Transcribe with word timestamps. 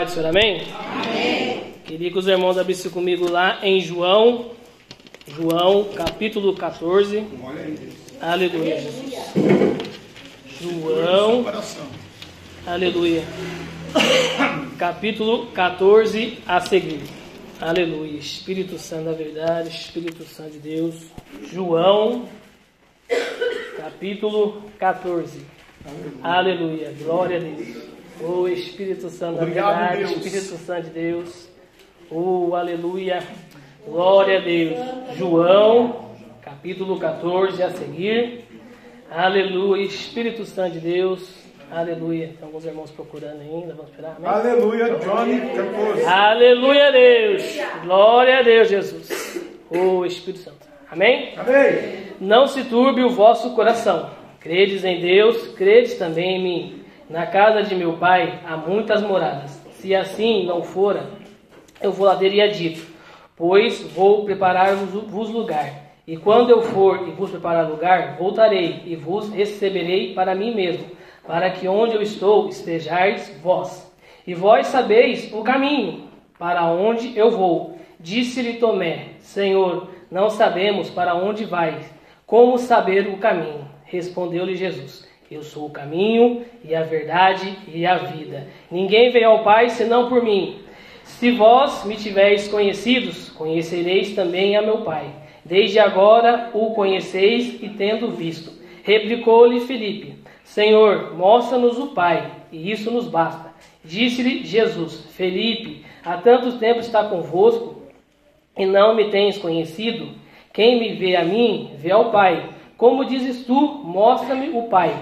Pai 0.00 0.06
do 0.06 0.12
Senhor, 0.12 0.28
amém? 0.30 0.62
Amém. 0.72 1.74
Queria 1.84 2.10
que 2.10 2.18
os 2.18 2.26
irmãos 2.26 2.56
abrissem 2.56 2.90
comigo 2.90 3.30
lá 3.30 3.58
em 3.62 3.80
João, 3.80 4.52
João, 5.28 5.90
capítulo 5.94 6.54
14. 6.54 7.22
Aleluia, 8.18 8.80
Jesus. 8.80 9.14
João, 10.58 11.44
aleluia. 12.66 13.22
Capítulo 14.78 15.48
14 15.48 16.38
a 16.46 16.60
seguir. 16.60 17.02
Aleluia. 17.60 18.18
Espírito 18.18 18.78
Santo 18.78 19.04
da 19.04 19.12
verdade, 19.12 19.68
Espírito 19.68 20.24
Santo 20.24 20.52
de 20.52 20.60
Deus. 20.60 20.94
João, 21.52 22.26
capítulo 23.76 24.62
14. 24.78 25.44
Aleluia. 26.22 26.90
Glória 26.98 27.36
a 27.36 27.40
Deus. 27.40 27.99
O 28.22 28.46
Espírito 28.48 29.08
Santo 29.08 29.38
da 29.38 29.44
verdade, 29.46 29.98
Deus. 29.98 30.10
Espírito 30.10 30.56
Santo 30.58 30.82
de 30.84 30.90
Deus. 30.90 31.48
Oh, 32.10 32.54
aleluia. 32.54 33.22
Glória 33.86 34.38
a 34.38 34.40
Deus. 34.42 34.78
João, 35.16 36.10
capítulo 36.42 36.98
14 36.98 37.62
a 37.62 37.70
seguir. 37.70 38.44
Aleluia. 39.10 39.84
Espírito 39.84 40.44
Santo 40.44 40.74
de 40.74 40.80
Deus. 40.80 41.40
Aleluia. 41.70 42.34
Tem 42.36 42.46
alguns 42.46 42.64
irmãos 42.64 42.90
procurando 42.90 43.40
ainda. 43.40 43.74
Vamos 43.74 43.90
esperar. 43.90 44.16
Amém? 44.18 44.30
Aleluia, 44.30 44.98
Johnny 44.98 45.40
14. 45.54 46.04
Aleluia, 46.04 46.92
Deus. 46.92 47.58
Glória 47.84 48.38
a 48.38 48.42
Deus, 48.42 48.68
Jesus. 48.68 49.40
O 49.70 50.04
Espírito 50.04 50.42
Santo. 50.42 50.68
Amém? 50.90 51.32
Amém. 51.36 52.10
Não 52.20 52.46
se 52.46 52.64
turbe 52.64 53.02
o 53.02 53.10
vosso 53.10 53.54
coração. 53.54 54.10
Credes 54.40 54.84
em 54.84 55.00
Deus, 55.00 55.48
credes 55.54 55.94
também 55.94 56.36
em 56.36 56.42
mim. 56.42 56.79
Na 57.10 57.26
casa 57.26 57.64
de 57.64 57.74
meu 57.74 57.94
pai 57.94 58.38
há 58.46 58.56
muitas 58.56 59.02
moradas. 59.02 59.50
Se 59.72 59.92
assim 59.92 60.46
não 60.46 60.62
fora, 60.62 61.10
eu 61.82 61.90
vou 61.90 62.06
lá 62.06 62.14
teria 62.14 62.48
dito, 62.48 62.86
pois 63.36 63.82
vou 63.82 64.24
preparar-vos 64.24 65.28
lugar. 65.28 65.90
E 66.06 66.16
quando 66.16 66.50
eu 66.50 66.62
for 66.62 67.08
e 67.08 67.10
vos 67.10 67.32
preparar 67.32 67.68
lugar, 67.68 68.16
voltarei 68.16 68.82
e 68.86 68.94
vos 68.94 69.28
receberei 69.28 70.14
para 70.14 70.36
mim 70.36 70.54
mesmo, 70.54 70.86
para 71.26 71.50
que 71.50 71.66
onde 71.66 71.96
eu 71.96 72.02
estou 72.02 72.48
estejais 72.48 73.36
vós. 73.42 73.92
E 74.24 74.32
vós 74.32 74.68
sabeis 74.68 75.32
o 75.32 75.42
caminho 75.42 76.04
para 76.38 76.64
onde 76.66 77.18
eu 77.18 77.32
vou. 77.32 77.76
Disse-lhe 77.98 78.52
Tomé: 78.52 79.14
Senhor, 79.18 79.88
não 80.08 80.30
sabemos 80.30 80.88
para 80.88 81.16
onde 81.16 81.44
vais. 81.44 81.92
Como 82.24 82.56
saber 82.56 83.08
o 83.08 83.16
caminho? 83.16 83.68
Respondeu-lhe 83.82 84.54
Jesus: 84.54 85.09
eu 85.30 85.44
sou 85.44 85.66
o 85.66 85.70
caminho 85.70 86.44
e 86.64 86.74
a 86.74 86.82
verdade 86.82 87.56
e 87.72 87.86
a 87.86 87.98
vida. 87.98 88.48
Ninguém 88.68 89.10
veio 89.10 89.28
ao 89.28 89.44
Pai 89.44 89.70
senão 89.70 90.08
por 90.08 90.24
mim. 90.24 90.58
Se 91.04 91.30
vós 91.30 91.84
me 91.84 91.94
tiveres 91.94 92.48
conhecidos, 92.48 93.28
conhecereis 93.30 94.12
também 94.12 94.56
a 94.56 94.62
meu 94.62 94.78
Pai. 94.78 95.08
Desde 95.44 95.78
agora 95.78 96.50
o 96.52 96.74
conheceis 96.74 97.62
e 97.62 97.68
tendo 97.68 98.10
visto. 98.10 98.52
Replicou-lhe 98.82 99.60
Filipe: 99.60 100.16
Senhor, 100.42 101.14
mostra-nos 101.16 101.78
o 101.78 101.88
Pai, 101.88 102.28
e 102.50 102.72
isso 102.72 102.90
nos 102.90 103.06
basta. 103.06 103.54
Disse-lhe 103.84 104.44
Jesus: 104.44 105.06
Felipe, 105.12 105.84
há 106.04 106.16
tanto 106.16 106.58
tempo 106.58 106.80
está 106.80 107.04
convosco 107.04 107.82
e 108.58 108.66
não 108.66 108.96
me 108.96 109.10
tens 109.10 109.38
conhecido? 109.38 110.08
Quem 110.52 110.80
me 110.80 110.94
vê 110.94 111.14
a 111.14 111.24
mim, 111.24 111.70
vê 111.76 111.92
ao 111.92 112.10
Pai. 112.10 112.48
Como 112.76 113.04
dizes 113.04 113.44
tu, 113.44 113.60
mostra-me 113.84 114.48
o 114.50 114.64
Pai. 114.64 114.92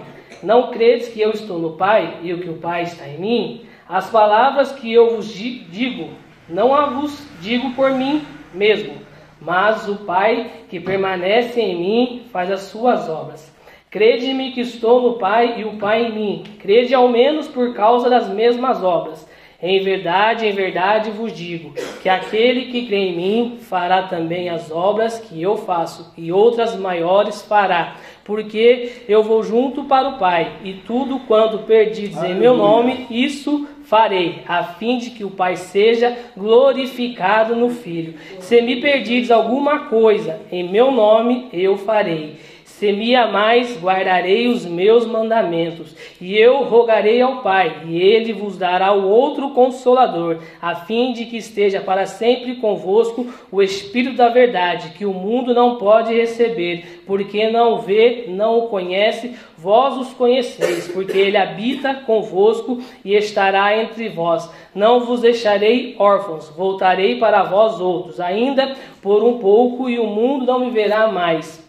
Não 0.43 0.71
credes 0.71 1.09
que 1.09 1.21
eu 1.21 1.31
estou 1.31 1.59
no 1.59 1.73
Pai 1.73 2.19
e 2.23 2.33
o 2.33 2.41
que 2.41 2.49
o 2.49 2.59
Pai 2.59 2.83
está 2.83 3.09
em 3.09 3.19
mim? 3.19 3.67
As 3.89 4.11
palavras 4.11 4.73
que 4.73 4.93
eu 4.93 5.17
vos 5.17 5.33
digo, 5.33 6.11
não 6.49 6.75
a 6.75 6.87
vos 6.87 7.27
digo 7.41 7.73
por 7.73 7.91
mim 7.93 8.23
mesmo, 8.55 8.95
mas 9.41 9.89
o 9.89 9.97
Pai 9.97 10.51
que 10.69 10.79
permanece 10.79 11.61
em 11.61 11.77
mim 11.81 12.23
faz 12.31 12.51
as 12.51 12.61
suas 12.63 13.09
obras. 13.09 13.53
Crede-me 13.91 14.53
que 14.53 14.61
estou 14.61 15.01
no 15.01 15.19
Pai 15.19 15.61
e 15.61 15.65
o 15.65 15.79
Pai 15.79 16.05
em 16.05 16.13
mim. 16.13 16.45
Crede 16.61 16.95
ao 16.95 17.09
menos 17.09 17.49
por 17.49 17.75
causa 17.75 18.11
das 18.11 18.29
mesmas 18.29 18.85
obras. 18.85 19.27
Em 19.61 19.83
verdade, 19.83 20.47
em 20.47 20.53
verdade 20.53 21.11
vos 21.11 21.33
digo 21.33 21.73
que 22.01 22.09
aquele 22.09 22.67
que 22.67 22.87
crê 22.87 23.09
em 23.09 23.17
mim 23.17 23.59
fará 23.61 24.05
também 24.05 24.49
as 24.49 24.71
obras 24.71 25.19
que 25.19 25.43
eu 25.43 25.57
faço, 25.57 26.13
e 26.17 26.31
outras 26.31 26.77
maiores 26.77 27.43
fará, 27.43 27.97
porque 28.25 29.03
eu 29.09 29.21
vou 29.25 29.43
junto 29.43 29.83
para 29.83 30.11
o 30.11 30.17
Pai, 30.17 30.53
e 30.63 30.75
tudo 30.75 31.19
quanto 31.27 31.59
perdides 31.65 32.23
em 32.23 32.37
meu 32.37 32.57
nome, 32.57 33.09
isso 33.11 33.67
farei, 33.83 34.43
a 34.47 34.63
fim 34.63 34.99
de 34.99 35.11
que 35.11 35.25
o 35.25 35.31
Pai 35.31 35.57
seja 35.57 36.17
glorificado 36.37 37.57
no 37.57 37.69
Filho. 37.69 38.15
Se 38.39 38.63
me 38.63 38.81
perdides 38.81 39.33
alguma 39.33 39.87
coisa 39.87 40.41
em 40.53 40.69
meu 40.69 40.93
nome, 40.93 41.49
eu 41.53 41.77
farei. 41.77 42.37
Se 42.79 42.93
me 42.93 43.13
amais, 43.17 43.77
guardarei 43.83 44.47
os 44.47 44.65
meus 44.65 45.05
mandamentos, 45.05 45.97
e 46.21 46.39
eu 46.39 46.63
rogarei 46.63 47.21
ao 47.21 47.43
Pai, 47.43 47.83
e 47.89 48.01
ele 48.01 48.33
vos 48.33 48.57
dará 48.57 48.93
o 48.93 49.09
outro 49.09 49.51
consolador, 49.51 50.39
a 50.63 50.77
fim 50.77 51.13
de 51.13 51.25
que 51.25 51.39
esteja 51.39 51.81
para 51.81 52.07
sempre 52.07 52.55
convosco 52.55 53.27
o 53.51 53.61
Espírito 53.61 54.17
da 54.17 54.29
verdade, 54.29 54.91
que 54.97 55.05
o 55.05 55.13
mundo 55.13 55.53
não 55.53 55.75
pode 55.75 56.15
receber, 56.15 57.03
porque 57.05 57.51
não 57.51 57.81
vê, 57.81 58.27
não 58.29 58.61
o 58.61 58.69
conhece, 58.69 59.35
vós 59.57 59.97
os 59.97 60.15
conheceis, 60.15 60.87
porque 60.87 61.19
ele 61.19 61.37
habita 61.37 61.95
convosco 61.95 62.79
e 63.05 63.17
estará 63.17 63.77
entre 63.77 64.09
vós. 64.09 64.49
Não 64.73 65.01
vos 65.01 65.23
deixarei 65.23 65.97
órfãos, 65.99 66.49
voltarei 66.57 67.19
para 67.19 67.43
vós 67.43 67.81
outros, 67.81 68.21
ainda 68.21 68.77
por 69.03 69.25
um 69.25 69.39
pouco, 69.39 69.91
e 69.91 69.99
o 69.99 70.07
mundo 70.07 70.47
não 70.47 70.61
me 70.61 70.71
verá 70.71 71.09
mais 71.09 71.67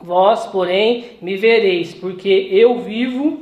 Vós, 0.00 0.46
porém, 0.46 1.06
me 1.20 1.36
vereis, 1.36 1.92
porque 1.92 2.48
eu 2.52 2.78
vivo, 2.78 3.40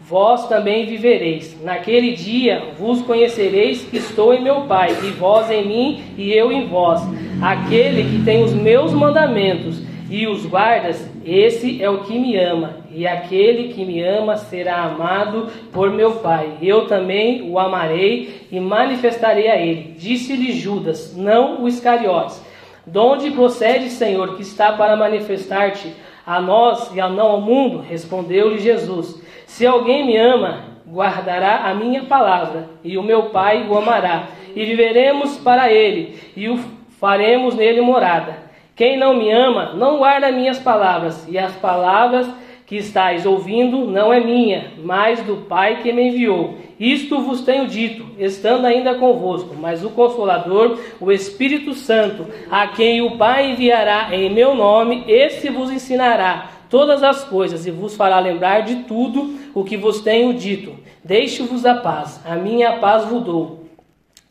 vós 0.00 0.48
também 0.48 0.84
vivereis. 0.84 1.56
Naquele 1.62 2.12
dia 2.12 2.60
vos 2.76 3.02
conhecereis 3.02 3.82
que 3.84 3.98
estou 3.98 4.34
em 4.34 4.42
meu 4.42 4.62
Pai, 4.62 4.90
e 4.90 5.10
vós 5.10 5.48
em 5.48 5.64
mim, 5.64 6.02
e 6.18 6.32
eu 6.32 6.50
em 6.50 6.66
vós. 6.66 7.00
Aquele 7.40 8.02
que 8.02 8.24
tem 8.24 8.42
os 8.42 8.52
meus 8.52 8.92
mandamentos 8.92 9.80
e 10.10 10.26
os 10.26 10.44
guardas, 10.44 11.08
esse 11.24 11.80
é 11.80 11.88
o 11.88 12.00
que 12.00 12.18
me 12.18 12.36
ama. 12.36 12.78
E 12.90 13.06
aquele 13.06 13.72
que 13.72 13.84
me 13.84 14.02
ama 14.02 14.36
será 14.36 14.82
amado 14.82 15.46
por 15.72 15.88
meu 15.90 16.16
Pai. 16.16 16.58
Eu 16.60 16.86
também 16.86 17.48
o 17.48 17.60
amarei 17.60 18.48
e 18.50 18.58
manifestarei 18.58 19.48
a 19.48 19.56
ele. 19.56 19.94
Disse-lhe 19.96 20.52
Judas, 20.52 21.16
não 21.16 21.62
o 21.62 21.68
Iscariotes 21.68 22.51
de 22.86 22.98
onde 22.98 23.30
procede, 23.30 23.90
Senhor, 23.90 24.36
que 24.36 24.42
está 24.42 24.72
para 24.72 24.96
manifestar-te 24.96 25.94
a 26.26 26.40
nós 26.40 26.92
e 26.94 27.00
a 27.00 27.08
não 27.08 27.26
ao 27.26 27.40
mundo? 27.40 27.78
Respondeu-lhe 27.78 28.58
Jesus: 28.58 29.22
Se 29.46 29.66
alguém 29.66 30.04
me 30.04 30.16
ama, 30.16 30.64
guardará 30.86 31.68
a 31.68 31.74
minha 31.74 32.04
palavra, 32.04 32.68
e 32.82 32.98
o 32.98 33.02
meu 33.02 33.30
Pai 33.30 33.66
o 33.68 33.78
amará, 33.78 34.24
e 34.54 34.64
viveremos 34.64 35.38
para 35.38 35.72
ele, 35.72 36.18
e 36.36 36.48
o 36.48 36.58
faremos 37.00 37.54
nele 37.54 37.80
morada. 37.80 38.36
Quem 38.74 38.98
não 38.98 39.14
me 39.14 39.30
ama, 39.30 39.74
não 39.74 39.98
guarda 39.98 40.32
minhas 40.32 40.58
palavras, 40.58 41.26
e 41.28 41.38
as 41.38 41.52
palavras 41.56 42.28
que 42.66 42.76
estáis 42.76 43.26
ouvindo 43.26 43.86
não 43.86 44.12
é 44.12 44.20
minha, 44.20 44.72
mas 44.82 45.20
do 45.22 45.38
Pai 45.48 45.82
que 45.82 45.92
me 45.92 46.08
enviou. 46.08 46.54
Isto 46.78 47.20
vos 47.20 47.42
tenho 47.42 47.66
dito, 47.66 48.04
estando 48.18 48.66
ainda 48.66 48.94
convosco, 48.94 49.54
mas 49.58 49.84
o 49.84 49.90
Consolador, 49.90 50.78
o 51.00 51.12
Espírito 51.12 51.74
Santo, 51.74 52.26
a 52.50 52.66
quem 52.68 53.02
o 53.02 53.16
Pai 53.16 53.50
enviará 53.52 54.14
em 54.14 54.30
meu 54.30 54.54
nome, 54.54 55.04
esse 55.06 55.48
vos 55.50 55.70
ensinará 55.70 56.50
todas 56.72 57.02
as 57.02 57.22
coisas 57.22 57.66
e 57.66 57.70
vos 57.70 57.94
fará 57.94 58.18
lembrar 58.18 58.60
de 58.60 58.76
tudo 58.84 59.38
o 59.54 59.62
que 59.62 59.76
vos 59.76 60.00
tenho 60.00 60.32
dito. 60.32 60.74
Deixe-vos 61.04 61.66
a 61.66 61.74
paz, 61.74 62.18
a 62.24 62.34
minha 62.36 62.78
paz 62.78 63.04
vos 63.04 63.22
dou. 63.22 63.66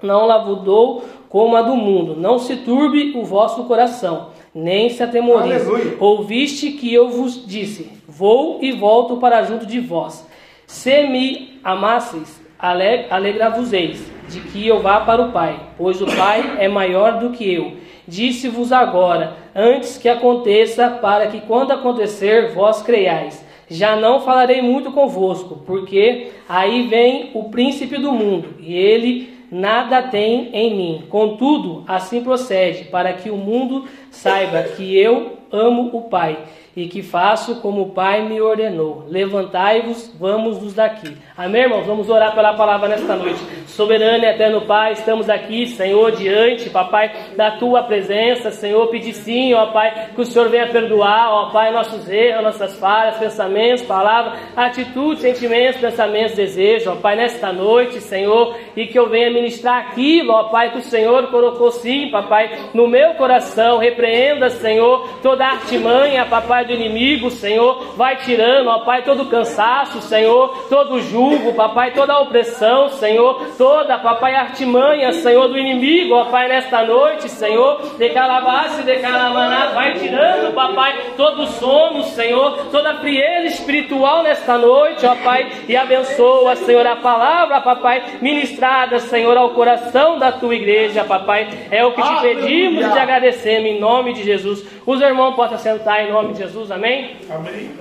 Não 0.02 0.26
la 0.26 0.40
vos 0.40 0.64
dou 0.64 1.06
como 1.30 1.56
a 1.56 1.62
do 1.62 1.76
mundo. 1.76 2.16
Não 2.16 2.40
se 2.40 2.58
turbe 2.58 3.14
o 3.16 3.24
vosso 3.24 3.66
coração, 3.66 4.30
nem 4.54 4.90
se 4.90 5.02
atemorize. 5.02 5.96
Ouviste 6.00 6.72
que 6.72 6.94
eu 6.94 7.10
vos 7.10 7.46
disse: 7.46 7.92
Vou 8.08 8.60
e 8.62 8.72
volto 8.72 9.18
para 9.18 9.44
junto 9.44 9.66
de 9.66 9.80
vós. 9.80 10.28
Se 10.68 11.04
me 11.08 11.60
amasseis, 11.64 12.42
alegra-vos-eis 12.58 14.12
de 14.30 14.40
que 14.40 14.66
eu 14.66 14.80
vá 14.80 15.02
para 15.02 15.22
o 15.22 15.32
Pai, 15.32 15.60
pois 15.78 16.02
o 16.02 16.06
Pai 16.06 16.58
é 16.60 16.68
maior 16.68 17.20
do 17.20 17.32
que 17.32 17.54
eu. 17.54 17.74
Disse-vos 18.08 18.72
agora, 18.72 19.38
antes 19.56 19.98
que 19.98 20.08
aconteça, 20.08 20.90
para 20.90 21.28
que 21.28 21.42
quando 21.42 21.72
acontecer, 21.72 22.54
vós 22.54 22.82
creiais. 22.82 23.46
Já 23.70 23.96
não 23.96 24.20
falarei 24.20 24.62
muito 24.62 24.92
convosco, 24.92 25.64
porque 25.66 26.30
aí 26.48 26.88
vem 26.88 27.32
o 27.34 27.46
príncipe 27.46 27.98
do 27.98 28.12
mundo, 28.12 28.56
e 28.60 28.74
ele 28.74 29.31
nada 29.52 30.02
tem 30.04 30.50
em 30.54 30.76
mim. 30.76 31.04
Contudo, 31.10 31.84
assim 31.88 32.24
procede, 32.24 32.86
para 32.86 33.14
que 33.14 33.30
o 33.30 33.38
mundo 33.38 33.86
saiba 34.10 34.64
que 34.64 34.98
eu 34.98 35.38
amo 35.52 35.90
o 35.94 36.04
Pai 36.04 36.38
e 36.76 36.88
que 36.88 37.02
faço 37.02 37.62
como 37.62 37.82
o 37.82 37.90
Pai 37.92 38.22
me 38.22 38.42
ordenou. 38.42 39.06
Levantai-vos, 39.08 40.14
vamos-nos 40.20 40.74
daqui. 40.74 41.16
Amém, 41.38 41.64
irmãos? 41.64 41.86
Vamos 41.86 42.10
orar 42.10 42.34
pela 42.34 42.54
palavra 42.54 42.88
nesta 42.88 43.16
noite. 43.16 43.40
Soberano 43.68 44.24
e 44.24 44.28
eterno 44.28 44.62
Pai, 44.62 44.94
estamos 44.94 45.30
aqui, 45.30 45.68
Senhor, 45.68 46.12
diante, 46.12 46.70
papai, 46.70 47.12
da 47.36 47.52
tua 47.52 47.84
presença, 47.84 48.52
Senhor, 48.52 48.88
pedir 48.88 49.14
sim, 49.14 49.54
ó 49.54 49.68
Pai, 49.68 50.10
que 50.14 50.22
o 50.22 50.26
Senhor 50.26 50.50
venha 50.50 50.68
perdoar, 50.68 51.30
ó 51.30 51.50
Pai, 51.52 51.72
nossos 51.72 52.08
erros, 52.10 52.44
nossas 52.44 52.78
falhas, 52.78 53.18
pensamentos, 53.18 53.84
palavras, 53.84 54.40
atitudes, 54.56 55.22
sentimentos, 55.22 55.82
pensamentos, 55.82 56.36
desejos, 56.36 56.88
ó 56.88 56.96
Pai, 56.96 57.16
nesta 57.16 57.52
noite, 57.52 58.00
Senhor, 58.00 58.56
e 58.76 58.88
que 58.88 58.98
eu 58.98 59.10
venha 59.10 59.32
ministrar 59.32 59.88
aquilo, 59.88 60.32
ó 60.32 60.44
Pai, 60.46 60.72
que 60.72 60.78
o 60.78 60.82
Senhor 60.82 61.28
colocou 61.28 61.72
sim, 61.72 62.10
papai, 62.12 62.52
no 62.74 62.88
meu 62.88 63.16
coração. 63.16 63.78
Repreenda, 63.78 64.50
Senhor, 64.50 65.08
toda 65.22 65.46
artimanha, 65.46 66.26
papai, 66.26 66.61
do 66.66 66.74
inimigo, 66.74 67.30
Senhor, 67.30 67.94
vai 67.96 68.18
tirando, 68.18 68.68
ó 68.68 68.80
Pai, 68.80 69.04
todo 69.04 69.26
cansaço, 69.26 70.02
Senhor, 70.02 70.66
todo 70.70 71.02
julgo, 71.02 71.54
papai, 71.54 71.92
toda 71.92 72.20
opressão, 72.20 72.90
Senhor, 72.90 73.48
toda, 73.58 73.98
papai, 74.00 74.36
artimanha, 74.36 75.12
Senhor, 75.14 75.48
do 75.48 75.58
inimigo, 75.58 76.16
ó 76.16 76.26
Pai, 76.26 76.48
nesta 76.48 76.84
noite, 76.84 77.30
Senhor, 77.30 77.98
de 77.98 78.10
calabaça 78.10 78.82
e 78.82 78.84
de 78.84 78.98
calamaná, 78.98 79.68
vai 79.74 79.94
tirando, 79.94 80.54
papai, 80.54 81.14
todo 81.18 81.46
sono, 81.48 82.04
Senhor, 82.04 82.68
toda 82.72 83.00
frieza 83.00 83.48
espiritual 83.48 84.24
nesta 84.24 84.58
noite, 84.58 85.06
ó 85.06 85.16
Pai, 85.16 85.50
e 85.68 85.76
abençoa, 85.76 86.56
Senhor, 86.56 86.86
a 86.86 86.96
palavra, 86.96 87.62
papai, 87.62 88.04
ministrada, 88.22 89.00
Senhor, 89.00 89.38
ao 89.38 89.52
coração 89.52 90.18
da 90.18 90.32
tua 90.32 90.56
igreja, 90.56 91.04
papai, 91.04 91.48
é 91.70 91.84
o 91.86 91.94
que 91.94 92.02
te 92.02 92.22
pedimos 92.22 92.86
e 92.86 92.92
te 92.92 93.00
agradecemos 93.00 93.70
em 93.70 93.80
nome 93.80 94.14
de 94.14 94.24
Jesus. 94.24 94.66
Os 94.86 95.02
irmãos 95.02 95.36
possam 95.36 95.58
sentar 95.58 96.04
em 96.04 96.12
nome 96.12 96.34
de 96.34 96.40
Jesus, 96.40 96.51
amém? 96.72 97.18
Amém. 97.30 97.72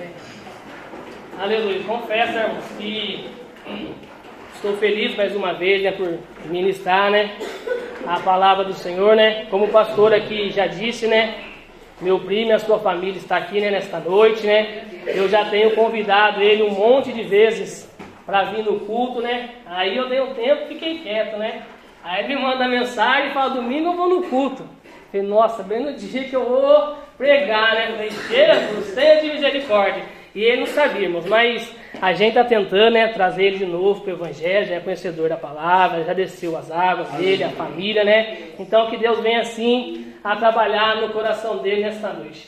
Aleluia. 1.37 1.83
Confesso, 1.83 2.37
irmãos, 2.37 2.63
que 2.77 3.27
estou 4.55 4.77
feliz 4.77 5.15
mais 5.15 5.35
uma 5.35 5.53
vez 5.53 5.83
né, 5.83 5.91
por 5.91 6.19
ministrar 6.45 7.11
né, 7.11 7.35
a 8.05 8.19
palavra 8.19 8.63
do 8.63 8.73
Senhor, 8.73 9.15
né? 9.15 9.45
Como 9.49 9.65
o 9.65 9.69
pastor 9.69 10.13
aqui 10.13 10.49
já 10.51 10.67
disse, 10.67 11.07
né? 11.07 11.35
Meu 11.99 12.19
primo 12.19 12.51
e 12.51 12.53
a 12.53 12.59
sua 12.59 12.79
família 12.79 13.17
está 13.17 13.37
aqui 13.37 13.59
né, 13.59 13.69
nesta 13.71 13.99
noite, 13.99 14.45
né? 14.45 14.83
Eu 15.05 15.27
já 15.27 15.45
tenho 15.45 15.71
convidado 15.71 16.41
ele 16.41 16.63
um 16.63 16.71
monte 16.71 17.11
de 17.11 17.23
vezes 17.23 17.89
para 18.25 18.43
vir 18.45 18.63
no 18.63 18.79
culto, 18.81 19.21
né? 19.21 19.49
Aí 19.65 19.97
eu 19.97 20.07
dei 20.07 20.21
um 20.21 20.33
tempo 20.33 20.63
e 20.63 20.67
fiquei 20.73 20.99
quieto, 20.99 21.37
né? 21.37 21.63
Aí 22.03 22.23
ele 22.23 22.35
me 22.35 22.41
manda 22.41 22.67
mensagem 22.67 23.29
e 23.29 23.33
fala, 23.33 23.55
domingo 23.55 23.89
eu 23.89 23.97
vou 23.97 24.09
no 24.09 24.23
culto. 24.23 24.63
Falei, 25.11 25.27
nossa, 25.27 25.61
bem 25.61 25.83
no 25.83 25.93
dia 25.93 26.23
que 26.23 26.35
eu 26.35 26.47
vou 26.47 26.97
pregar, 27.21 27.75
né? 27.75 28.09
Jesus, 28.09 28.95
tenha 28.95 29.21
de 29.21 29.31
misericórdia. 29.33 30.03
E 30.33 30.43
ele 30.43 30.61
não 30.61 30.65
sabia, 30.65 31.03
irmãos, 31.03 31.27
mas 31.27 31.71
a 32.01 32.13
gente 32.13 32.29
está 32.29 32.43
tentando 32.43 32.93
né, 32.93 33.09
trazer 33.09 33.43
ele 33.43 33.57
de 33.59 33.65
novo 33.65 34.01
para 34.01 34.13
o 34.13 34.15
Evangelho, 34.15 34.65
já 34.65 34.75
é 34.75 34.79
conhecedor 34.79 35.29
da 35.29 35.37
palavra, 35.37 36.03
já 36.03 36.13
desceu 36.13 36.57
as 36.57 36.71
águas 36.71 37.09
dele, 37.11 37.43
a 37.43 37.49
família, 37.49 38.03
né? 38.03 38.37
Então 38.57 38.89
que 38.89 38.97
Deus 38.97 39.19
venha 39.19 39.41
assim 39.41 40.13
a 40.23 40.35
trabalhar 40.35 40.99
no 40.99 41.09
coração 41.09 41.57
dele 41.57 41.83
nesta 41.83 42.11
noite. 42.11 42.47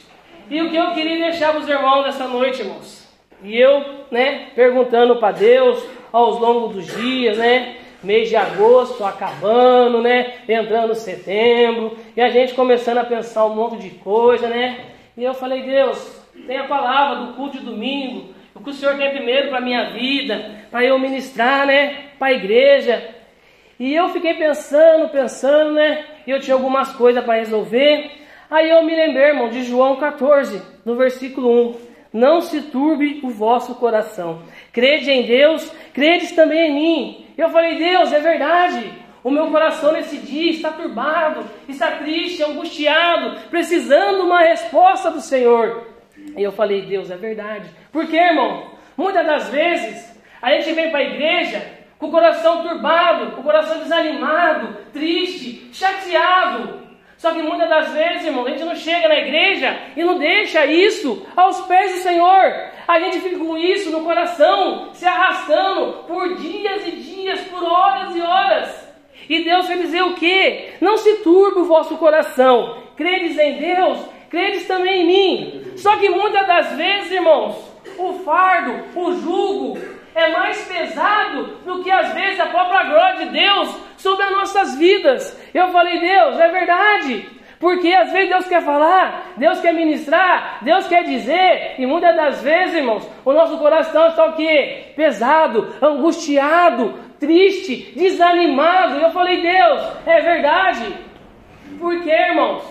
E 0.50 0.60
o 0.60 0.72
que 0.72 0.76
eu 0.76 0.92
queria 0.94 1.30
deixar 1.30 1.52
para 1.52 1.60
os 1.60 1.70
irmãos 1.70 2.06
nessa 2.06 2.28
noite, 2.28 2.62
irmãos? 2.62 3.08
E 3.44 3.56
eu, 3.60 3.84
né, 4.10 4.48
perguntando 4.56 5.18
para 5.18 5.34
Deus 5.34 5.86
aos 6.12 6.40
longos 6.40 6.76
dos 6.76 6.88
dias, 6.98 7.38
né? 7.38 7.76
Mês 8.02 8.28
de 8.28 8.36
agosto 8.36 9.06
acabando, 9.06 10.02
né? 10.02 10.34
Entrando 10.48 10.96
setembro, 10.96 11.96
e 12.16 12.22
a 12.22 12.30
gente 12.30 12.54
começando 12.54 13.00
a 13.00 13.04
pensar 13.04 13.46
um 13.46 13.56
monte 13.56 13.78
de 13.78 13.92
coisa, 13.92 14.48
né? 14.48 14.86
E 15.18 15.24
eu 15.24 15.34
falei, 15.34 15.64
Deus, 15.64 16.22
tem 16.48 16.58
a 16.58 16.68
palavra 16.68 17.26
do 17.26 17.34
culto 17.34 17.58
de 17.58 17.66
domingo, 17.66 18.34
o 18.54 18.60
que 18.60 18.70
o 18.70 18.74
Senhor 18.74 18.98
tem 18.98 19.12
primeiro 19.12 19.50
para 19.50 19.58
a 19.58 19.62
minha 19.62 19.90
vida, 19.90 20.68
para 20.70 20.84
eu 20.84 20.98
ministrar, 21.00 21.66
né? 21.66 22.10
Para 22.20 22.28
a 22.28 22.34
igreja. 22.34 23.04
E 23.80 23.94
eu 23.94 24.10
fiquei 24.10 24.34
pensando, 24.36 25.10
pensando, 25.10 25.74
né? 25.74 26.06
E 26.26 26.32
eu 26.32 26.40
tinha 26.40 26.56
algumas 26.56 26.92
coisas 26.94 27.24
para 27.24 27.36
resolver. 27.36 28.12
Aí 28.50 28.70
eu 28.70 28.84
me 28.84 28.96
lembrei, 28.96 29.30
irmão, 29.30 29.50
de 29.50 29.64
João 29.64 29.96
14, 29.96 30.62
no 30.86 30.96
versículo 30.96 31.70
1 31.70 31.94
não 32.14 32.42
se 32.42 32.62
turbe 32.62 33.22
o 33.24 33.30
vosso 33.30 33.74
coração. 33.76 34.44
Crede 34.72 35.10
em 35.10 35.26
Deus, 35.26 35.68
credes 35.92 36.32
também 36.34 36.70
em 36.70 36.74
mim. 36.76 37.26
Eu 37.36 37.50
falei, 37.50 37.76
Deus, 37.76 38.14
é 38.14 38.20
verdade. 38.20 38.94
O 39.24 39.32
meu 39.32 39.48
coração 39.48 39.94
nesse 39.94 40.18
dia 40.18 40.52
está 40.52 40.72
turbado, 40.72 41.50
está 41.68 41.92
triste, 41.92 42.44
angustiado, 42.44 43.40
precisando 43.50 44.24
uma 44.24 44.42
resposta 44.42 45.10
do 45.10 45.22
Senhor. 45.22 45.88
E 46.36 46.44
eu 46.44 46.52
falei, 46.52 46.82
Deus, 46.82 47.10
é 47.10 47.16
verdade. 47.16 47.70
Por 47.92 48.06
quê, 48.06 48.18
irmão? 48.18 48.72
Muitas 48.98 49.26
das 49.26 49.50
vezes 49.50 50.14
a 50.42 50.52
gente 50.52 50.74
vem 50.74 50.92
para 50.92 51.00
a 51.00 51.04
igreja 51.04 51.66
com 51.98 52.08
o 52.08 52.12
coração 52.12 52.68
turbado, 52.68 53.32
com 53.32 53.40
o 53.42 53.44
coração 53.46 53.80
desanimado, 53.80 54.76
triste, 54.92 55.70
chateado. 55.72 56.84
Só 57.16 57.32
que 57.32 57.42
muitas 57.42 57.70
das 57.70 57.94
vezes, 57.94 58.26
irmão, 58.26 58.46
a 58.46 58.50
gente 58.50 58.66
não 58.66 58.76
chega 58.76 59.08
na 59.08 59.16
igreja 59.16 59.78
e 59.96 60.04
não 60.04 60.20
deixa 60.20 60.66
isso 60.66 61.26
aos 61.34 61.62
pés 61.62 61.94
do 61.94 62.00
Senhor. 62.00 62.54
A 62.86 63.00
gente 63.00 63.22
fica 63.22 63.40
com 63.40 63.58
isso 63.58 63.90
no 63.90 64.04
coração, 64.04 64.90
se 64.94 65.06
arrastando 65.06 66.04
por 66.06 66.36
dias 66.36 66.86
e 66.86 66.92
dias, 66.92 67.40
por 67.48 67.64
horas 67.64 68.14
e 68.14 68.22
horas. 68.22 68.83
E 69.30 69.44
Deus 69.44 69.68
vai 69.68 69.78
dizer 69.78 70.04
o 70.04 70.16
quê? 70.16 70.74
Não 70.82 70.98
se 70.98 71.18
turbe 71.18 71.62
o 71.62 71.66
vosso 71.66 71.98
coração. 71.98 72.84
Credes 72.96 73.38
em 73.38 73.58
Deus, 73.58 74.00
credes 74.30 74.68
também 74.68 75.02
em 75.02 75.08
mim. 75.08 75.64
Só 75.78 75.98
que 75.98 76.10
muitas 76.10 76.46
das 76.46 76.72
vezes, 76.74 77.12
irmãos, 77.12 77.56
o 77.98 78.14
fardo, 78.20 78.84
o 78.96 79.14
jugo, 79.14 79.78
é 80.16 80.32
mais 80.32 80.62
pesado 80.68 81.58
do 81.66 81.84
que 81.84 81.90
às 81.90 82.14
vezes 82.14 82.40
a 82.40 82.46
própria 82.46 82.84
glória 82.84 83.26
de 83.26 83.32
Deus 83.32 83.76
sobre 83.98 84.24
as 84.26 84.32
nossas 84.32 84.78
vidas. 84.78 85.40
Eu 85.54 85.70
falei, 85.70 86.00
Deus, 86.00 86.40
é 86.40 86.48
verdade. 86.50 87.26
Porque 87.60 87.94
às 87.94 88.12
vezes 88.12 88.30
Deus 88.30 88.46
quer 88.46 88.62
falar, 88.62 89.36
Deus 89.38 89.62
quer 89.62 89.74
ministrar, 89.74 90.58
Deus 90.64 90.86
quer 90.86 91.06
dizer, 91.06 91.76
e 91.78 91.86
muitas 91.86 92.14
das 92.14 92.42
vezes, 92.42 92.76
irmãos, 92.76 93.10
o 93.24 93.32
nosso 93.32 93.58
coração 93.58 94.08
está 94.08 94.26
o 94.26 94.34
quê? 94.34 94.92
Pesado, 94.98 95.74
angustiado, 95.82 96.94
triste, 97.20 97.94
desanimado. 97.96 99.00
E 99.00 99.04
eu 99.04 99.12
falei, 99.12 99.42
Deus, 99.42 99.82
é 100.06 100.22
verdade. 100.22 100.94
Por 101.80 102.02
quê, 102.02 102.12
irmãos? 102.12 102.64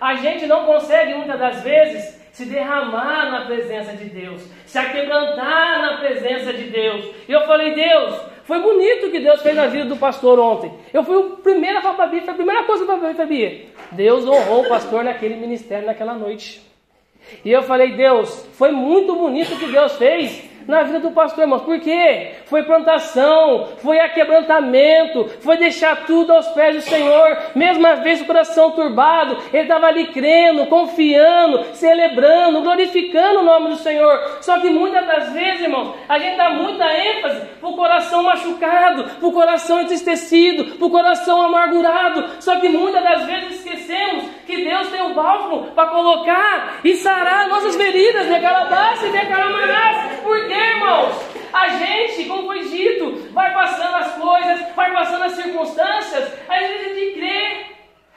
A 0.00 0.14
gente 0.14 0.46
não 0.46 0.64
consegue 0.64 1.14
muitas 1.14 1.38
das 1.38 1.62
vezes 1.62 2.18
se 2.32 2.44
derramar 2.44 3.30
na 3.32 3.46
presença 3.46 3.92
de 3.94 4.04
Deus, 4.04 4.48
se 4.64 4.78
aquebrantar 4.78 5.82
na 5.82 5.96
presença 5.98 6.52
de 6.52 6.64
Deus. 6.64 7.04
E 7.28 7.32
eu 7.32 7.40
falei, 7.46 7.74
Deus, 7.74 8.14
foi 8.44 8.60
bonito 8.62 9.06
o 9.06 9.10
que 9.10 9.18
Deus 9.18 9.42
fez 9.42 9.56
na 9.56 9.66
vida 9.66 9.86
do 9.86 9.96
pastor 9.96 10.38
ontem. 10.38 10.72
Eu 10.92 11.02
fui 11.02 11.16
o 11.16 11.30
primeiro 11.38 11.78
a 11.78 11.82
falar 11.82 11.94
para 11.94 12.04
a 12.04 12.08
Bia, 12.08 12.22
foi 12.22 12.32
a 12.32 12.36
primeira 12.36 12.62
coisa 12.62 12.84
que 12.84 12.90
eu 12.90 12.98
falei 12.98 13.14
para 13.14 13.24
a 13.24 13.26
Bia. 13.26 13.66
Deus 13.90 14.24
honrou 14.24 14.64
o 14.64 14.68
pastor 14.68 15.02
naquele 15.02 15.34
ministério 15.34 15.86
naquela 15.86 16.14
noite. 16.14 16.62
E 17.44 17.50
eu 17.50 17.62
falei, 17.62 17.92
Deus, 17.92 18.48
foi 18.52 18.70
muito 18.70 19.16
bonito 19.16 19.54
o 19.54 19.58
que 19.58 19.66
Deus 19.66 19.96
fez 19.96 20.47
na 20.68 20.82
vida 20.82 21.00
do 21.00 21.10
pastor, 21.10 21.44
irmãos. 21.44 21.62
Por 21.62 21.80
quê? 21.80 22.34
Foi 22.44 22.62
plantação, 22.62 23.68
foi 23.78 23.98
aquebrantamento, 23.98 25.26
foi 25.40 25.56
deixar 25.56 26.04
tudo 26.04 26.30
aos 26.30 26.46
pés 26.48 26.76
do 26.76 26.82
Senhor. 26.82 27.38
Mesmo 27.54 27.86
às 27.86 28.00
vezes 28.00 28.22
o 28.22 28.26
coração 28.26 28.70
turbado, 28.72 29.38
ele 29.50 29.62
estava 29.62 29.86
ali 29.86 30.08
crendo, 30.08 30.66
confiando, 30.66 31.64
celebrando, 31.72 32.60
glorificando 32.60 33.40
o 33.40 33.44
nome 33.44 33.70
do 33.70 33.76
Senhor. 33.76 34.38
Só 34.42 34.58
que 34.58 34.68
muitas 34.68 35.06
das 35.06 35.32
vezes, 35.32 35.62
irmãos, 35.62 35.94
a 36.06 36.18
gente 36.18 36.36
dá 36.36 36.50
muita 36.50 36.84
ênfase 36.84 37.46
para 37.58 37.68
o 37.70 37.74
coração 37.74 38.22
machucado, 38.22 39.04
para 39.04 39.26
o 39.26 39.32
coração 39.32 39.80
entristecido, 39.80 40.76
para 40.76 40.86
o 40.86 40.90
coração 40.90 41.40
amargurado. 41.40 42.26
Só 42.40 42.56
que 42.56 42.68
muitas 42.68 43.02
das 43.02 43.24
vezes 43.24 43.64
esquecemos 43.64 44.24
que 44.46 44.64
Deus 44.64 44.88
tem 44.88 45.00
um 45.00 45.14
bálsamo 45.14 45.68
para 45.74 45.88
colocar 45.88 46.80
e 46.84 46.94
sarar 46.96 47.48
nossas 47.48 47.74
feridas, 47.74 48.26
calabás 48.42 49.02
e 49.02 49.10
calamanás. 49.10 50.20
Por 50.22 50.46
quê? 50.46 50.57
Irmãos? 50.58 51.38
A 51.52 51.68
gente, 51.68 52.24
como 52.24 52.46
foi 52.46 52.60
dito, 52.68 53.30
vai 53.32 53.52
passando 53.52 53.96
as 53.96 54.12
coisas, 54.14 54.74
vai 54.74 54.92
passando 54.92 55.24
as 55.24 55.32
circunstâncias, 55.32 56.32
a 56.48 56.60
gente 56.60 56.78
deixa 56.78 56.94
de 56.94 57.10
crer, 57.12 57.66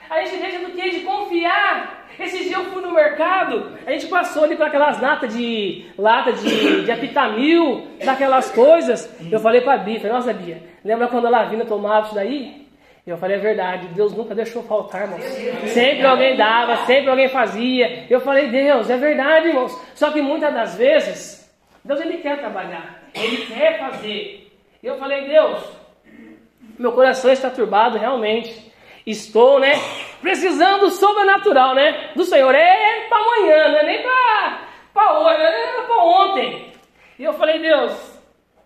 a 0.09 0.21
gente 0.23 0.37
deixa 0.37 0.59
do 0.59 0.71
que? 0.71 0.89
De 0.89 0.99
confiar. 1.01 2.01
Esse 2.19 2.43
dia 2.43 2.57
eu 2.57 2.65
fui 2.65 2.81
no 2.81 2.93
mercado, 2.93 3.71
a 3.85 3.91
gente 3.91 4.07
passou 4.07 4.43
ali 4.43 4.55
com 4.55 4.63
aquelas 4.63 4.99
latas 5.01 5.33
de 5.33 5.85
lata 5.97 6.33
de, 6.33 6.83
de 6.83 6.91
apitamil, 6.91 7.87
daquelas 8.03 8.51
coisas. 8.51 9.09
Eu 9.31 9.39
falei 9.39 9.61
para 9.61 9.73
a 9.73 9.77
Bia, 9.77 9.99
falei, 9.99 10.13
nossa 10.13 10.33
Bia, 10.33 10.61
lembra 10.83 11.07
quando 11.07 11.27
a 11.27 11.29
Lavina 11.29 11.65
tomava 11.65 12.07
isso 12.07 12.15
daí? 12.15 12.61
Eu 13.07 13.17
falei, 13.17 13.37
é 13.37 13.39
verdade, 13.39 13.87
Deus 13.95 14.15
nunca 14.15 14.35
deixou 14.35 14.61
faltar, 14.61 15.03
irmãos. 15.03 15.23
Sempre 15.69 16.05
alguém 16.05 16.37
dava, 16.37 16.85
sempre 16.85 17.09
alguém 17.09 17.29
fazia. 17.29 18.05
Eu 18.07 18.21
falei, 18.21 18.47
Deus, 18.49 18.89
é 18.91 18.97
verdade, 18.97 19.47
irmãos. 19.47 19.75
Só 19.95 20.11
que 20.11 20.21
muitas 20.21 20.53
das 20.53 20.75
vezes 20.75 21.40
Deus 21.83 21.99
ele 21.99 22.17
quer 22.17 22.39
trabalhar, 22.39 23.03
ele 23.13 23.45
quer 23.45 23.79
fazer. 23.79 24.51
E 24.81 24.87
eu 24.87 24.97
falei, 24.97 25.27
Deus, 25.27 25.63
meu 26.77 26.91
coração 26.91 27.31
está 27.31 27.49
turbado 27.49 27.97
realmente. 27.97 28.71
Estou, 29.05 29.59
né, 29.59 29.73
precisando 30.21 30.81
do 30.81 30.89
sobrenatural, 30.91 31.73
né, 31.73 32.11
do 32.15 32.23
Senhor. 32.23 32.53
É 32.53 33.07
para 33.09 33.17
amanhã, 33.17 33.69
não 33.69 33.77
é 33.79 33.83
nem 33.83 34.03
para 34.93 35.19
hoje, 35.19 35.41
era 35.41 35.81
para 35.83 36.03
ontem. 36.03 36.71
E 37.17 37.23
eu 37.23 37.33
falei, 37.33 37.59
Deus, 37.59 38.19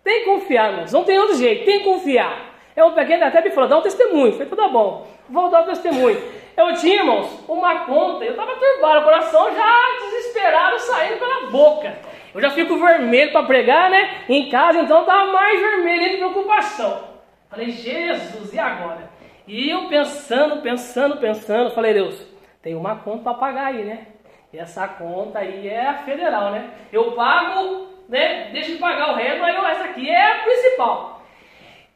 tem 0.04 0.20
que 0.20 0.26
confiar, 0.26 0.70
irmãos, 0.70 0.92
não 0.92 1.04
tem 1.04 1.18
outro 1.18 1.36
jeito, 1.36 1.64
tem 1.64 1.78
que 1.78 1.84
confiar. 1.84 2.54
Eu 2.76 2.92
peguei 2.92 3.20
até 3.22 3.40
me 3.40 3.50
falou, 3.50 3.68
dá 3.68 3.78
um 3.78 3.82
testemunho. 3.82 4.32
Falei, 4.32 4.48
tudo 4.48 4.68
bom, 4.68 5.06
vou 5.28 5.48
dar 5.48 5.62
um 5.62 5.66
testemunho. 5.66 6.22
Eu 6.56 6.74
tinha, 6.74 6.96
irmãos, 6.96 7.28
uma 7.48 7.80
conta, 7.80 8.24
eu 8.24 8.30
estava 8.30 8.54
turbado, 8.54 9.00
o 9.00 9.04
coração 9.04 9.54
já 9.54 9.74
desesperado, 10.00 10.78
saindo 10.80 11.18
pela 11.18 11.50
boca. 11.50 11.98
Eu 12.36 12.42
já 12.42 12.50
fico 12.50 12.76
vermelho 12.76 13.32
para 13.32 13.46
pregar, 13.46 13.88
né? 13.88 14.24
Em 14.28 14.50
casa, 14.50 14.80
então 14.80 15.00
estava 15.00 15.32
mais 15.32 15.58
vermelho 15.58 16.10
de 16.10 16.16
preocupação. 16.18 17.04
Falei, 17.48 17.70
Jesus, 17.70 18.52
e 18.52 18.58
agora? 18.58 19.08
E 19.48 19.70
eu 19.70 19.88
pensando, 19.88 20.60
pensando, 20.60 21.16
pensando, 21.16 21.70
falei, 21.70 21.94
Deus, 21.94 22.22
tem 22.60 22.74
uma 22.74 22.96
conta 22.96 23.22
para 23.22 23.38
pagar 23.38 23.66
aí, 23.68 23.84
né? 23.84 24.08
E 24.52 24.58
essa 24.58 24.86
conta 24.86 25.38
aí 25.38 25.66
é 25.66 25.86
a 25.86 25.94
federal, 25.94 26.50
né? 26.50 26.68
Eu 26.92 27.12
pago, 27.12 27.86
né? 28.06 28.50
Deixa 28.52 28.72
de 28.72 28.78
pagar 28.78 29.12
o 29.12 29.16
resto, 29.16 29.42
aí 29.42 29.56
essa 29.70 29.84
aqui 29.84 30.10
é 30.10 30.32
a 30.32 30.38
principal. 30.40 31.22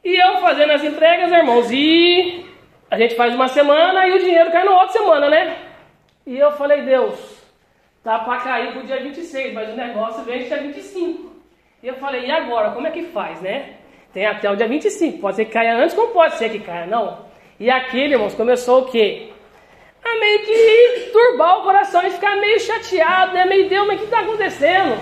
E 0.03 0.15
eu 0.17 0.39
fazendo 0.39 0.73
as 0.73 0.83
entregas, 0.83 1.31
irmãos, 1.31 1.71
e 1.71 2.47
a 2.91 2.97
gente 2.97 3.15
faz 3.15 3.35
uma 3.35 3.49
semana 3.49 4.09
e 4.09 4.13
o 4.13 4.19
dinheiro 4.19 4.51
cai 4.51 4.65
na 4.65 4.71
outra 4.71 4.89
semana, 4.89 5.29
né? 5.29 5.55
E 6.27 6.39
eu 6.39 6.53
falei, 6.53 6.81
Deus, 6.81 7.40
tá 8.03 8.19
para 8.21 8.41
cair 8.41 8.73
pro 8.73 8.85
dia 8.85 9.01
26, 9.01 9.53
mas 9.53 9.71
o 9.71 9.77
negócio 9.77 10.25
vem 10.25 10.45
dia 10.45 10.59
25. 10.59 11.31
E 11.83 11.87
eu 11.87 11.95
falei, 11.95 12.27
e 12.27 12.31
agora? 12.31 12.71
Como 12.71 12.87
é 12.87 12.91
que 12.91 13.05
faz, 13.05 13.41
né? 13.41 13.75
Tem 14.13 14.27
até 14.27 14.51
o 14.51 14.57
dia 14.57 14.69
25. 14.69 15.19
Pode 15.19 15.37
ser 15.37 15.45
que 15.45 15.53
caia 15.53 15.77
antes, 15.77 15.95
como 15.95 16.13
pode 16.13 16.35
ser 16.35 16.51
que 16.51 16.61
caia, 16.61 16.87
não. 16.87 17.19
E 17.59 17.71
aquele, 17.71 18.15
irmãos, 18.15 18.35
começou 18.35 18.83
o 18.83 18.87
quê? 18.87 19.31
A 20.03 20.19
meio 20.19 20.41
que 20.41 21.11
turbar 21.13 21.59
o 21.59 21.63
coração 21.63 22.07
e 22.07 22.11
ficar 22.11 22.37
meio 22.37 22.59
chateado, 22.59 23.35
né? 23.35 23.45
Meio 23.45 23.69
Deus, 23.69 23.87
mas 23.87 23.97
o 23.97 23.99
que 23.99 24.05
está 24.05 24.21
acontecendo? 24.21 24.99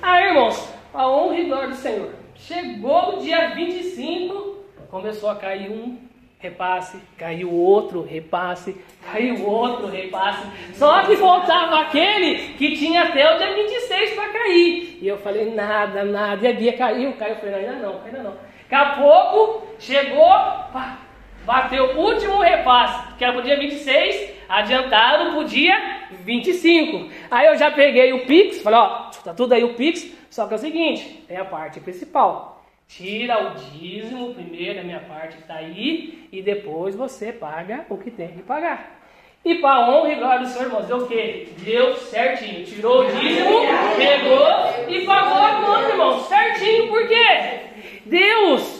Aí, 0.00 0.28
irmãos, 0.28 0.74
a 0.94 1.08
honra 1.08 1.38
e 1.38 1.44
glória 1.44 1.68
do 1.68 1.74
Senhor. 1.74 2.10
Chegou 2.34 3.16
o 3.16 3.20
dia 3.20 3.48
25, 3.48 4.64
começou 4.90 5.28
a 5.28 5.36
cair 5.36 5.70
um 5.70 6.07
repasse, 6.38 6.98
caiu 7.16 7.52
outro 7.52 8.02
repasse, 8.02 8.76
caiu 9.04 9.44
outro 9.44 9.88
repasse. 9.88 10.46
Só 10.74 11.02
que 11.04 11.16
faltava 11.16 11.80
aquele 11.80 12.54
que 12.54 12.76
tinha 12.76 13.02
até 13.02 13.34
o 13.34 13.38
dia 13.38 13.54
26 13.54 14.14
para 14.14 14.28
cair. 14.28 14.98
E 15.02 15.08
eu 15.08 15.18
falei, 15.18 15.52
nada, 15.52 16.04
nada. 16.04 16.46
E 16.46 16.48
a 16.48 16.52
guia 16.52 16.76
caiu, 16.76 17.12
caiu. 17.14 17.34
Eu 17.34 17.40
falei, 17.40 17.54
ainda 17.54 17.72
não, 17.72 18.00
ainda 18.04 18.22
não. 18.22 18.36
Daqui 18.70 18.74
a 18.74 18.96
pouco 18.96 19.66
chegou, 19.78 20.28
pá, 20.28 20.98
bateu 21.44 21.96
o 21.96 22.00
último 22.00 22.40
repasse, 22.40 23.14
que 23.14 23.24
era 23.24 23.32
para 23.32 23.40
o 23.40 23.44
dia 23.44 23.58
26, 23.58 24.34
adiantado 24.48 25.30
para 25.30 25.38
o 25.40 25.44
dia 25.44 25.74
25. 26.24 27.10
Aí 27.30 27.46
eu 27.46 27.56
já 27.56 27.70
peguei 27.70 28.12
o 28.12 28.26
Pix, 28.26 28.62
falei, 28.62 28.78
ó, 28.78 29.10
tá 29.24 29.34
tudo 29.34 29.54
aí 29.54 29.64
o 29.64 29.74
Pix, 29.74 30.14
só 30.30 30.46
que 30.46 30.52
é 30.52 30.56
o 30.56 30.60
seguinte, 30.60 31.24
tem 31.26 31.36
a 31.36 31.44
parte 31.44 31.80
principal. 31.80 32.57
Tira 32.88 33.46
o 33.46 33.54
dízimo 33.54 34.34
primeiro, 34.34 34.80
a 34.80 34.82
minha 34.82 35.00
parte 35.00 35.36
está 35.38 35.56
aí, 35.56 36.26
e 36.32 36.40
depois 36.40 36.96
você 36.96 37.30
paga 37.30 37.84
o 37.90 37.98
que 37.98 38.10
tem 38.10 38.28
que 38.28 38.42
pagar. 38.42 38.98
E 39.44 39.56
para 39.56 39.90
honra 39.90 40.12
e 40.12 40.14
glória 40.16 40.40
do 40.40 40.48
Senhor, 40.48 40.66
irmãos, 40.66 40.86
deu 40.86 40.96
o 40.96 41.06
quê? 41.06 41.48
Deu 41.58 41.94
certinho. 41.96 42.64
Tirou 42.64 43.02
o 43.02 43.10
dízimo, 43.12 43.60
pegou 43.96 44.88
e 44.88 45.04
pagou 45.04 45.38
a 45.38 45.62
conta, 45.64 45.88
irmãos. 45.90 46.22
Certinho, 46.28 46.88
por 46.88 47.06
quê? 47.06 47.60
Deus 48.06 48.78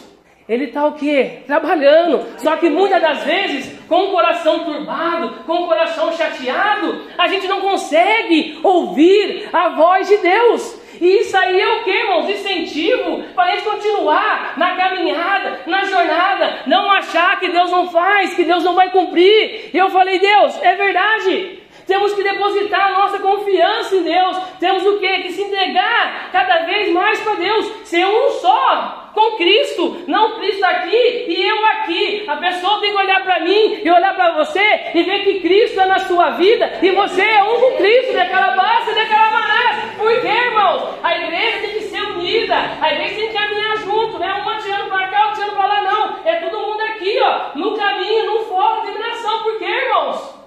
ele 0.49 0.65
está 0.65 0.87
o 0.87 0.93
quê? 0.93 1.43
Trabalhando. 1.45 2.25
Só 2.39 2.57
que 2.57 2.71
muitas 2.71 2.99
das 2.99 3.23
vezes, 3.23 3.79
com 3.87 4.05
o 4.05 4.11
coração 4.11 4.63
turbado, 4.63 5.43
com 5.45 5.53
o 5.53 5.67
coração 5.67 6.11
chateado, 6.11 7.03
a 7.15 7.27
gente 7.27 7.47
não 7.47 7.61
consegue 7.61 8.59
ouvir 8.63 9.47
a 9.53 9.69
voz 9.69 10.07
de 10.07 10.17
Deus. 10.17 10.78
E 10.99 11.19
isso 11.19 11.37
aí 11.37 11.59
é 11.59 11.67
o 11.67 11.83
que, 11.83 11.91
irmãos? 11.91 12.29
Incentivo 12.29 13.23
para 13.33 13.51
a 13.51 13.55
gente 13.55 13.63
continuar 13.63 14.53
na 14.57 14.75
caminhada, 14.75 15.61
na 15.65 15.85
jornada, 15.85 16.63
não 16.65 16.91
achar 16.91 17.39
que 17.39 17.49
Deus 17.49 17.71
não 17.71 17.89
faz, 17.89 18.33
que 18.33 18.43
Deus 18.43 18.63
não 18.63 18.75
vai 18.75 18.89
cumprir. 18.89 19.69
E 19.73 19.77
eu 19.77 19.89
falei, 19.89 20.19
Deus, 20.19 20.61
é 20.61 20.75
verdade. 20.75 21.59
Temos 21.89 22.13
que 22.13 22.21
depositar 22.21 22.91
a 22.91 22.99
nossa 22.99 23.17
confiança 23.17 23.95
em 23.95 24.03
Deus. 24.03 24.37
Temos 24.59 24.85
o 24.85 24.99
quê? 24.99 25.21
Que 25.23 25.31
se 25.31 25.41
entregar 25.41 26.29
cada 26.31 26.59
vez 26.59 26.93
mais 26.93 27.19
para 27.21 27.33
Deus. 27.33 27.65
Ser 27.83 28.05
um 28.05 28.29
só 28.29 29.09
com 29.11 29.37
Cristo. 29.37 30.03
Não 30.07 30.35
Cristo 30.37 30.63
aqui 30.65 31.25
e 31.27 31.47
eu 31.49 31.65
aqui. 31.65 32.25
A 32.27 32.35
pessoa 32.35 32.79
tem 32.79 32.91
que 32.91 32.95
olhar 32.95 33.23
para 33.23 33.39
mim 33.39 33.81
e 33.83 33.89
olhar 33.89 34.13
para 34.13 34.35
você 34.35 34.91
e 34.93 35.01
ver 35.01 35.23
que 35.23 35.39
Cristo 35.39 35.81
é 35.81 35.85
na 35.87 35.97
sua 35.97 36.29
vida 36.31 36.71
e 36.79 36.91
você 36.91 37.23
é 37.23 37.43
um 37.43 37.59
com 37.59 37.77
Cristo, 37.77 38.13
daquela 38.13 38.55
base, 38.55 38.93
daquela 38.93 39.31
maneira. 39.31 39.59
Por 39.97 40.21
quê, 40.21 40.27
irmãos? 40.27 40.95
A 41.01 41.17
igreja 41.17 41.57
tem 41.57 41.71
que 41.71 41.81
ser 41.85 42.01
unida. 42.03 42.55
A 42.79 42.93
igreja 42.93 43.15
tem 43.15 43.27
que 43.29 43.33
caminhar 43.33 43.77
junto, 43.77 44.19
né? 44.19 44.43
Um 44.45 44.49
atirando 44.49 44.89
para 44.89 45.07
cá, 45.07 45.25
outro 45.25 45.41
atirando 45.41 45.57
para 45.57 45.67
lá. 45.67 45.81
Não. 45.81 46.19
É 46.23 46.35
todo 46.35 46.67
mundo 46.67 46.81
aqui, 46.81 47.19
ó. 47.19 47.57
No 47.57 47.75
caminho, 47.75 48.25
no 48.27 48.39
foco 48.45 48.85
de 48.85 48.91
iluminação. 48.91 49.41
Por 49.41 49.57
quê, 49.57 49.65
irmãos? 49.65 50.39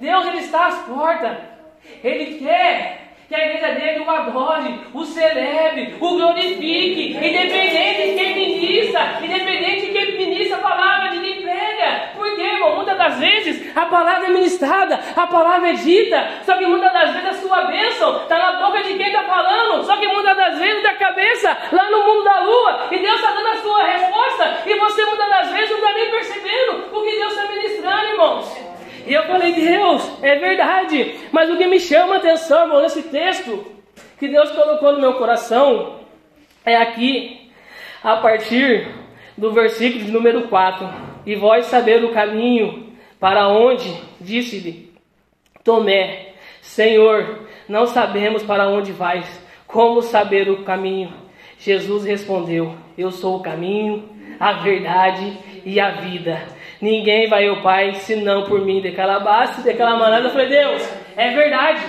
Deus 0.00 0.26
ele 0.26 0.38
está 0.38 0.66
às 0.66 0.78
portas. 0.86 1.36
Ele 2.02 2.38
quer 2.38 3.00
que 3.28 3.34
a 3.34 3.46
igreja 3.46 3.74
dele 3.74 4.00
o 4.00 4.10
adore, 4.10 4.80
o 4.94 5.04
celebre, 5.04 5.94
o 6.00 6.08
glorifique, 6.08 7.12
independente 7.12 8.08
de 8.08 8.14
quem 8.16 8.34
ministra, 8.34 9.18
independente 9.22 9.86
de 9.86 9.92
quem 9.92 10.16
ministra 10.16 10.56
a 10.56 10.60
palavra, 10.60 11.10
de 11.10 11.20
quem 11.20 11.42
prega. 11.42 12.10
Porque, 12.16 12.42
irmão, 12.42 12.76
muitas 12.76 12.96
das 12.96 13.18
vezes 13.18 13.76
a 13.76 13.86
palavra 13.86 14.26
é 14.26 14.30
ministrada, 14.30 14.98
a 15.14 15.26
palavra 15.26 15.68
é 15.68 15.74
dita, 15.74 16.28
só 16.44 16.56
que 16.56 16.66
muitas 16.66 16.92
das 16.92 17.12
vezes 17.12 17.28
a 17.28 17.34
sua 17.34 17.62
bênção 17.66 18.22
está 18.22 18.38
na 18.38 18.66
boca 18.66 18.82
de 18.82 18.94
quem 18.94 19.06
está 19.06 19.22
falando, 19.22 19.84
só 19.84 19.96
que 19.98 20.08
muitas 20.08 20.36
das 20.36 20.58
vezes 20.58 20.82
da 20.82 20.94
cabeça, 20.94 21.56
lá 21.70 21.90
no 21.90 22.02
mundo 22.02 22.24
da 22.24 22.40
lua, 22.40 22.88
e 22.90 22.98
Deus 22.98 23.16
está 23.16 23.30
dando 23.32 23.48
a 23.48 23.56
sua 23.56 23.84
resposta, 23.84 24.62
e 24.66 24.74
você 24.74 25.04
muitas 25.04 25.28
das 25.28 25.52
vezes 25.52 25.70
não 25.70 25.76
está 25.76 25.92
nem 25.92 26.10
percebendo 26.10 26.96
o 26.96 27.02
que 27.02 27.16
Deus 27.16 27.32
está 27.32 27.52
ministrando, 27.52 28.06
irmãos. 28.06 28.70
E 29.06 29.14
eu 29.14 29.24
falei, 29.24 29.52
Deus, 29.52 30.08
é 30.22 30.36
verdade. 30.36 31.18
Mas 31.32 31.50
o 31.50 31.56
que 31.56 31.66
me 31.66 31.80
chama 31.80 32.14
a 32.14 32.18
atenção, 32.18 32.62
irmão, 32.62 32.82
nesse 32.82 33.02
texto 33.04 33.66
que 34.18 34.28
Deus 34.28 34.50
colocou 34.50 34.92
no 34.92 35.00
meu 35.00 35.09
coração 35.20 36.00
é 36.64 36.76
aqui, 36.76 37.50
a 38.02 38.16
partir 38.16 38.88
do 39.36 39.52
versículo 39.52 40.02
de 40.02 40.10
número 40.10 40.48
4. 40.48 40.88
E 41.26 41.36
vós 41.36 41.66
saber 41.66 42.02
o 42.02 42.12
caminho 42.12 42.94
para 43.20 43.48
onde, 43.48 43.94
disse-lhe 44.18 44.90
Tomé, 45.62 46.32
Senhor, 46.62 47.40
não 47.68 47.86
sabemos 47.86 48.42
para 48.42 48.66
onde 48.66 48.92
vais, 48.92 49.26
como 49.66 50.00
saber 50.00 50.48
o 50.48 50.64
caminho? 50.64 51.12
Jesus 51.58 52.06
respondeu: 52.06 52.74
Eu 52.96 53.10
sou 53.10 53.36
o 53.36 53.42
caminho, 53.42 54.08
a 54.40 54.54
verdade 54.54 55.36
e 55.66 55.78
a 55.78 55.90
vida. 55.90 56.40
Ninguém 56.80 57.28
vai 57.28 57.46
ao 57.46 57.60
Pai 57.60 57.92
senão 57.96 58.44
por 58.44 58.64
mim. 58.64 58.80
Daquela 58.80 59.20
maneira, 59.20 60.26
eu 60.26 60.30
falei, 60.30 60.48
Deus, 60.48 60.94
é 61.14 61.28
verdade. 61.34 61.84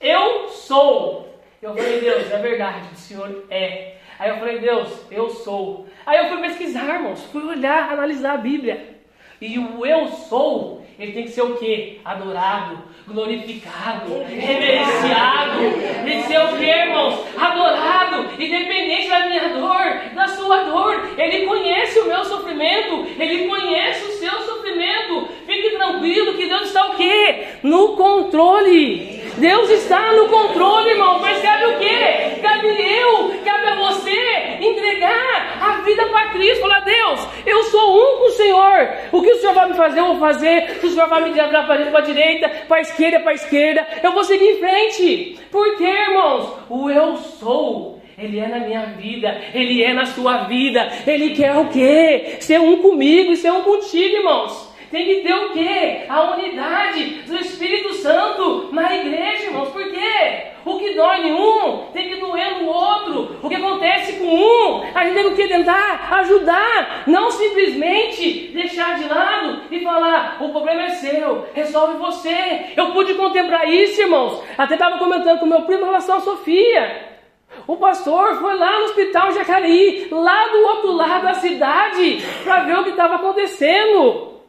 Eu 0.00 0.48
sou. 0.48 1.29
Eu 1.62 1.74
falei, 1.74 2.00
Deus, 2.00 2.32
é 2.32 2.38
verdade. 2.38 2.88
O 2.90 2.96
Senhor 2.96 3.44
é. 3.50 3.96
Aí 4.18 4.30
eu 4.30 4.38
falei, 4.38 4.60
Deus, 4.60 4.88
eu 5.10 5.28
sou. 5.28 5.86
Aí 6.06 6.16
eu 6.16 6.30
fui 6.30 6.40
pesquisar, 6.40 6.94
irmãos. 6.94 7.22
Fui 7.24 7.44
olhar, 7.44 7.92
analisar 7.92 8.32
a 8.32 8.38
Bíblia. 8.38 8.96
E 9.38 9.58
o 9.58 9.84
eu 9.84 10.08
sou, 10.08 10.82
ele 10.98 11.12
tem 11.12 11.24
que 11.24 11.30
ser 11.30 11.42
o 11.42 11.56
quê? 11.56 11.98
Adorado, 12.02 12.78
glorificado, 13.06 14.24
reverenciado. 14.26 15.60
Tem 16.02 16.22
que 16.22 16.28
ser 16.28 16.40
o 16.40 16.56
quê, 16.56 16.64
irmãos? 16.64 17.26
Adorado, 17.38 18.42
independente 18.42 19.10
da 19.10 19.26
minha 19.26 19.48
dor, 19.50 20.14
da 20.14 20.28
sua 20.28 20.64
dor. 20.64 21.10
Ele 21.18 21.44
conhece 21.44 21.98
o 22.00 22.06
meu 22.06 22.24
sofrimento, 22.24 23.06
ele 23.18 23.46
conhece 23.46 24.06
o 24.06 24.12
seu 24.12 24.40
sofrimento. 24.40 25.28
Fique 25.46 25.76
tranquilo 25.76 26.38
que 26.38 26.46
Deus 26.46 26.68
está 26.68 26.86
o 26.86 26.96
quê? 26.96 27.48
No 27.62 27.96
controle. 27.96 29.19
Deus 29.40 29.70
está 29.70 30.12
no 30.12 30.28
controle, 30.28 30.90
irmão. 30.90 31.20
Percebe 31.20 31.66
o 31.66 31.78
que? 31.78 32.40
Cabe 32.42 32.68
eu, 32.68 33.34
cabe 33.42 33.68
a 33.68 33.74
você 33.76 34.58
entregar 34.60 35.58
a 35.62 35.80
vida 35.80 36.04
para 36.06 36.28
Cristo. 36.28 36.60
Falar, 36.60 36.80
Deus, 36.80 37.26
eu 37.46 37.62
sou 37.64 37.96
um 37.96 38.18
com 38.18 38.26
o 38.26 38.32
Senhor. 38.32 38.88
O 39.10 39.22
que 39.22 39.30
o 39.30 39.36
Senhor 39.36 39.54
vai 39.54 39.68
me 39.68 39.74
fazer, 39.74 40.00
eu 40.00 40.06
vou 40.08 40.18
fazer. 40.18 40.78
Se 40.80 40.86
o 40.86 40.90
Senhor 40.90 41.08
vai 41.08 41.22
me 41.22 41.30
dizer 41.30 41.48
para 41.48 41.98
a 41.98 42.02
direita, 42.02 42.48
para 42.68 42.76
a 42.76 42.80
esquerda, 42.82 43.20
para 43.20 43.30
a 43.30 43.34
esquerda, 43.34 43.86
eu 44.02 44.12
vou 44.12 44.24
seguir 44.24 44.44
em 44.44 44.58
frente. 44.58 45.38
Por 45.50 45.76
quê, 45.78 45.84
irmãos? 45.84 46.58
O 46.68 46.90
eu 46.90 47.16
sou. 47.16 47.98
Ele 48.18 48.38
é 48.38 48.46
na 48.46 48.58
minha 48.58 48.82
vida, 48.82 49.34
Ele 49.54 49.82
é 49.82 49.94
na 49.94 50.04
sua 50.04 50.44
vida. 50.44 50.86
Ele 51.06 51.30
quer 51.30 51.56
o 51.56 51.68
quê? 51.68 52.36
Ser 52.40 52.60
um 52.60 52.82
comigo 52.82 53.32
e 53.32 53.36
ser 53.36 53.50
um 53.50 53.62
contigo, 53.62 54.16
irmãos. 54.16 54.69
Tem 54.90 55.04
que 55.04 55.20
ter 55.20 55.32
o 55.32 55.50
quê? 55.50 56.04
A 56.08 56.32
unidade 56.32 57.04
do 57.26 57.36
Espírito 57.36 57.94
Santo 57.94 58.70
na 58.72 58.94
igreja, 58.96 59.44
irmãos. 59.44 59.68
Por 59.68 59.84
quê? 59.84 60.50
O 60.64 60.78
que 60.78 60.94
dói 60.94 61.28
em 61.28 61.32
um 61.32 61.86
tem 61.92 62.08
que 62.08 62.16
doer 62.16 62.60
no 62.60 62.68
outro. 62.68 63.36
O 63.40 63.48
que 63.48 63.54
acontece 63.54 64.14
com 64.14 64.26
um, 64.26 64.82
a 64.92 65.04
gente 65.04 65.14
tem 65.14 65.34
que 65.36 65.48
tentar 65.48 66.08
ajudar, 66.18 67.04
não 67.06 67.30
simplesmente 67.30 68.50
deixar 68.52 68.98
de 68.98 69.08
lado 69.08 69.60
e 69.70 69.80
falar: 69.80 70.38
o 70.40 70.48
problema 70.48 70.82
é 70.82 70.88
seu, 70.90 71.46
resolve 71.54 71.96
você. 71.96 72.72
Eu 72.76 72.90
pude 72.90 73.14
contemplar 73.14 73.68
isso, 73.68 74.02
irmãos. 74.02 74.42
Até 74.58 74.74
estava 74.74 74.98
comentando 74.98 75.38
com 75.38 75.46
meu 75.46 75.62
primo 75.62 75.82
em 75.82 75.86
relação 75.86 76.16
a 76.16 76.20
Sofia. 76.20 77.10
O 77.66 77.76
pastor 77.76 78.40
foi 78.40 78.56
lá 78.56 78.78
no 78.78 78.84
hospital 78.86 79.32
Jacareí, 79.32 80.08
lá 80.10 80.48
do 80.48 80.58
outro 80.66 80.92
lado 80.92 81.22
da 81.22 81.34
cidade, 81.34 82.24
para 82.42 82.64
ver 82.64 82.78
o 82.78 82.84
que 82.84 82.90
estava 82.90 83.16
acontecendo. 83.16 84.39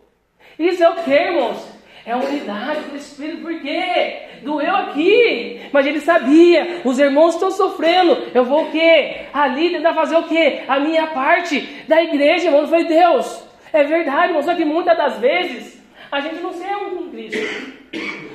Isso 0.62 0.84
é 0.84 0.90
o 0.90 0.96
que, 0.96 1.12
irmãos? 1.12 1.72
É 2.06 2.12
a 2.12 2.18
unidade 2.18 2.82
do 2.82 2.96
Espírito, 2.96 3.42
por 3.42 3.60
quê? 3.60 4.24
Doeu 4.44 4.76
aqui, 4.76 5.62
mas 5.72 5.86
ele 5.86 6.00
sabia, 6.00 6.82
os 6.84 7.00
irmãos 7.00 7.36
estão 7.36 7.52
sofrendo, 7.52 8.30
eu 8.34 8.44
vou 8.44 8.64
o 8.64 8.72
quê? 8.72 9.28
Ali 9.34 9.72
tentar 9.72 9.94
fazer 9.94 10.16
o 10.16 10.24
quê? 10.24 10.62
A 10.68 10.80
minha 10.80 11.08
parte 11.08 11.60
da 11.88 12.02
igreja, 12.02 12.46
irmãos, 12.46 12.70
foi 12.70 12.86
Deus. 12.86 13.48
É 13.74 13.84
verdade, 13.84 14.28
irmãos, 14.28 14.46
só 14.46 14.54
que 14.54 14.66
muitas 14.66 14.96
das 14.98 15.20
vezes 15.20 15.84
a 16.12 16.20
gente 16.20 16.42
não 16.42 16.52
se 16.52 16.64
um 16.64 16.96
com 16.96 17.10
Cristo. 17.10 17.40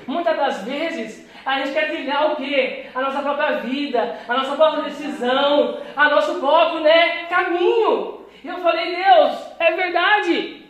Muitas 0.07 0.37
das 0.37 0.63
vezes 0.65 1.29
a 1.45 1.59
gente 1.59 1.73
quer 1.73 1.89
trilhar 1.91 2.33
o 2.33 2.37
quê? 2.37 2.87
A 2.93 3.01
nossa 3.01 3.21
própria 3.21 3.59
vida, 3.59 4.19
a 4.29 4.35
nossa 4.35 4.57
própria 4.57 4.85
decisão, 4.85 5.79
a 5.97 6.11
nosso 6.11 6.41
próprio 6.41 6.81
né, 6.81 7.27
caminho. 7.29 8.27
E 8.43 8.49
eu 8.49 8.59
falei, 8.59 8.97
Deus, 8.97 9.33
é 9.59 9.73
verdade. 9.73 10.66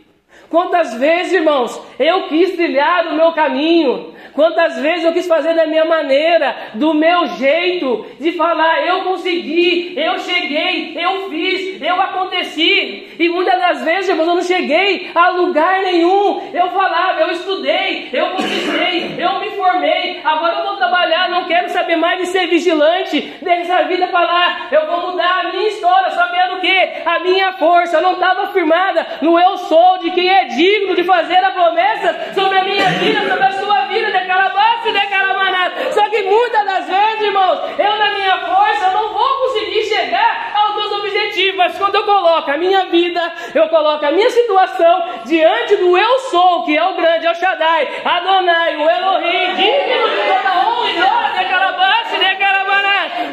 Quantas 0.49 0.93
vezes, 0.95 1.33
irmãos, 1.33 1.81
eu 1.99 2.27
quis 2.29 2.55
trilhar 2.55 3.07
o 3.07 3.15
meu 3.15 3.33
caminho, 3.33 4.13
quantas 4.37 4.79
vezes 4.79 5.03
eu 5.03 5.13
quis 5.13 5.27
fazer 5.27 5.55
da 5.55 5.65
minha 5.65 5.83
maneira, 5.83 6.55
do 6.75 6.93
meu 6.93 7.25
jeito, 7.39 8.05
de 8.19 8.33
falar, 8.33 8.85
eu 8.85 9.01
consegui, 9.01 9.93
eu 9.97 10.19
cheguei, 10.19 10.95
eu 10.95 11.27
fiz, 11.27 11.81
eu 11.81 11.99
aconteci, 11.99 13.15
e 13.17 13.29
muitas 13.29 13.59
das 13.59 13.83
vezes, 13.83 14.09
irmãos, 14.09 14.27
eu 14.27 14.35
não 14.35 14.43
cheguei 14.43 15.09
a 15.15 15.29
lugar 15.29 15.81
nenhum, 15.81 16.51
eu 16.53 16.69
falava, 16.69 17.21
eu 17.21 17.31
estudei, 17.31 18.09
eu 18.13 18.27
conquistei, 18.27 19.15
eu 19.17 19.39
me 19.39 19.49
formei, 19.55 20.21
agora 20.23 20.59
eu 20.59 20.65
vou 20.67 20.77
trabalhar, 20.77 21.31
não 21.31 21.45
quero 21.45 21.69
saber 21.69 21.95
mais 21.95 22.19
de 22.19 22.27
ser 22.27 22.45
vigilante, 22.45 23.19
dessa 23.41 23.85
vida 23.85 24.05
para 24.05 24.21
lá, 24.21 24.67
eu 24.71 24.85
vou 24.85 25.09
mudar 25.09 25.45
a 25.45 25.51
minha 25.51 25.67
história, 25.67 26.11
só 26.11 26.27
quero 26.27 26.57
o 26.57 26.61
quê? 26.61 27.01
A 27.03 27.19
minha 27.21 27.53
força, 27.53 27.99
não 28.01 28.13
estava 28.13 28.53
firmada 28.53 29.03
no 29.19 29.39
eu 29.39 29.57
sou 29.57 29.97
de 29.97 30.11
quem 30.11 30.29
é 30.29 30.45
digno 30.45 30.95
de 30.95 31.03
fazer 31.03 31.37
a 31.37 31.49
promessa 31.49 32.33
sobre 32.35 32.59
a 32.59 32.63
minha 32.63 32.87
vida, 32.91 33.27
sobre 33.27 33.43
a 33.43 33.51
sua 33.53 33.85
vida, 33.85 34.26
de 34.27 34.33
calabaça 34.33 34.89
e 34.89 34.91
de 34.91 35.07
calamanada. 35.07 35.91
Só 35.93 36.09
que 36.09 36.21
muitas 36.23 36.65
das 36.65 36.85
vezes, 36.85 37.21
irmãos, 37.21 37.59
eu 37.79 37.95
na 37.95 38.11
minha 38.11 38.37
força 38.39 38.91
não 38.91 39.13
vou 39.13 39.47
conseguir 39.47 39.83
chegar 39.85 40.51
aos 40.53 40.75
meus 40.75 40.91
objetivos, 40.91 41.55
mas 41.55 41.77
quando 41.77 41.95
eu 41.95 42.03
coloco 42.03 42.51
a 42.51 42.57
minha 42.57 42.85
vida, 42.87 43.33
eu 43.55 43.69
coloco 43.69 44.05
a 44.05 44.11
minha 44.11 44.29
situação 44.29 45.21
diante 45.25 45.77
do 45.77 45.97
eu 45.97 46.19
sou, 46.31 46.63
que 46.65 46.77
é 46.77 46.83
o 46.83 46.95
grande, 46.95 47.27
o 47.27 47.35
Shaddai, 47.35 47.87
Adonai, 48.03 48.75
o 48.75 48.89
Elohim, 48.89 49.55
digno 49.55 50.09
de 50.09 50.17
toda 50.27 50.67
honra. 50.67 50.77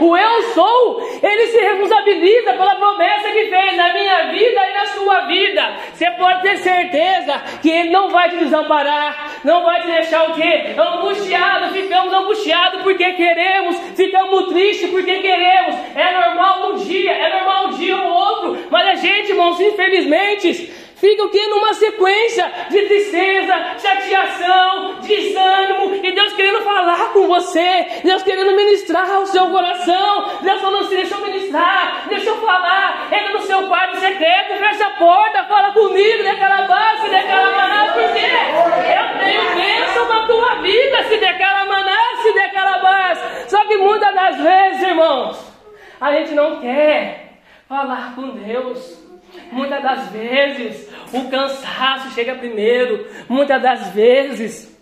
O 0.01 0.17
eu 0.17 0.43
sou, 0.55 1.01
ele 1.23 1.47
se 1.47 1.61
responsabiliza 1.61 2.53
pela 2.53 2.75
promessa 2.77 3.31
que 3.31 3.47
fez 3.47 3.77
na 3.77 3.93
minha 3.93 4.25
vida 4.25 4.61
e 4.69 4.73
na 4.75 4.87
sua 4.87 5.21
vida. 5.23 5.77
Você 5.93 6.11
pode 6.13 6.43
ter 6.43 6.59
certeza 6.59 7.41
que 7.63 7.71
Ele 7.71 7.91
não 7.91 8.11
vai 8.11 8.29
te 8.31 8.37
desamparar, 8.37 9.33
não 9.45 9.65
vai 9.65 9.81
te 9.83 9.87
deixar 9.87 10.31
o 10.31 10.35
quê? 10.35 10.75
Angustiado, 10.85 11.73
ficamos 11.73 12.13
angustiados 12.13 12.83
porque 12.83 13.13
queremos, 13.13 13.77
ficamos 13.95 14.49
tristes 14.49 14.91
porque 14.91 15.21
queremos. 15.21 15.75
É 15.95 16.13
normal 16.21 16.73
um 16.73 16.77
dia, 16.77 17.13
é 17.13 17.33
normal 17.37 17.69
um 17.69 17.71
dia 17.79 17.97
ou 17.97 18.11
outro, 18.11 18.67
mas 18.71 18.87
a 18.89 18.95
gente, 18.95 19.31
irmãos, 19.31 19.61
infelizmente, 19.61 20.73
Fica 21.05 21.23
o 21.23 21.29
que? 21.29 21.47
Numa 21.49 21.75
sequência 21.75 22.51
de 22.71 22.81
tristeza, 22.87 23.55
chateação, 23.79 25.01
desânimo, 25.03 25.95
e 25.97 26.13
Deus 26.13 26.33
querendo 26.33 26.63
falar 26.63 27.13
com 27.13 27.27
você, 27.27 28.01
Deus 28.03 28.23
querendo 28.23 28.57
ministrar 28.57 29.21
o 29.21 29.27
seu 29.27 29.51
coração, 29.51 30.39
Deus 30.41 30.63
falando 30.63 30.87
assim, 30.87 30.97
deixa 30.97 31.15
eu 31.15 31.21
ministrar, 31.21 32.07
deixa 32.09 32.31
eu 32.31 32.37
falar, 32.37 33.09
entra 33.13 33.35
no 33.35 33.43
seu 33.43 33.69
quarto 33.69 33.99
secreto, 33.99 34.57
fecha 34.59 34.87
a 34.87 34.91
porta, 34.93 35.45
fala 35.45 35.73
comigo, 35.73 36.23
declara 36.23 36.63
base, 36.63 37.11
declara 37.11 37.51
maná, 37.51 37.93
porque 37.93 38.25
eu 38.89 39.19
tenho 39.21 39.55
bênção 39.57 40.09
na 40.09 40.27
tua 40.27 40.55
vida, 40.63 41.03
se 41.03 41.19
declara 41.19 41.67
maná, 41.67 42.23
se 42.23 42.33
declara 42.33 42.79
base. 42.79 43.51
Só 43.51 43.63
que 43.67 43.77
muitas 43.77 44.15
das 44.15 44.37
vezes, 44.39 44.83
irmãos, 44.83 45.53
a 46.01 46.13
gente 46.15 46.33
não 46.33 46.61
quer 46.63 47.41
falar 47.69 48.15
com 48.15 48.31
Deus. 48.31 49.04
Muitas 49.53 49.83
das 49.83 50.09
vezes 50.11 50.91
o 51.13 51.29
cansaço 51.29 52.11
chega 52.15 52.35
primeiro. 52.35 53.07
Muitas 53.29 53.63
das 53.63 53.89
vezes 53.91 54.75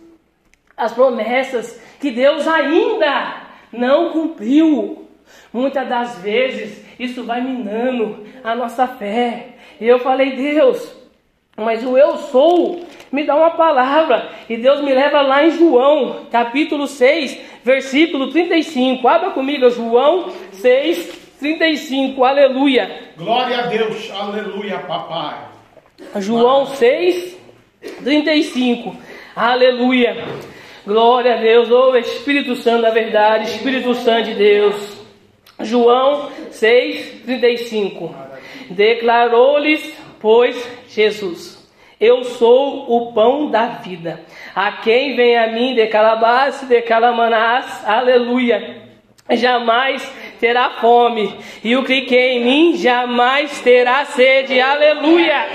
as 0.76 0.92
promessas 0.92 1.80
que 2.00 2.10
Deus 2.10 2.46
ainda 2.48 3.42
não 3.72 4.10
cumpriu. 4.10 5.08
Muitas 5.52 5.88
das 5.88 6.18
vezes 6.18 6.84
isso 6.98 7.24
vai 7.24 7.40
minando 7.40 8.26
a 8.42 8.54
nossa 8.54 8.86
fé. 8.86 9.56
E 9.80 9.86
eu 9.86 9.98
falei, 9.98 10.36
Deus, 10.36 10.94
mas 11.56 11.84
o 11.84 11.96
eu 11.96 12.16
sou 12.16 12.84
me 13.10 13.24
dá 13.24 13.36
uma 13.36 13.50
palavra. 13.50 14.30
E 14.48 14.56
Deus 14.56 14.80
me 14.80 14.92
leva 14.92 15.20
lá 15.20 15.44
em 15.44 15.50
João, 15.50 16.26
capítulo 16.30 16.86
6, 16.86 17.38
versículo 17.62 18.30
35. 18.30 19.06
Abra 19.06 19.30
comigo, 19.30 19.68
João 19.68 20.30
6, 20.52 21.21
35, 21.42 22.24
aleluia. 22.24 23.00
Glória 23.16 23.58
a 23.58 23.62
Deus, 23.62 24.10
aleluia, 24.12 24.78
papai. 24.78 25.36
João 26.18 26.66
6, 26.66 27.36
35, 28.04 28.96
aleluia. 29.34 30.24
Glória 30.86 31.34
a 31.34 31.36
Deus, 31.38 31.68
ô 31.68 31.96
Espírito 31.96 32.54
Santo 32.54 32.82
da 32.82 32.90
verdade, 32.90 33.50
Espírito 33.50 33.92
Santo 33.96 34.26
de 34.26 34.34
Deus. 34.34 35.02
João 35.60 36.30
6, 36.52 37.22
35. 37.24 38.14
Declarou-lhes, 38.70 39.96
pois, 40.20 40.56
Jesus: 40.88 41.68
Eu 42.00 42.22
sou 42.22 42.86
o 42.88 43.12
pão 43.12 43.50
da 43.50 43.66
vida. 43.66 44.20
A 44.54 44.72
quem 44.72 45.16
vem 45.16 45.36
a 45.36 45.48
mim 45.48 45.74
de 45.74 45.88
calabás, 45.88 46.62
de 46.68 46.82
calamanás, 46.82 47.84
aleluia 47.84 48.82
jamais 49.36 50.02
terá 50.42 50.70
fome, 50.70 51.38
e 51.62 51.76
o 51.76 51.84
que 51.84 52.04
crê 52.04 52.32
em 52.32 52.44
mim 52.44 52.76
jamais 52.76 53.60
terá 53.60 54.04
sede. 54.04 54.60
Aleluia! 54.60 55.46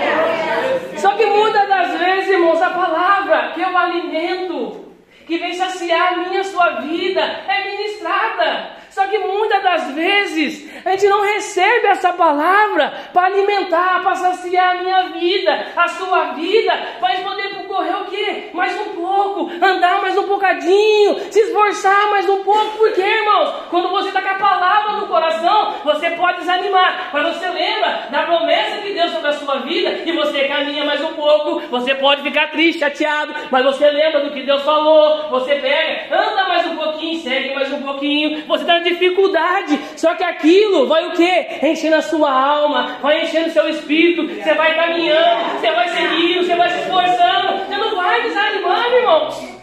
Só 0.96 1.10
que 1.12 1.26
muitas 1.26 1.68
das 1.68 2.00
vezes, 2.00 2.30
irmãos, 2.30 2.62
a 2.62 2.70
palavra 2.70 3.52
que 3.54 3.62
é 3.62 3.68
o 3.70 3.76
alimento 3.76 4.86
que 5.26 5.36
vem 5.36 5.52
saciar 5.52 6.14
a 6.14 6.16
minha 6.16 6.42
sua 6.42 6.80
vida 6.80 7.20
é 7.20 7.70
ministrada. 7.70 8.78
Só 8.98 9.06
que 9.06 9.18
muitas 9.18 9.62
das 9.62 9.92
vezes 9.92 10.68
a 10.84 10.90
gente 10.90 11.06
não 11.06 11.22
recebe 11.22 11.86
essa 11.86 12.12
palavra 12.12 12.92
para 13.12 13.28
alimentar, 13.28 14.02
para 14.02 14.16
saciar 14.16 14.74
a 14.74 14.82
minha 14.82 15.02
vida, 15.10 15.66
a 15.76 15.86
sua 15.86 16.32
vida, 16.32 16.72
para 16.98 17.14
poder 17.20 17.48
correr 17.68 17.94
o 17.94 18.04
quê? 18.06 18.50
Mais 18.52 18.74
um 18.80 18.94
pouco, 18.96 19.52
andar 19.62 20.00
mais 20.00 20.18
um 20.18 20.26
bocadinho, 20.26 21.20
se 21.30 21.38
esforçar 21.38 22.10
mais 22.10 22.28
um 22.28 22.42
pouco, 22.42 22.78
porque 22.78 23.00
irmãos, 23.00 23.54
quando 23.70 23.90
você 23.90 24.08
está 24.08 24.20
com 24.20 24.30
a 24.30 24.34
palavra 24.34 24.92
no 24.94 25.06
coração, 25.06 25.74
você 25.84 26.10
pode 26.12 26.38
desanimar, 26.38 27.10
mas 27.12 27.36
você 27.36 27.46
lembra 27.48 28.08
da 28.10 28.22
promessa 28.22 28.78
que 28.78 28.94
Deus 28.94 29.12
sobre 29.12 29.28
a 29.28 29.32
sua 29.32 29.58
vida? 29.60 29.90
E 30.04 30.12
você 30.12 30.48
caminha 30.48 30.84
mais 30.84 31.00
um 31.04 31.12
pouco, 31.12 31.60
você 31.68 31.94
pode 31.94 32.22
ficar 32.22 32.50
triste, 32.50 32.80
chateado, 32.80 33.34
mas 33.50 33.64
você 33.64 33.88
lembra 33.90 34.24
do 34.24 34.32
que 34.32 34.42
Deus 34.42 34.62
falou, 34.62 35.28
você 35.28 35.54
pega, 35.56 36.16
anda 36.16 36.48
mais 36.48 36.66
um 36.66 36.76
pouquinho, 36.76 37.20
segue 37.20 37.54
mais 37.54 37.72
um 37.72 37.82
pouquinho, 37.82 38.44
você 38.46 38.62
está 38.62 38.78
dificuldade. 38.90 39.78
Só 39.96 40.14
que 40.14 40.22
aquilo 40.22 40.86
vai 40.86 41.06
o 41.08 41.12
que? 41.12 41.66
Enchendo 41.66 41.96
a 41.96 42.02
sua 42.02 42.30
alma, 42.30 42.98
vai 43.00 43.22
enchendo 43.22 43.48
o 43.48 43.52
seu 43.52 43.68
espírito. 43.68 44.26
Você 44.26 44.54
vai 44.54 44.74
caminhando, 44.74 45.60
você 45.60 45.70
vai 45.70 45.88
seguindo, 45.88 46.44
você 46.44 46.56
vai 46.56 46.70
se 46.70 46.78
esforçando. 46.80 47.64
Você 47.66 47.76
não 47.76 47.96
vai 47.96 48.22
desanimar, 48.22 48.92
irmãos. 48.92 49.58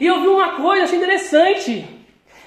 E 0.00 0.06
eu 0.06 0.20
vi 0.20 0.28
uma 0.28 0.52
coisa 0.52 0.84
assim, 0.84 0.96
interessante. 0.96 1.84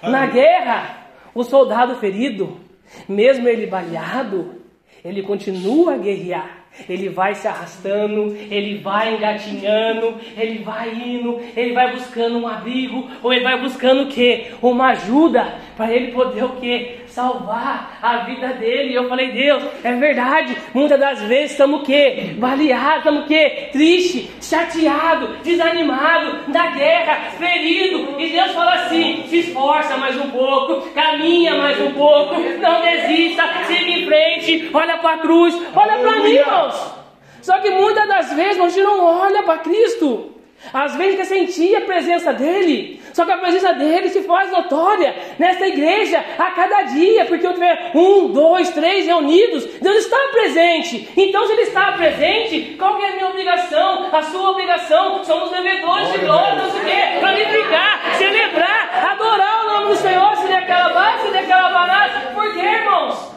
Na 0.01 0.25
guerra, 0.25 1.07
o 1.33 1.43
soldado 1.43 1.95
ferido, 1.95 2.59
mesmo 3.07 3.47
ele 3.47 3.67
baleado, 3.67 4.61
ele 5.03 5.21
continua 5.23 5.93
a 5.93 5.97
guerrear. 5.97 6.60
Ele 6.87 7.09
vai 7.09 7.35
se 7.35 7.47
arrastando, 7.47 8.35
ele 8.49 8.77
vai 8.77 9.15
engatinhando, 9.15 10.15
ele 10.37 10.59
vai 10.59 10.89
indo, 10.93 11.39
ele 11.55 11.73
vai 11.73 11.91
buscando 11.91 12.37
um 12.37 12.47
abrigo, 12.47 13.09
ou 13.21 13.33
ele 13.33 13.43
vai 13.43 13.59
buscando 13.59 14.03
o 14.03 14.07
quê? 14.07 14.51
Uma 14.61 14.91
ajuda 14.91 15.55
para 15.75 15.91
ele 15.91 16.11
poder 16.11 16.45
o 16.45 16.55
quê? 16.55 16.99
Salvar 17.11 17.97
a 18.01 18.17
vida 18.17 18.47
dele. 18.53 18.91
E 18.91 18.95
eu 18.95 19.07
falei, 19.07 19.31
Deus, 19.31 19.63
é 19.83 19.93
verdade. 19.93 20.57
Muitas 20.73 20.99
das 20.99 21.21
vezes 21.21 21.51
estamos 21.51 21.81
o 21.81 21.83
quê? 21.83 22.33
Baleados, 22.37 22.97
estamos 22.99 23.23
o 23.23 23.27
quê? 23.27 23.69
Triste, 23.71 24.31
chateado, 24.41 25.37
desanimado, 25.43 26.51
na 26.51 26.67
guerra, 26.67 27.31
ferido. 27.37 28.19
E 28.19 28.29
Deus 28.29 28.51
fala 28.51 28.73
assim: 28.73 29.25
se 29.27 29.39
esforça 29.39 29.97
mais 29.97 30.15
um 30.19 30.29
pouco, 30.29 30.89
caminha 30.91 31.55
mais 31.55 31.79
um 31.81 31.91
pouco, 31.91 32.35
não 32.59 32.81
desista, 32.81 33.43
siga 33.67 33.91
em 33.91 34.05
frente, 34.05 34.69
olha 34.73 34.97
para 34.97 35.15
a 35.15 35.19
cruz, 35.19 35.55
olha 35.75 35.97
para 35.97 36.19
mim, 36.23 36.31
irmãos. 36.31 37.01
Só 37.41 37.59
que 37.59 37.71
muitas 37.71 38.07
das 38.07 38.33
vezes 38.33 38.59
a 38.59 38.69
gente 38.69 38.83
não 38.83 39.03
olha 39.03 39.43
para 39.43 39.59
Cristo. 39.59 40.40
Às 40.73 40.95
vezes 40.95 41.17
quer 41.17 41.25
sentir 41.25 41.75
a 41.75 41.81
presença 41.81 42.31
dele, 42.33 43.01
só 43.13 43.25
que 43.25 43.31
a 43.31 43.37
presença 43.37 43.73
dele 43.73 44.09
se 44.09 44.21
faz 44.21 44.51
notória 44.51 45.15
nesta 45.37 45.67
igreja 45.67 46.23
a 46.37 46.51
cada 46.51 46.83
dia, 46.83 47.25
porque 47.25 47.45
eu 47.45 47.53
tiver 47.53 47.91
um, 47.93 48.27
dois, 48.27 48.69
três 48.69 49.05
reunidos, 49.05 49.65
Deus 49.81 49.97
está 49.97 50.17
presente. 50.31 51.09
Então, 51.17 51.45
se 51.45 51.53
ele 51.53 51.63
está 51.63 51.91
presente, 51.93 52.75
qual 52.77 52.97
que 52.97 53.03
é 53.03 53.09
a 53.09 53.15
minha 53.15 53.27
obrigação? 53.27 54.09
A 54.15 54.21
sua 54.21 54.51
obrigação? 54.51 55.23
Somos 55.25 55.49
devedores 55.49 56.11
de 56.13 56.19
glória, 56.19 56.55
não 56.55 56.71
sei 56.71 56.81
o 56.81 56.85
quê, 56.85 57.19
glorificar, 57.19 58.15
celebrar, 58.17 59.11
adorar 59.11 59.65
o 59.65 59.67
nome 59.67 59.87
do 59.87 59.95
Senhor, 59.95 60.37
se 60.37 60.53
aquela 60.53 60.89
base, 60.93 61.31
se 61.31 61.37
aquela 61.37 61.69
barata. 61.69 62.31
Por 62.33 62.53
quê, 62.53 62.59
irmãos? 62.59 63.31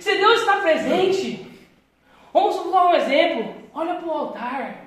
Se 0.00 0.16
Deus 0.16 0.40
está 0.40 0.56
presente, 0.56 1.46
vamos 2.32 2.56
dar 2.72 2.86
um 2.86 2.94
exemplo. 2.94 3.54
Olha 3.72 3.94
para 3.94 4.08
o 4.08 4.10
altar. 4.10 4.83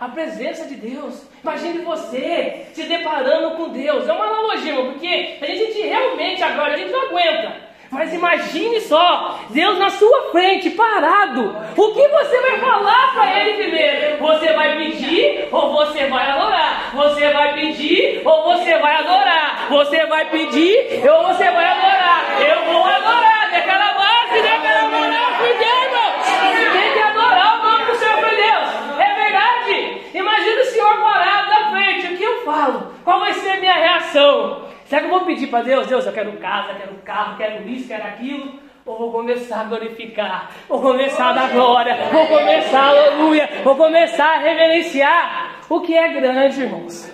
A 0.00 0.08
presença 0.08 0.64
de 0.66 0.76
Deus. 0.76 1.26
Imagine 1.42 1.78
você 1.78 2.66
se 2.72 2.84
deparando 2.84 3.56
com 3.56 3.70
Deus. 3.70 4.08
É 4.08 4.12
uma 4.12 4.26
analogia, 4.26 4.74
porque 4.74 5.38
a 5.40 5.46
gente 5.46 5.80
realmente 5.80 6.42
agora, 6.42 6.74
a 6.74 6.76
gente 6.76 6.92
não 6.92 7.06
aguenta. 7.06 7.68
Mas 7.90 8.12
imagine 8.12 8.80
só, 8.82 9.40
Deus 9.48 9.78
na 9.78 9.88
sua 9.88 10.30
frente, 10.30 10.70
parado. 10.70 11.56
O 11.74 11.94
que 11.94 12.06
você 12.08 12.40
vai 12.42 12.58
falar 12.60 13.14
para 13.14 13.40
Ele 13.40 13.62
primeiro? 13.62 14.18
Você 14.18 14.52
vai 14.52 14.76
pedir 14.76 15.48
ou 15.50 15.72
você 15.72 16.06
vai 16.06 16.30
adorar? 16.30 16.90
Você 16.94 17.32
vai 17.32 17.54
pedir 17.54 18.20
ou 18.26 18.44
você 18.44 18.78
vai 18.78 18.94
adorar? 18.94 19.68
Você 19.70 20.06
vai 20.06 20.30
pedir 20.30 21.08
ou 21.08 21.26
você 21.28 21.44
vai 21.50 21.64
adorar? 21.64 22.24
Eu 22.46 22.72
vou 22.72 22.84
adorar, 22.84 23.50
daquela 23.50 23.94
base, 23.94 24.42
daquela 24.42 24.88
moral, 24.88 25.32
porque 25.38 25.64
irmão, 25.64 26.72
tem 26.72 26.92
que 26.92 26.98
adorar 26.98 27.58
o 27.58 27.70
nome 27.70 27.84
do 27.86 27.96
Senhor 27.96 28.18
foi 28.18 28.36
Deus. 28.36 28.68
É 28.98 29.14
verdade. 29.14 30.02
Imagina 30.14 30.60
o 30.60 30.66
Senhor 30.66 30.96
parado 31.00 31.48
na 31.48 31.70
frente. 31.70 32.12
O 32.12 32.16
que 32.18 32.22
eu 32.22 32.44
falo? 32.44 32.92
Qual 33.02 33.18
vai 33.20 33.32
ser 33.32 33.52
a 33.52 33.60
minha 33.60 33.74
reação? 33.74 34.68
Será 34.88 35.02
que 35.02 35.06
eu 35.06 35.10
vou 35.10 35.26
pedir 35.26 35.48
para 35.48 35.62
Deus? 35.62 35.86
Deus, 35.86 36.06
eu 36.06 36.12
quero 36.12 36.32
casa, 36.38 36.72
quero 36.72 36.94
carro, 37.04 37.36
quero 37.36 37.68
isso, 37.68 37.86
quero 37.86 38.04
aquilo. 38.04 38.58
Ou 38.86 38.96
vou 38.98 39.12
começar 39.12 39.60
a 39.60 39.64
glorificar, 39.64 40.50
vou 40.66 40.80
começar 40.80 41.28
a 41.28 41.32
dar 41.34 41.50
glória, 41.50 41.94
vou 42.10 42.26
começar, 42.26 42.88
aleluia, 42.88 43.46
vou 43.62 43.76
começar 43.76 44.36
a 44.36 44.38
reverenciar 44.38 45.56
o 45.68 45.82
que 45.82 45.94
é 45.94 46.08
grande, 46.08 46.62
irmãos. 46.62 47.12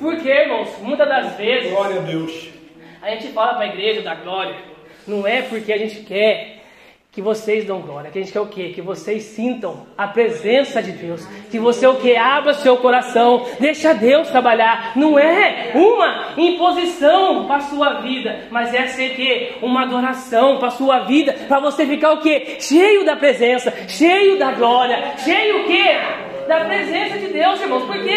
Porque, 0.00 0.28
irmãos, 0.28 0.76
muitas 0.82 1.08
das 1.08 1.36
vezes. 1.36 1.70
Glória 1.70 2.00
a 2.00 2.02
Deus. 2.02 2.48
A 3.00 3.10
gente 3.10 3.28
fala 3.28 3.54
para 3.54 3.66
a 3.66 3.68
igreja 3.68 4.02
da 4.02 4.16
glória, 4.16 4.56
não 5.06 5.24
é 5.24 5.42
porque 5.42 5.72
a 5.72 5.78
gente 5.78 6.00
quer 6.00 6.55
que 7.16 7.22
vocês 7.22 7.64
dão 7.64 7.80
glória, 7.80 8.10
que 8.10 8.18
a 8.18 8.20
gente 8.20 8.30
quer 8.30 8.40
o 8.40 8.46
quê? 8.46 8.72
Que 8.74 8.82
vocês 8.82 9.22
sintam 9.22 9.86
a 9.96 10.06
presença 10.06 10.82
de 10.82 10.92
Deus, 10.92 11.26
que 11.50 11.58
você 11.58 11.86
o 11.86 11.96
que 11.96 12.14
abra 12.14 12.52
seu 12.52 12.76
coração, 12.76 13.46
deixa 13.58 13.94
Deus 13.94 14.28
trabalhar. 14.28 14.92
Não 14.94 15.18
é 15.18 15.70
uma 15.74 16.34
imposição 16.36 17.46
para 17.46 17.60
sua 17.60 18.02
vida, 18.02 18.48
mas 18.50 18.74
é 18.74 18.88
ser 18.88 19.14
que 19.14 19.64
uma 19.64 19.84
adoração 19.84 20.58
para 20.58 20.68
sua 20.68 21.04
vida, 21.04 21.32
para 21.48 21.58
você 21.58 21.86
ficar 21.86 22.12
o 22.12 22.20
quê? 22.20 22.58
Cheio 22.60 23.02
da 23.06 23.16
presença, 23.16 23.72
cheio 23.88 24.38
da 24.38 24.52
glória, 24.52 25.14
cheio 25.16 25.62
o 25.62 25.64
quê? 25.64 25.96
Da 26.46 26.66
presença 26.66 27.16
de 27.16 27.28
Deus, 27.28 27.58
irmãos. 27.62 27.84
Porque 27.84 28.10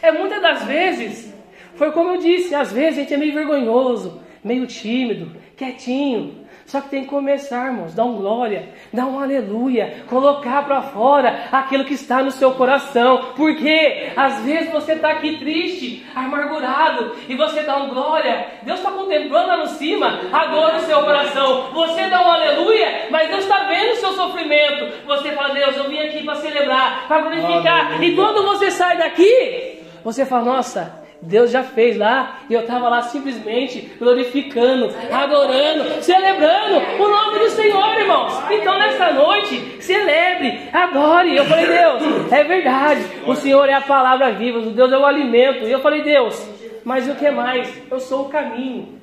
é 0.00 0.12
muitas 0.12 0.40
das 0.40 0.64
vezes, 0.64 1.34
foi 1.74 1.90
como 1.90 2.10
eu 2.10 2.18
disse, 2.18 2.54
às 2.54 2.72
vezes 2.72 2.98
a 2.98 3.02
gente 3.02 3.14
é 3.14 3.16
meio 3.16 3.34
vergonhoso, 3.34 4.22
meio 4.44 4.64
tímido, 4.68 5.32
quietinho. 5.56 6.41
Só 6.72 6.80
que 6.80 6.88
tem 6.88 7.02
que 7.02 7.10
começar, 7.10 7.66
irmãos, 7.66 7.92
dar 7.92 8.06
um 8.06 8.16
glória, 8.16 8.70
dar 8.90 9.04
um 9.04 9.20
aleluia, 9.20 10.04
colocar 10.08 10.64
para 10.64 10.80
fora 10.80 11.48
aquilo 11.52 11.84
que 11.84 11.92
está 11.92 12.22
no 12.22 12.30
seu 12.30 12.52
coração. 12.52 13.34
Porque 13.36 14.10
às 14.16 14.40
vezes 14.40 14.72
você 14.72 14.94
está 14.94 15.10
aqui 15.10 15.36
triste, 15.36 16.06
amargurado, 16.14 17.14
e 17.28 17.36
você 17.36 17.62
dá 17.64 17.76
um 17.76 17.90
glória. 17.90 18.46
Deus 18.62 18.78
está 18.78 18.90
contemplando 18.90 19.48
lá 19.48 19.56
no 19.58 19.66
cima 19.66 20.20
a 20.32 20.46
dor 20.46 20.72
do 20.72 20.80
seu 20.80 21.02
coração. 21.02 21.72
Você 21.74 22.08
dá 22.08 22.22
um 22.22 22.30
aleluia, 22.30 23.08
mas 23.10 23.28
Deus 23.28 23.42
está 23.42 23.64
vendo 23.64 23.92
o 23.92 23.96
seu 23.96 24.12
sofrimento. 24.14 25.06
Você 25.06 25.32
fala, 25.32 25.52
Deus, 25.52 25.76
eu 25.76 25.90
vim 25.90 25.98
aqui 25.98 26.24
para 26.24 26.36
celebrar, 26.36 27.06
para 27.06 27.20
glorificar. 27.20 28.02
E 28.02 28.16
quando 28.16 28.44
você 28.44 28.70
sai 28.70 28.96
daqui, 28.96 29.78
você 30.02 30.24
fala, 30.24 30.44
nossa, 30.46 31.01
Deus 31.22 31.52
já 31.52 31.62
fez 31.62 31.96
lá 31.96 32.40
e 32.50 32.54
eu 32.54 32.62
estava 32.62 32.88
lá 32.88 33.00
simplesmente 33.02 33.92
glorificando, 33.96 34.92
adorando, 35.12 36.02
celebrando 36.02 36.78
o 37.00 37.08
nome 37.08 37.38
do 37.38 37.50
Senhor, 37.50 37.96
irmãos. 37.96 38.32
Então 38.50 38.76
nessa 38.76 39.12
noite, 39.12 39.80
celebre, 39.80 40.68
adore. 40.72 41.36
Eu 41.36 41.44
falei, 41.44 41.66
Deus, 41.66 42.32
é 42.32 42.42
verdade, 42.42 43.06
o 43.24 43.36
Senhor 43.36 43.68
é 43.68 43.74
a 43.74 43.80
palavra 43.80 44.32
viva, 44.32 44.58
o 44.58 44.72
Deus 44.72 44.90
é 44.90 44.98
o 44.98 45.06
alimento. 45.06 45.64
E 45.64 45.70
eu 45.70 45.80
falei, 45.80 46.02
Deus, 46.02 46.44
mas 46.84 47.08
o 47.08 47.14
que 47.14 47.30
mais? 47.30 47.72
Eu 47.88 48.00
sou 48.00 48.26
o 48.26 48.28
caminho. 48.28 49.00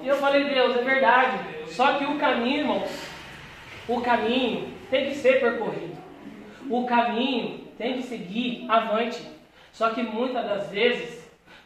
E 0.00 0.06
eu 0.06 0.16
falei, 0.16 0.44
Deus, 0.44 0.76
é 0.76 0.82
verdade. 0.82 1.38
Só 1.66 1.94
que 1.94 2.04
o 2.04 2.18
caminho, 2.18 2.60
irmãos, 2.60 2.90
o 3.88 4.00
caminho 4.00 4.68
tem 4.90 5.06
que 5.06 5.16
ser 5.16 5.40
percorrido. 5.40 5.96
O 6.70 6.86
caminho 6.86 7.60
tem 7.76 7.94
que 7.94 8.04
seguir 8.04 8.64
avante. 8.68 9.20
Só 9.72 9.90
que 9.90 10.02
muitas 10.02 10.44
das 10.44 10.70
vezes 10.70 11.21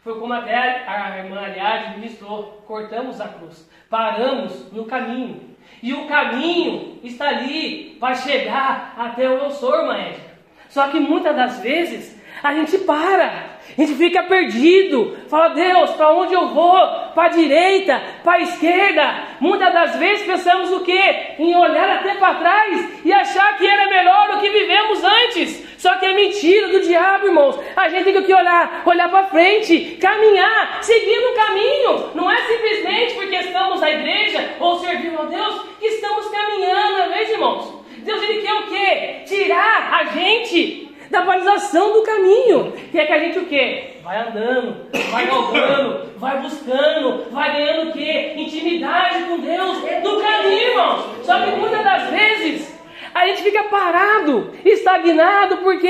foi 0.06 0.20
como 0.20 0.32
até 0.32 0.84
a 0.86 1.18
irmã 1.18 1.40
Aliade 1.40 1.98
ministrou: 1.98 2.62
cortamos 2.64 3.20
a 3.20 3.26
cruz, 3.26 3.68
paramos 3.90 4.72
no 4.72 4.84
caminho. 4.84 5.56
E 5.82 5.92
o 5.92 6.06
caminho 6.06 7.00
está 7.02 7.26
ali 7.26 7.96
para 7.98 8.14
chegar 8.14 8.94
até 8.96 9.28
o 9.28 9.32
eu 9.32 9.50
sou, 9.50 9.92
Edna. 9.92 10.24
Só 10.68 10.86
que 10.86 11.00
muitas 11.00 11.34
das 11.34 11.58
vezes 11.58 12.16
a 12.40 12.54
gente 12.54 12.78
para, 12.78 13.24
a 13.26 13.80
gente 13.80 13.96
fica 13.96 14.22
perdido. 14.22 15.18
Fala, 15.28 15.48
Deus, 15.48 15.90
para 15.90 16.12
onde 16.12 16.34
eu 16.34 16.50
vou? 16.50 16.78
Para 17.12 17.24
a 17.24 17.28
direita, 17.28 18.00
para 18.22 18.34
a 18.34 18.42
esquerda. 18.42 19.14
Muitas 19.40 19.74
das 19.74 19.96
vezes 19.96 20.24
pensamos 20.24 20.70
o 20.70 20.84
quê? 20.84 21.34
Em 21.36 21.56
olhar 21.56 21.96
até 21.96 22.14
para 22.14 22.36
trás 22.36 23.04
e 23.04 23.12
achar 23.12 23.58
que 23.58 23.66
era 23.66 23.88
melhor 23.88 24.28
do 24.28 24.40
que 24.40 24.50
vivemos 24.50 25.02
antes. 25.02 25.65
Só 25.78 25.94
que 25.98 26.06
é 26.06 26.14
mentira 26.14 26.68
do 26.68 26.80
diabo, 26.80 27.26
irmãos. 27.26 27.58
A 27.76 27.88
gente 27.88 28.04
tem 28.04 28.22
que 28.22 28.34
olhar, 28.34 28.82
olhar 28.84 29.08
para 29.08 29.26
frente, 29.26 29.98
caminhar, 30.00 30.82
seguindo 30.82 31.30
o 31.30 31.34
caminho. 31.34 32.10
Não 32.14 32.30
é 32.30 32.36
simplesmente 32.42 33.14
porque 33.14 33.36
estamos 33.36 33.80
na 33.80 33.90
igreja 33.90 34.54
ou 34.58 34.78
servindo 34.78 35.20
a 35.20 35.24
Deus 35.24 35.62
que 35.78 35.86
estamos 35.86 36.28
caminhando, 36.28 36.92
não 36.92 37.04
é 37.04 37.08
mesmo, 37.08 37.34
irmãos? 37.34 37.86
Deus 37.98 38.22
ele 38.22 38.42
quer 38.42 38.54
o 38.54 38.66
quê? 38.68 39.22
Tirar 39.26 40.00
a 40.00 40.04
gente 40.04 40.86
da 41.10 41.22
balização 41.22 41.92
do 41.92 42.02
caminho. 42.02 42.72
Que 42.90 43.00
é 43.00 43.06
que 43.06 43.12
a 43.12 43.18
gente 43.18 43.38
o 43.38 43.46
quê? 43.46 43.96
Vai 44.02 44.28
andando, 44.28 44.86
vai 45.10 45.26
galgando, 45.26 46.12
vai 46.16 46.38
buscando, 46.38 47.30
vai 47.30 47.52
ganhando 47.52 47.90
o 47.90 47.92
quê? 47.92 48.34
Intimidade 48.36 49.24
com 49.24 49.38
Deus 49.38 49.78
no 50.02 50.20
caminho, 50.20 50.70
irmãos. 50.70 51.04
Só 51.24 51.40
que 51.40 51.50
muitas 51.56 51.82
das 51.82 52.10
vezes 52.10 52.75
a 53.16 53.26
gente 53.28 53.42
fica 53.42 53.64
parado, 53.64 54.52
estagnado, 54.62 55.56
porque 55.58 55.88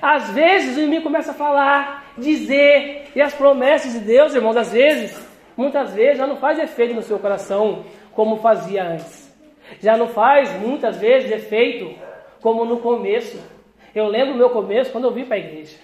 às 0.00 0.30
vezes 0.30 0.74
o 0.74 0.80
inimigo 0.80 1.02
começa 1.02 1.32
a 1.32 1.34
falar, 1.34 2.12
dizer, 2.16 3.08
e 3.14 3.20
as 3.20 3.34
promessas 3.34 3.92
de 3.92 3.98
Deus, 4.00 4.34
irmãos, 4.34 4.56
às 4.56 4.72
vezes, 4.72 5.28
muitas 5.54 5.92
vezes 5.92 6.16
já 6.16 6.26
não 6.26 6.36
faz 6.36 6.58
efeito 6.58 6.94
no 6.94 7.02
seu 7.02 7.18
coração 7.18 7.84
como 8.14 8.38
fazia 8.38 8.84
antes. 8.84 9.30
Já 9.80 9.98
não 9.98 10.08
faz 10.08 10.50
muitas 10.58 10.96
vezes 10.96 11.30
efeito 11.30 11.94
como 12.40 12.64
no 12.64 12.78
começo. 12.78 13.38
Eu 13.94 14.06
lembro 14.06 14.32
o 14.32 14.38
meu 14.38 14.48
começo 14.48 14.90
quando 14.90 15.04
eu 15.04 15.12
vim 15.12 15.26
para 15.26 15.36
a 15.36 15.40
igreja. 15.40 15.76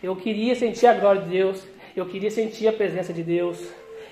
Eu 0.00 0.14
queria 0.14 0.54
sentir 0.54 0.86
a 0.86 0.94
glória 0.94 1.22
de 1.22 1.30
Deus, 1.30 1.66
eu 1.96 2.06
queria 2.06 2.30
sentir 2.30 2.68
a 2.68 2.72
presença 2.72 3.12
de 3.12 3.24
Deus. 3.24 3.58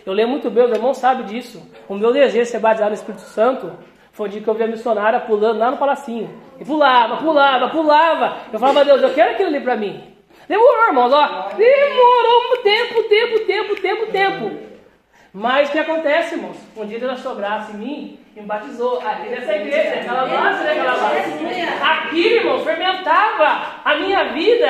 Eu 0.04 0.12
lembro 0.12 0.32
muito 0.32 0.50
bem, 0.50 0.64
os 0.64 0.72
irmãos 0.72 0.98
sabem 0.98 1.26
disso. 1.26 1.62
O 1.88 1.94
meu 1.94 2.12
desejo 2.12 2.42
de 2.42 2.50
ser 2.50 2.58
baseado 2.58 2.88
no 2.88 2.96
Espírito 2.96 3.22
Santo 3.22 3.72
foi 4.12 4.28
o 4.28 4.30
dia 4.30 4.40
que 4.40 4.48
eu 4.48 4.54
vi 4.54 4.64
a 4.64 4.66
missionária 4.66 5.20
pulando 5.20 5.58
lá 5.58 5.70
no 5.70 5.76
palacinho. 5.76 6.30
E 6.58 6.64
pulava, 6.64 7.16
pulava, 7.18 7.68
pulava. 7.68 8.36
Eu 8.52 8.58
falava, 8.58 8.84
Deus, 8.84 9.02
eu 9.02 9.14
quero 9.14 9.32
aquilo 9.32 9.48
ali 9.48 9.60
para 9.60 9.76
mim. 9.76 10.10
Demorou, 10.48 10.86
irmãos, 10.88 11.12
ó. 11.12 11.48
Demorou 11.56 12.52
um 12.52 12.62
tempo, 12.62 13.02
tempo, 13.04 13.46
tempo, 13.46 13.76
tempo, 13.80 14.06
tempo. 14.06 14.70
Mas 15.32 15.68
o 15.68 15.72
que 15.72 15.78
acontece, 15.78 16.34
irmãos? 16.34 16.56
Um 16.76 16.84
dia 16.86 16.98
Deus 16.98 17.12
achou 17.12 17.36
graça 17.36 17.70
em 17.72 17.76
mim 17.76 18.18
e 18.36 18.40
me 18.40 18.46
batizou. 18.46 18.98
Aqui 18.98 19.28
nessa 19.28 19.54
igreja, 19.54 20.00
aquela 20.00 20.26
base, 20.26 20.64
né? 20.64 20.74
Base. 20.82 21.82
Aqui, 21.82 22.26
irmão, 22.34 22.58
fermentava 22.64 23.80
a 23.84 23.94
minha 23.94 24.32
vida, 24.32 24.68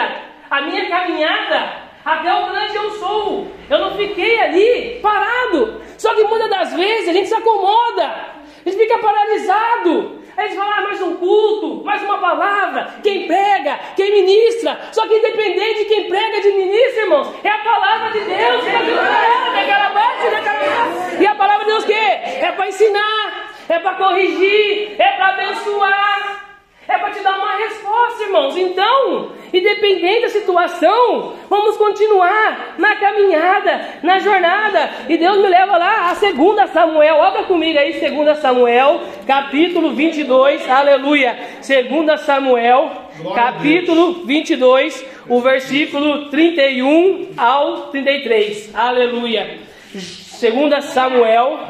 a 0.50 0.60
minha 0.60 0.86
caminhada, 0.90 1.90
até 2.04 2.34
o 2.34 2.50
grande 2.50 2.76
eu 2.76 2.90
sou. 2.92 3.46
Eu 3.70 3.78
não 3.78 3.96
fiquei 3.96 4.38
ali 4.38 5.00
parado. 5.00 5.80
Só 5.96 6.14
que 6.14 6.24
muitas 6.24 6.50
das 6.50 6.74
vezes 6.74 7.08
a 7.08 7.12
gente 7.12 7.28
se 7.28 7.34
acomoda, 7.34 8.29
a 8.64 8.68
gente 8.68 8.78
fica 8.78 8.98
paralisado. 8.98 10.20
Aí 10.36 10.46
eles 10.46 10.56
falam, 10.56 10.72
ah, 10.72 10.82
mais 10.82 11.02
um 11.02 11.16
culto, 11.16 11.84
mais 11.84 12.02
uma 12.02 12.18
palavra, 12.18 12.94
quem 13.02 13.26
prega, 13.26 13.78
quem 13.96 14.10
ministra. 14.10 14.78
Só 14.92 15.06
que 15.06 15.14
independente 15.14 15.80
de 15.80 15.84
quem 15.86 16.08
prega 16.08 16.40
de 16.40 16.52
ministra, 16.52 17.02
irmãos, 17.02 17.34
é 17.44 17.48
a 17.48 17.58
palavra 17.58 18.10
de 18.10 18.20
Deus, 18.20 18.66
é 18.66 18.76
aquela 18.76 19.90
base, 19.90 20.26
é 20.26 20.36
aquela 20.36 21.22
E 21.22 21.26
a 21.26 21.34
palavra 21.34 21.64
de 21.64 21.70
Deus 21.72 21.84
que 21.84 21.92
é 21.92 22.52
para 22.52 22.68
ensinar, 22.68 23.52
é 23.68 23.78
para 23.78 23.94
corrigir, 23.94 24.96
é 24.98 25.12
para 25.12 25.28
abençoar. 25.28 26.49
É 26.90 26.98
para 26.98 27.10
te 27.10 27.22
dar 27.22 27.38
uma 27.38 27.56
resposta, 27.56 28.24
irmãos. 28.24 28.56
Então, 28.56 29.30
independente 29.52 30.22
da 30.22 30.28
situação, 30.28 31.34
vamos 31.48 31.76
continuar 31.76 32.74
na 32.78 32.96
caminhada, 32.96 33.80
na 34.02 34.18
jornada. 34.18 34.90
E 35.08 35.16
Deus 35.16 35.36
me 35.36 35.46
leva 35.46 35.78
lá 35.78 36.10
a 36.10 36.14
2 36.14 36.68
Samuel. 36.72 37.22
Abra 37.22 37.44
comigo 37.44 37.78
aí, 37.78 37.92
2 37.92 38.38
Samuel, 38.38 39.02
capítulo 39.24 39.92
22. 39.92 40.68
Aleluia. 40.68 41.38
2 41.64 42.20
Samuel, 42.22 42.90
capítulo 43.36 44.24
22, 44.26 45.06
o 45.28 45.40
versículo 45.40 46.28
31 46.28 47.34
ao 47.36 47.82
33. 47.92 48.74
Aleluia. 48.74 49.60
2 49.92 50.84
Samuel. 50.86 51.60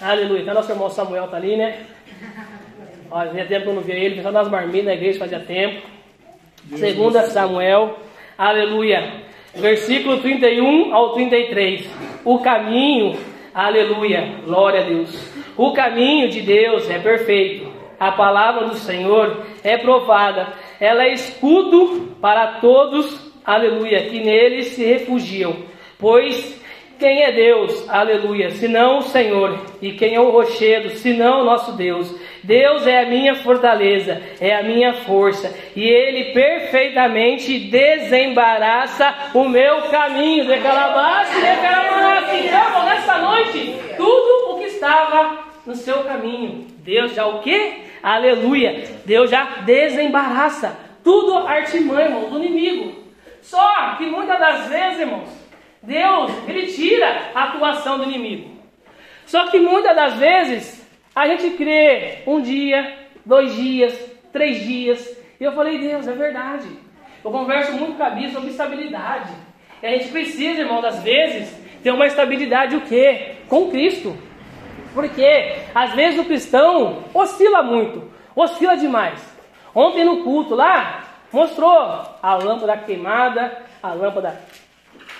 Aleluia. 0.00 0.40
Então, 0.40 0.54
nosso 0.54 0.72
irmão 0.72 0.88
Samuel 0.88 1.26
está 1.26 1.36
ali, 1.36 1.58
né? 1.58 1.80
Fazia 3.10 3.44
tempo 3.44 3.64
que 3.64 3.68
eu 3.70 3.74
não 3.74 3.82
via 3.82 3.96
ele, 3.96 4.14
pensando 4.14 4.34
nas 4.34 4.48
marmitas 4.48 4.86
na 4.86 4.94
igreja 4.94 5.18
fazia 5.18 5.40
tempo. 5.40 5.82
Segunda 6.76 7.22
Samuel, 7.22 7.98
aleluia. 8.38 9.24
Versículo 9.52 10.18
31 10.18 10.94
ao 10.94 11.14
33. 11.14 11.90
O 12.24 12.38
caminho, 12.38 13.18
aleluia, 13.52 14.36
glória 14.44 14.82
a 14.82 14.84
Deus. 14.84 15.34
O 15.56 15.72
caminho 15.72 16.28
de 16.28 16.40
Deus 16.40 16.88
é 16.88 17.00
perfeito. 17.00 17.68
A 17.98 18.12
palavra 18.12 18.66
do 18.66 18.76
Senhor 18.76 19.44
é 19.64 19.76
provada. 19.76 20.46
Ela 20.78 21.02
é 21.02 21.12
escudo 21.12 22.16
para 22.20 22.60
todos, 22.60 23.32
aleluia, 23.44 24.04
que 24.04 24.20
nele 24.20 24.62
se 24.62 24.84
refugiam. 24.84 25.56
Pois 25.98 26.60
quem 27.00 27.22
é 27.22 27.32
Deus? 27.32 27.88
Aleluia. 27.88 28.50
Senão 28.50 28.98
o 28.98 29.02
Senhor. 29.02 29.58
E 29.80 29.92
quem 29.92 30.14
é 30.14 30.20
o 30.20 30.30
rochedo? 30.30 30.90
Senão 30.90 31.40
o 31.40 31.44
nosso 31.44 31.72
Deus. 31.72 32.14
Deus 32.42 32.86
é 32.86 33.02
a 33.02 33.06
minha 33.06 33.34
fortaleza, 33.34 34.20
é 34.40 34.54
a 34.54 34.62
minha 34.62 34.94
força. 34.94 35.54
E 35.76 35.82
Ele 35.82 36.32
perfeitamente 36.32 37.58
desembaraça 37.58 39.14
o 39.34 39.48
meu 39.48 39.82
caminho. 39.82 40.46
De 40.46 40.58
calabaça 40.60 41.36
e 41.36 41.40
de 41.40 41.60
calabaça. 41.60 42.34
Então, 42.34 42.84
nessa 42.84 43.18
noite, 43.18 43.74
tudo 43.96 44.52
o 44.52 44.58
que 44.58 44.64
estava 44.64 45.38
no 45.66 45.74
seu 45.74 46.04
caminho. 46.04 46.66
Deus 46.78 47.14
já 47.14 47.26
o 47.26 47.40
que? 47.40 47.84
Aleluia. 48.02 48.84
Deus 49.04 49.30
já 49.30 49.44
desembaraça. 49.64 50.78
Tudo 51.04 51.46
artimanha, 51.46 52.06
irmãos, 52.06 52.30
do 52.30 52.42
inimigo. 52.42 53.04
Só 53.42 53.96
que 53.96 54.06
muitas 54.06 54.38
das 54.38 54.68
vezes, 54.68 55.00
irmãos, 55.00 55.28
Deus, 55.82 56.30
ele 56.46 56.66
tira 56.66 57.30
a 57.34 57.44
atuação 57.44 57.98
do 57.98 58.04
inimigo. 58.04 58.50
Só 59.26 59.46
que 59.46 59.58
muitas 59.58 59.94
das 59.94 60.14
vezes 60.14 60.79
a 61.14 61.26
gente 61.26 61.56
crê 61.56 62.22
um 62.26 62.40
dia, 62.40 62.98
dois 63.24 63.54
dias, 63.54 63.98
três 64.32 64.60
dias. 64.64 65.18
E 65.40 65.44
eu 65.44 65.52
falei, 65.52 65.78
Deus, 65.78 66.06
é 66.06 66.12
verdade. 66.12 66.68
Eu 67.24 67.30
converso 67.30 67.72
muito 67.72 67.96
com 67.96 68.02
a 68.02 68.10
Bíblia 68.10 68.30
sobre 68.30 68.50
estabilidade. 68.50 69.32
E 69.82 69.86
a 69.86 69.90
gente 69.90 70.08
precisa, 70.08 70.60
irmão, 70.60 70.80
das 70.80 71.02
vezes, 71.02 71.54
ter 71.82 71.90
uma 71.90 72.06
estabilidade 72.06 72.76
o 72.76 72.82
quê? 72.82 73.36
Com 73.48 73.70
Cristo. 73.70 74.16
Porque 74.94 75.56
às 75.74 75.92
vezes 75.94 76.18
o 76.20 76.24
cristão 76.24 77.04
oscila 77.14 77.62
muito, 77.62 78.10
oscila 78.34 78.76
demais. 78.76 79.20
Ontem 79.74 80.04
no 80.04 80.22
culto 80.24 80.54
lá, 80.54 81.04
mostrou 81.32 81.70
a 82.22 82.34
lâmpada 82.34 82.76
queimada, 82.78 83.62
a 83.82 83.92
lâmpada 83.92 84.40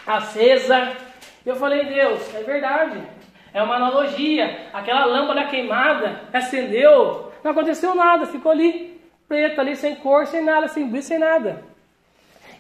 acesa. 0.06 0.92
Eu 1.46 1.56
falei, 1.56 1.84
Deus, 1.84 2.34
é 2.34 2.42
verdade. 2.42 3.00
É 3.52 3.62
uma 3.62 3.76
analogia. 3.76 4.68
Aquela 4.72 5.04
lâmpada 5.04 5.44
queimada 5.44 6.22
acendeu, 6.32 7.32
não 7.42 7.52
aconteceu 7.52 7.94
nada, 7.94 8.26
ficou 8.26 8.52
ali, 8.52 9.00
preto 9.28 9.60
ali, 9.60 9.76
sem 9.76 9.94
cor, 9.96 10.26
sem 10.26 10.42
nada, 10.42 10.68
sem 10.68 10.86
brilho, 10.86 11.02
sem 11.02 11.18
nada. 11.18 11.70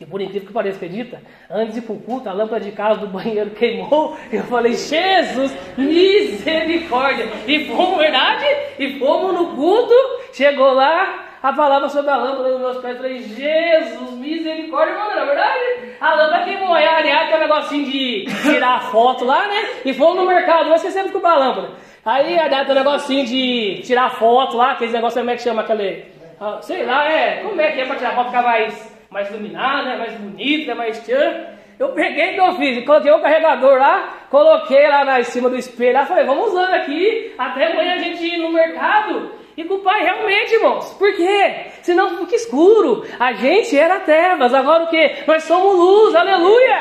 E 0.00 0.06
por 0.06 0.18
incrível 0.20 0.48
que 0.48 0.52
pareça, 0.52 0.76
acredita? 0.76 1.20
Antes 1.50 1.74
de 1.74 1.80
ir 1.80 1.82
para 1.82 1.94
o 1.94 2.00
culto, 2.00 2.28
a 2.28 2.32
lâmpada 2.32 2.64
de 2.64 2.72
casa 2.72 3.00
do 3.00 3.06
banheiro 3.06 3.50
queimou. 3.50 4.16
Eu 4.32 4.44
falei, 4.44 4.72
Jesus, 4.72 5.54
misericórdia. 5.76 7.28
E 7.46 7.66
fomos, 7.66 7.98
verdade? 7.98 8.46
E 8.78 8.98
fomos 8.98 9.34
no 9.34 9.54
culto, 9.54 9.94
chegou 10.32 10.72
lá, 10.72 11.29
a 11.42 11.52
palavra 11.52 11.88
sobre 11.88 12.10
a 12.10 12.16
lâmpada 12.16 12.50
dos 12.50 12.60
meus 12.60 12.76
pés. 12.78 12.96
Eu 12.96 13.02
falei, 13.02 13.18
Jesus, 13.22 14.10
misericórdia, 14.12 14.94
mano, 14.94 15.14
na 15.14 15.22
é 15.22 15.26
verdade? 15.26 15.60
A 16.00 16.14
lâmpada 16.14 16.44
queimou. 16.44 16.74
Aí, 16.74 16.86
aliás, 16.86 17.28
tem 17.28 17.36
um 17.36 17.40
negocinho 17.40 17.84
de 17.86 18.24
tirar 18.42 18.82
foto 18.90 19.24
lá, 19.24 19.46
né? 19.46 19.70
E 19.84 19.94
fomos 19.94 20.16
no 20.16 20.26
mercado, 20.26 20.68
mas 20.68 20.82
sempre 20.82 21.12
comprar 21.12 21.32
a 21.32 21.38
lâmpada. 21.38 21.70
Aí, 22.04 22.38
aliás, 22.38 22.66
tem 22.66 22.76
um 22.76 22.78
negocinho 22.78 23.26
de 23.26 23.82
tirar 23.82 24.10
foto 24.10 24.56
lá, 24.56 24.72
aqueles 24.72 24.92
negócios, 24.92 25.20
como 25.20 25.30
é 25.30 25.36
que 25.36 25.42
chama 25.42 25.62
aquele. 25.62 26.04
Ah, 26.38 26.58
sei 26.60 26.84
lá, 26.84 27.10
é. 27.10 27.42
Como 27.42 27.60
é 27.60 27.72
que 27.72 27.80
é 27.80 27.86
pra 27.86 27.96
tirar 27.96 28.14
foto 28.14 28.26
ficar 28.26 28.42
mais, 28.42 28.98
mais 29.10 29.30
iluminada, 29.30 29.96
mais 29.96 30.12
bonita, 30.14 30.74
mais 30.74 31.02
tchan? 31.04 31.46
Eu 31.78 31.90
peguei 31.90 32.34
que 32.34 32.40
eu 32.40 32.52
fiz, 32.56 32.84
coloquei 32.84 33.10
o 33.10 33.22
carregador 33.22 33.78
lá, 33.78 34.26
coloquei 34.28 34.86
lá 34.86 35.02
na, 35.02 35.20
em 35.20 35.24
cima 35.24 35.48
do 35.48 35.56
espelho, 35.56 35.94
lá, 35.94 36.04
falei, 36.04 36.26
vamos 36.26 36.48
usando 36.48 36.74
aqui, 36.74 37.32
até 37.38 37.72
amanhã 37.72 37.94
a 37.94 37.98
gente 37.98 38.22
ir 38.22 38.36
no 38.36 38.52
mercado 38.52 39.39
e 39.60 39.64
com 39.64 39.74
o 39.74 39.78
Pai, 39.80 40.02
realmente, 40.02 40.54
irmãos. 40.54 40.94
Por 40.94 41.14
quê? 41.14 41.66
Senão 41.82 42.16
fica 42.18 42.34
escuro. 42.34 43.04
A 43.18 43.34
gente 43.34 43.78
era 43.78 44.00
trevas, 44.00 44.54
agora 44.54 44.84
o 44.84 44.88
quê? 44.88 45.16
Nós 45.26 45.44
somos 45.44 45.76
luz, 45.76 46.14
aleluia! 46.14 46.78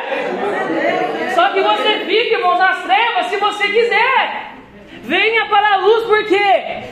Só 1.35 1.49
que 1.49 1.61
você 1.61 2.05
fica, 2.05 2.35
irmãos, 2.35 2.57
nas 2.57 2.83
trevas 2.83 3.25
se 3.25 3.37
você 3.37 3.67
quiser. 3.67 4.49
Venha 5.03 5.45
para 5.47 5.73
a 5.73 5.77
luz, 5.77 6.05
porque 6.05 6.39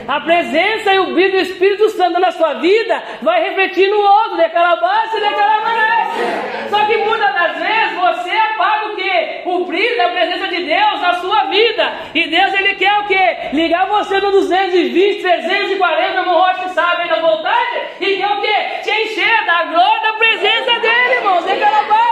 a 0.06 0.20
presença 0.20 0.92
e 0.92 0.98
o 0.98 1.14
brilho 1.14 1.32
do 1.32 1.38
Espírito 1.38 1.88
Santo 1.90 2.18
na 2.20 2.32
sua 2.32 2.54
vida 2.54 3.02
vai 3.22 3.48
refletir 3.48 3.88
no 3.88 3.98
outro, 3.98 4.36
daquela 4.36 4.76
base 4.76 5.16
e 5.16 5.20
daquela 5.20 5.60
maneira. 5.60 6.68
Só 6.68 6.84
que 6.84 6.96
muitas 6.98 7.32
das 7.32 7.58
vezes 7.58 7.98
você 7.98 8.37
apaga 8.58 8.92
o 8.92 8.96
que? 8.96 9.42
O 9.44 9.64
brilho 9.64 9.96
da 9.96 10.08
presença 10.08 10.48
de 10.48 10.64
Deus 10.64 11.00
na 11.00 11.14
sua 11.14 11.44
vida. 11.44 11.92
E 12.14 12.26
Deus 12.26 12.52
ele 12.52 12.74
quer 12.74 12.98
o 12.98 13.04
que? 13.04 13.56
Ligar 13.56 13.86
você 13.86 14.20
no 14.20 14.32
220, 14.32 15.20
340, 15.20 16.22
no 16.22 16.32
Rocha 16.32 16.68
sabe 16.70 17.08
da 17.08 17.20
vontade, 17.20 17.78
e 18.00 18.16
quer 18.16 18.26
o 18.26 18.40
que? 18.40 18.82
Te 18.82 18.90
encher 18.90 19.46
da 19.46 19.64
glória 19.64 20.02
da 20.02 20.12
presença 20.14 20.80
dele, 20.80 21.14
irmãos. 21.14 21.44
Daquela 21.44 21.82
maneira. 21.82 22.08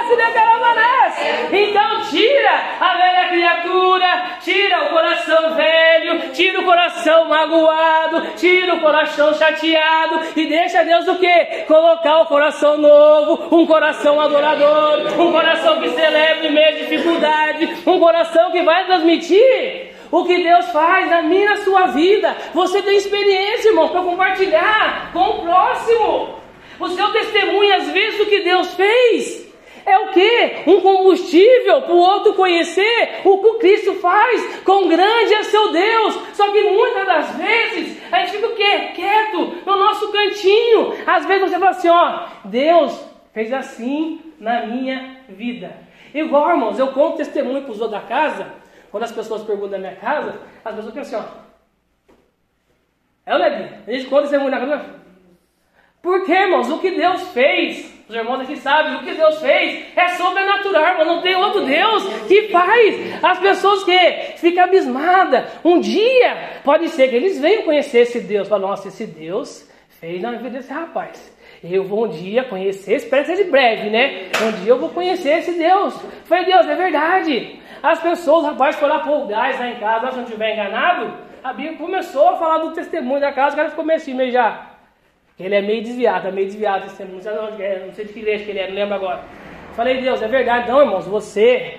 Então 1.53 2.03
tira 2.11 2.51
a 2.81 2.95
velha 2.95 3.29
criatura, 3.29 4.25
tira 4.41 4.85
o 4.85 4.91
coração 4.91 5.55
velho, 5.55 6.31
tira 6.33 6.61
o 6.61 6.65
coração 6.65 7.29
magoado, 7.29 8.33
tira 8.37 8.75
o 8.75 8.81
coração 8.81 9.35
chateado 9.35 10.21
e 10.37 10.47
deixa 10.47 10.85
Deus 10.85 11.07
o 11.09 11.17
que? 11.17 11.65
Colocar 11.67 12.21
o 12.21 12.27
coração 12.27 12.77
novo, 12.77 13.49
um 13.57 13.67
coração 13.67 14.21
adorador, 14.21 15.21
um 15.21 15.33
coração 15.33 15.81
que 15.81 15.91
celebra 15.91 16.36
em 16.45 16.53
meio 16.53 16.69
à 16.69 16.79
dificuldade, 16.79 17.69
um 17.87 17.99
coração 17.99 18.51
que 18.51 18.63
vai 18.63 18.85
transmitir 18.87 19.95
o 20.11 20.25
que 20.25 20.43
Deus 20.43 20.67
faz 20.71 21.09
na 21.11 21.23
minha 21.23 21.51
na 21.51 21.57
sua 21.59 21.87
vida. 21.89 22.37
Você 22.55 22.83
tem 22.83 22.97
experiência, 22.97 23.69
irmão, 23.69 23.89
para 23.89 24.03
compartilhar 24.03 25.11
com 25.13 25.21
o 25.21 25.43
próximo. 25.43 26.37
O 26.79 26.89
seu 26.89 27.11
testemunho, 27.13 27.75
às 27.75 27.89
vezes, 27.89 28.19
do 28.19 28.27
que 28.27 28.41
Deus 28.41 28.75
fez. 28.75 29.47
É 29.87 29.99
o 29.99 30.09
que? 30.09 30.63
Um 30.67 30.81
combustível 30.81 31.83
para 31.83 31.95
o 31.95 31.99
outro 31.99 32.35
conhecer 32.35 33.21
o 33.25 33.39
que 33.39 33.47
o 33.47 33.59
Cristo 33.59 33.95
faz. 33.95 34.63
com 34.65 34.89
grande 34.89 35.33
é 35.33 35.45
seu 35.45 35.71
Deus. 35.71 36.19
Só 36.35 36.51
que 36.51 36.61
muitas 36.63 37.07
das 37.07 37.37
vezes 37.37 38.03
a 38.13 38.19
gente 38.19 38.33
fica 38.33 38.49
o 38.49 38.57
quê? 38.57 38.79
Quieto 38.97 39.55
no 39.65 39.77
nosso 39.77 40.11
cantinho. 40.11 40.93
Às 41.07 41.25
vezes 41.25 41.51
você 41.51 41.59
fala 41.59 41.71
assim, 41.71 41.89
ó, 41.89 42.27
Deus 42.45 43.01
fez 43.33 43.53
assim 43.53 44.21
na 44.41 44.67
minha 44.67 45.19
vida. 45.29 45.86
Igual, 46.19 46.51
irmãos, 46.51 46.79
eu 46.79 46.89
conto 46.89 47.19
testemunho 47.19 47.63
para 47.63 47.73
os 47.73 47.81
outros 47.81 48.01
da 48.01 48.07
casa. 48.07 48.47
Quando 48.91 49.03
as 49.03 49.13
pessoas 49.13 49.43
perguntam 49.43 49.73
da 49.73 49.79
minha 49.79 49.97
casa, 49.97 50.41
as 50.65 50.75
pessoas 50.75 50.95
pensam 50.95 51.21
assim, 51.21 51.29
ó. 51.29 52.13
É 53.27 53.35
o 53.35 53.39
Lebi. 53.39 53.75
A 53.87 53.93
gente 53.93 54.07
conta 54.07 54.23
testemunho 54.23 54.51
na 54.51 54.61
casa. 54.61 54.85
Por 56.01 56.25
quê, 56.25 56.33
irmãos? 56.33 56.71
O 56.71 56.79
que 56.79 56.93
Deus 56.93 57.29
fez 57.29 57.97
os 58.09 58.15
irmãos 58.15 58.41
aqui 58.41 58.57
sabem, 58.57 58.95
o 58.95 59.05
que 59.05 59.15
Deus 59.15 59.41
fez 59.41 59.85
é 59.97 60.09
sobrenatural, 60.11 60.99
mas 60.99 61.07
não 61.09 61.21
tem 61.23 61.35
outro 61.35 61.65
Deus 61.65 62.05
que 62.29 62.49
faz. 62.49 63.23
As 63.23 63.41
pessoas 63.41 63.83
que 63.83 63.99
ficam 64.37 64.63
abismadas. 64.63 65.51
Um 65.65 65.81
dia, 65.81 66.61
pode 66.63 66.89
ser 66.91 67.09
que 67.09 67.17
eles 67.17 67.41
venham 67.41 67.65
conhecer 67.65 68.01
esse 68.01 68.21
Deus. 68.21 68.47
Falam, 68.47 68.69
nossa, 68.69 68.87
esse 68.87 69.07
Deus 69.07 69.69
fez 69.99 70.23
na 70.23 70.31
vida 70.33 70.51
desse 70.51 70.73
rapaz. 70.73 71.36
Eu 71.71 71.85
vou 71.85 72.07
um 72.07 72.09
dia 72.09 72.45
conhecer, 72.45 72.97
espero 72.97 73.25
que 73.25 73.37
seja 73.37 73.51
breve, 73.51 73.91
né? 73.91 74.31
Um 74.43 74.53
dia 74.63 74.73
eu 74.73 74.79
vou 74.79 74.91
conhecer 74.91 75.39
esse 75.39 75.53
Deus. 75.53 75.95
Foi 76.25 76.45
Deus, 76.45 76.67
é 76.67 76.75
verdade. 76.75 77.61
As 77.83 78.01
pessoas, 78.01 78.45
rapaz, 78.45 78.77
foram 78.77 78.97
lá 78.97 79.01
pôr 79.01 79.25
o 79.25 79.27
gás 79.27 79.59
lá 79.59 79.69
em 79.69 79.77
casa, 79.77 80.11
se 80.11 80.17
não 80.17 80.25
estiver 80.25 80.55
enganado, 80.55 81.13
a 81.43 81.53
Bíblia 81.53 81.79
começou 81.79 82.31
a 82.31 82.37
falar 82.37 82.59
do 82.59 82.73
testemunho 82.73 83.21
da 83.21 83.33
casa, 83.33 83.55
o 83.55 83.57
cara 83.57 83.71
ficou 83.71 83.85
meio 83.85 83.99
assim, 83.99 84.15
meio 84.15 84.33
já. 84.33 84.73
Ele 85.39 85.55
é 85.55 85.63
meio 85.63 85.83
desviado, 85.83 86.27
é 86.27 86.33
meio 86.33 86.47
desviado 86.47 86.85
o 86.85 86.89
testemunho, 86.89 87.21
não 87.87 87.93
sei 87.93 88.05
de 88.07 88.13
que 88.13 88.19
igreja 88.19 88.45
que 88.45 88.51
ele 88.51 88.59
é, 88.59 88.69
não 88.69 88.75
lembro 88.75 88.95
agora. 88.95 89.25
Falei, 89.75 90.01
Deus, 90.01 90.21
é 90.23 90.29
verdade. 90.29 90.65
Então, 90.65 90.81
irmãos, 90.81 91.07
você 91.07 91.79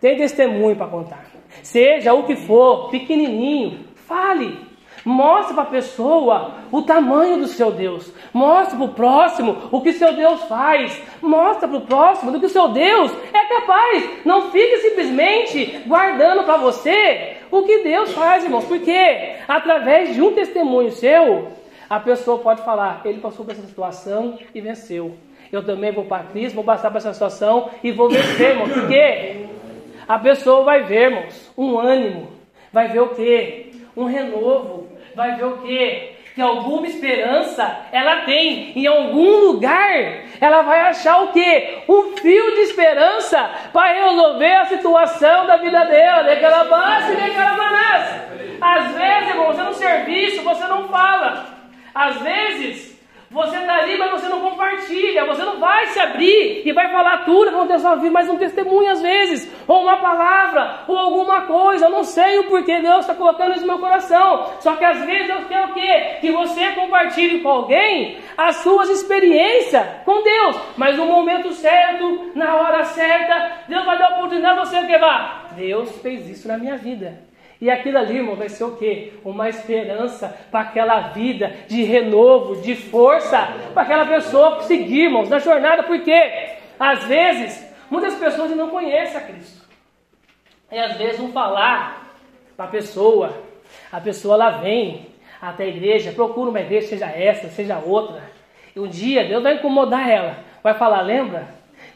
tem 0.00 0.16
testemunho 0.16 0.76
para 0.76 0.86
contar. 0.86 1.24
Seja 1.62 2.12
o 2.12 2.24
que 2.24 2.36
for, 2.36 2.90
pequenininho, 2.90 3.86
fale. 3.94 4.71
Mostre 5.04 5.54
para 5.54 5.64
a 5.64 5.66
pessoa 5.66 6.54
o 6.70 6.82
tamanho 6.82 7.38
do 7.38 7.46
seu 7.46 7.70
Deus. 7.72 8.12
Mostre 8.32 8.76
para 8.76 8.84
o 8.84 8.94
próximo 8.94 9.68
o 9.70 9.80
que 9.80 9.92
seu 9.92 10.14
Deus 10.14 10.42
faz. 10.44 11.00
Mostre 11.20 11.68
para 11.68 11.78
o 11.78 11.82
próximo 11.82 12.30
do 12.30 12.40
que 12.40 12.48
seu 12.48 12.68
Deus 12.68 13.12
é 13.32 13.44
capaz. 13.46 14.24
Não 14.24 14.50
fique 14.50 14.78
simplesmente 14.78 15.82
guardando 15.86 16.44
para 16.44 16.56
você 16.56 17.36
o 17.50 17.62
que 17.62 17.82
Deus 17.82 18.12
faz, 18.12 18.44
irmãos. 18.44 18.64
Porque 18.64 19.36
através 19.48 20.14
de 20.14 20.22
um 20.22 20.32
testemunho 20.32 20.92
seu, 20.92 21.48
a 21.90 21.98
pessoa 21.98 22.38
pode 22.38 22.62
falar: 22.62 23.02
ele 23.04 23.20
passou 23.20 23.44
por 23.44 23.52
essa 23.52 23.66
situação 23.66 24.38
e 24.54 24.60
venceu. 24.60 25.14
Eu 25.50 25.62
também 25.62 25.92
vou 25.92 26.04
para 26.04 26.24
Cristo, 26.24 26.54
vou 26.54 26.64
passar 26.64 26.90
por 26.90 26.96
essa 26.96 27.12
situação 27.12 27.68
e 27.84 27.92
vou 27.92 28.08
vencer, 28.08 28.50
irmãos. 28.52 28.72
Porque 28.72 29.46
a 30.08 30.18
pessoa 30.18 30.64
vai 30.64 30.84
ver, 30.84 31.10
irmãos, 31.10 31.52
um 31.58 31.78
ânimo. 31.78 32.28
Vai 32.72 32.88
ver 32.88 33.00
o 33.00 33.08
quê? 33.08 33.72
Um 33.94 34.04
renovo 34.04 34.88
vai 35.14 35.36
ver 35.36 35.44
o 35.44 35.58
quê? 35.58 36.12
Que 36.34 36.40
alguma 36.40 36.86
esperança 36.86 37.86
ela 37.92 38.22
tem, 38.22 38.72
em 38.74 38.86
algum 38.86 39.46
lugar 39.46 40.22
ela 40.40 40.62
vai 40.62 40.80
achar 40.80 41.22
o 41.22 41.32
quê? 41.32 41.82
Um 41.88 42.16
fio 42.16 42.54
de 42.54 42.60
esperança 42.62 43.50
para 43.72 43.92
resolver 43.92 44.52
a 44.52 44.66
situação 44.66 45.46
da 45.46 45.56
vida 45.56 45.84
dela. 45.84 46.24
Daquela 46.24 46.64
base, 46.64 47.14
daquela 47.14 47.56
manassa. 47.56 48.28
Às 48.60 48.92
vezes, 48.92 49.28
irmão, 49.28 49.46
você 49.46 49.62
no 49.62 49.74
serviço, 49.74 50.42
você 50.42 50.66
não 50.66 50.88
fala. 50.88 51.46
Às 51.94 52.16
vezes, 52.22 52.91
você 53.32 53.56
está 53.56 53.76
ali, 53.76 53.96
mas 53.96 54.10
você 54.10 54.28
não 54.28 54.40
compartilha, 54.40 55.24
você 55.24 55.42
não 55.42 55.58
vai 55.58 55.86
se 55.86 55.98
abrir 55.98 56.62
e 56.66 56.72
vai 56.72 56.90
falar 56.90 57.24
tudo 57.24 57.48
que 57.50 57.54
aconteceu 57.56 57.90
na 57.90 57.96
vida, 57.96 58.10
mas 58.10 58.28
um 58.28 58.36
testemunho 58.36 58.90
às 58.90 59.00
vezes, 59.00 59.50
ou 59.66 59.82
uma 59.82 59.96
palavra, 59.96 60.80
ou 60.86 60.98
alguma 60.98 61.42
coisa. 61.42 61.86
Eu 61.86 61.90
não 61.90 62.04
sei 62.04 62.40
o 62.40 62.44
porquê 62.44 62.80
Deus 62.80 63.00
está 63.00 63.14
colocando 63.14 63.52
isso 63.52 63.62
no 63.62 63.68
meu 63.68 63.78
coração. 63.78 64.50
Só 64.60 64.76
que 64.76 64.84
às 64.84 65.02
vezes 65.06 65.26
Deus 65.28 65.46
quer 65.46 65.64
o 65.64 65.72
quê? 65.72 66.18
Que 66.20 66.30
você 66.30 66.72
compartilhe 66.72 67.40
com 67.40 67.48
alguém 67.48 68.18
as 68.36 68.56
suas 68.56 68.90
experiências 68.90 69.86
com 70.04 70.22
Deus, 70.22 70.56
mas 70.76 70.96
no 70.98 71.06
momento 71.06 71.52
certo, 71.52 72.32
na 72.34 72.56
hora 72.56 72.84
certa, 72.84 73.64
Deus 73.66 73.84
vai 73.86 73.98
dar 73.98 74.12
a 74.12 74.16
oportunidade 74.16 74.60
de 74.60 74.66
você 74.66 74.98
vá. 74.98 75.46
Deus 75.56 75.90
fez 76.02 76.28
isso 76.28 76.48
na 76.48 76.58
minha 76.58 76.76
vida. 76.76 77.31
E 77.62 77.70
aquilo 77.70 77.96
ali, 77.96 78.16
irmão, 78.16 78.34
vai 78.34 78.48
ser 78.48 78.64
o 78.64 78.74
quê? 78.74 79.12
Uma 79.24 79.48
esperança 79.48 80.36
para 80.50 80.62
aquela 80.62 80.98
vida 81.10 81.54
de 81.68 81.84
renovo, 81.84 82.60
de 82.60 82.74
força, 82.74 83.38
para 83.72 83.84
aquela 83.84 84.04
pessoa 84.04 84.62
seguir, 84.62 85.04
irmãos, 85.04 85.28
na 85.28 85.38
jornada, 85.38 85.84
porque 85.84 86.12
às 86.76 87.04
vezes 87.04 87.64
muitas 87.88 88.16
pessoas 88.16 88.50
não 88.50 88.68
conhecem 88.68 89.16
a 89.16 89.20
Cristo. 89.20 89.64
E 90.72 90.76
às 90.76 90.96
vezes 90.96 91.18
vão 91.18 91.30
falar 91.30 92.16
para 92.56 92.64
a 92.64 92.68
pessoa, 92.68 93.32
a 93.92 94.00
pessoa 94.00 94.34
lá 94.34 94.50
vem 94.58 95.06
até 95.40 95.62
a 95.62 95.68
igreja, 95.68 96.10
procura 96.10 96.50
uma 96.50 96.60
igreja, 96.60 96.88
seja 96.88 97.06
essa, 97.06 97.46
seja 97.46 97.78
outra. 97.78 98.24
E 98.74 98.80
um 98.80 98.88
dia 98.88 99.24
Deus 99.24 99.40
vai 99.40 99.54
incomodar 99.54 100.10
ela, 100.10 100.38
vai 100.64 100.74
falar: 100.74 101.02
lembra? 101.02 101.46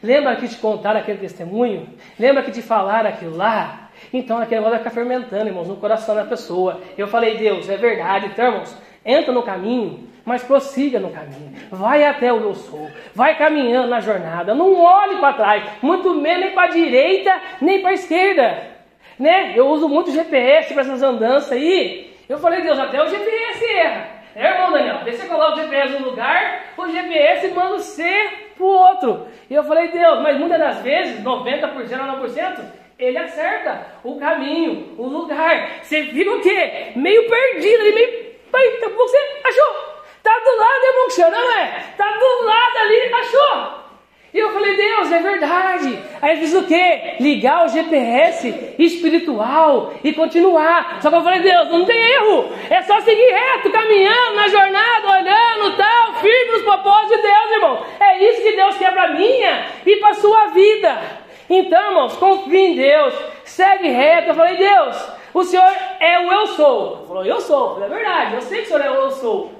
Lembra 0.01 0.37
que 0.37 0.47
te 0.47 0.55
contaram 0.55 1.01
aquele 1.01 1.17
testemunho? 1.17 1.89
Lembra 2.17 2.43
que 2.43 2.51
te 2.51 2.61
falaram 2.61 3.09
aquilo 3.09 3.35
lá? 3.35 3.86
Então 4.13 4.37
aquele 4.37 4.61
negócio 4.61 4.71
vai 4.71 4.79
ficar 4.79 4.91
fermentando, 4.91 5.47
irmãos, 5.47 5.67
no 5.67 5.77
coração 5.77 6.15
da 6.15 6.23
pessoa. 6.23 6.81
Eu 6.97 7.07
falei, 7.07 7.37
Deus, 7.37 7.69
é 7.69 7.77
verdade. 7.77 8.27
Então, 8.27 8.45
irmãos, 8.45 8.77
entra 9.05 9.31
no 9.31 9.43
caminho, 9.43 10.07
mas 10.25 10.43
prossiga 10.43 10.99
no 10.99 11.09
caminho. 11.09 11.53
Vai 11.71 12.03
até 12.03 12.31
o 12.33 12.41
eu 12.41 12.53
sou. 12.53 12.89
Vai 13.13 13.37
caminhando 13.37 13.87
na 13.87 13.99
jornada. 13.99 14.53
Não 14.53 14.81
olhe 14.81 15.17
para 15.17 15.33
trás, 15.33 15.63
muito 15.81 16.13
menos 16.13 16.45
nem 16.45 16.53
para 16.53 16.63
a 16.63 16.71
direita, 16.71 17.41
nem 17.61 17.81
para 17.81 17.91
a 17.91 17.93
esquerda. 17.93 18.77
Né? 19.17 19.53
Eu 19.55 19.67
uso 19.67 19.87
muito 19.87 20.11
GPS 20.11 20.73
para 20.73 20.83
essas 20.83 21.01
andanças 21.01 21.51
aí. 21.51 22.13
Eu 22.27 22.37
falei, 22.37 22.61
Deus, 22.61 22.77
até 22.77 23.01
o 23.01 23.07
GPS 23.07 23.65
erra. 23.65 24.17
É, 24.35 24.51
irmão 24.51 24.71
Daniel, 24.71 24.99
deixa 25.03 25.23
você 25.23 25.27
coloca 25.27 25.53
o 25.53 25.61
GPS 25.63 25.93
no 25.93 26.09
lugar, 26.09 26.61
o 26.77 26.87
GPS 26.87 27.47
manda 27.55 27.79
você 27.79 28.29
para 28.55 28.63
o 28.63 28.69
outro. 28.69 29.27
E 29.49 29.53
eu 29.55 29.63
falei, 29.63 29.87
Deus, 29.87 30.21
mas 30.21 30.37
muitas 30.37 30.59
das 30.59 30.81
vezes, 30.83 31.23
90%, 31.23 31.71
9%, 31.73 32.59
ele 32.99 33.17
acerta 33.17 33.87
o 34.03 34.19
caminho, 34.19 34.95
o 34.97 35.07
lugar. 35.07 35.81
Você 35.83 36.03
fica 36.05 36.31
o 36.31 36.41
quê? 36.41 36.93
Meio 36.95 37.29
perdido 37.29 37.81
ali, 37.81 37.93
meio. 37.93 38.27
Eita, 38.57 38.89
você 38.89 39.17
achou? 39.43 39.97
Tá 40.23 40.33
do 40.39 40.57
lado, 40.57 40.83
irmão 40.83 41.07
que 41.07 41.21
não 41.29 41.51
é? 41.59 41.83
Tá 41.95 42.11
do 42.11 42.45
lado 42.45 42.77
ali, 42.77 43.13
achou? 43.13 43.87
E 44.33 44.39
eu 44.39 44.51
falei, 44.51 44.75
Deus, 44.75 45.11
é 45.11 45.19
verdade. 45.19 45.99
Aí 46.21 46.31
ele 46.31 46.41
diz 46.41 46.53
o 46.53 46.65
quê? 46.65 47.15
Ligar 47.19 47.65
o 47.65 47.69
GPS 47.69 48.75
espiritual 48.79 49.93
e 50.03 50.11
continuar. 50.13 50.99
Só 51.01 51.09
que 51.09 51.15
eu 51.15 51.23
falei, 51.23 51.39
Deus, 51.39 51.69
não 51.69 51.85
tem 51.85 51.97
erro. 52.13 52.51
É 52.69 52.81
só 52.81 52.99
seguir 53.01 53.31
reto, 53.31 53.69
caminhando 53.69 54.35
na 54.35 54.47
jornada, 54.47 55.11
olhando, 55.11 55.77
tal, 55.77 56.15
firme 56.15 56.51
nos 56.51 56.63
propósitos 56.63 57.15
de 57.15 57.21
Deus, 57.21 57.51
irmão. 57.51 57.85
É 57.99 58.29
isso 58.29 58.41
que 58.41 58.55
Deus 58.55 58.77
quer 58.77 58.91
para 58.91 59.09
minha 59.09 59.67
e 59.85 59.95
para 59.97 60.13
sua 60.15 60.47
vida. 60.47 61.26
Então, 61.49 61.89
irmãos, 61.89 62.17
confie 62.17 62.57
em 62.57 62.75
Deus, 62.75 63.13
segue 63.45 63.87
reto. 63.87 64.29
Eu 64.29 64.35
falei, 64.35 64.57
Deus, 64.57 65.11
o 65.33 65.43
Senhor 65.43 65.71
é 65.99 66.19
o 66.19 66.31
eu 66.31 66.47
sou. 66.47 66.97
Ele 66.97 67.07
falou, 67.07 67.25
eu 67.25 67.41
sou. 67.41 67.69
Eu 67.69 67.73
falei, 67.75 67.89
é 67.89 67.95
verdade, 67.95 68.35
eu 68.35 68.41
sei 68.41 68.57
que 68.59 68.65
o 68.65 68.67
Senhor 68.67 68.81
é 68.81 68.91
o 68.91 68.95
eu 68.95 69.11
sou. 69.11 69.57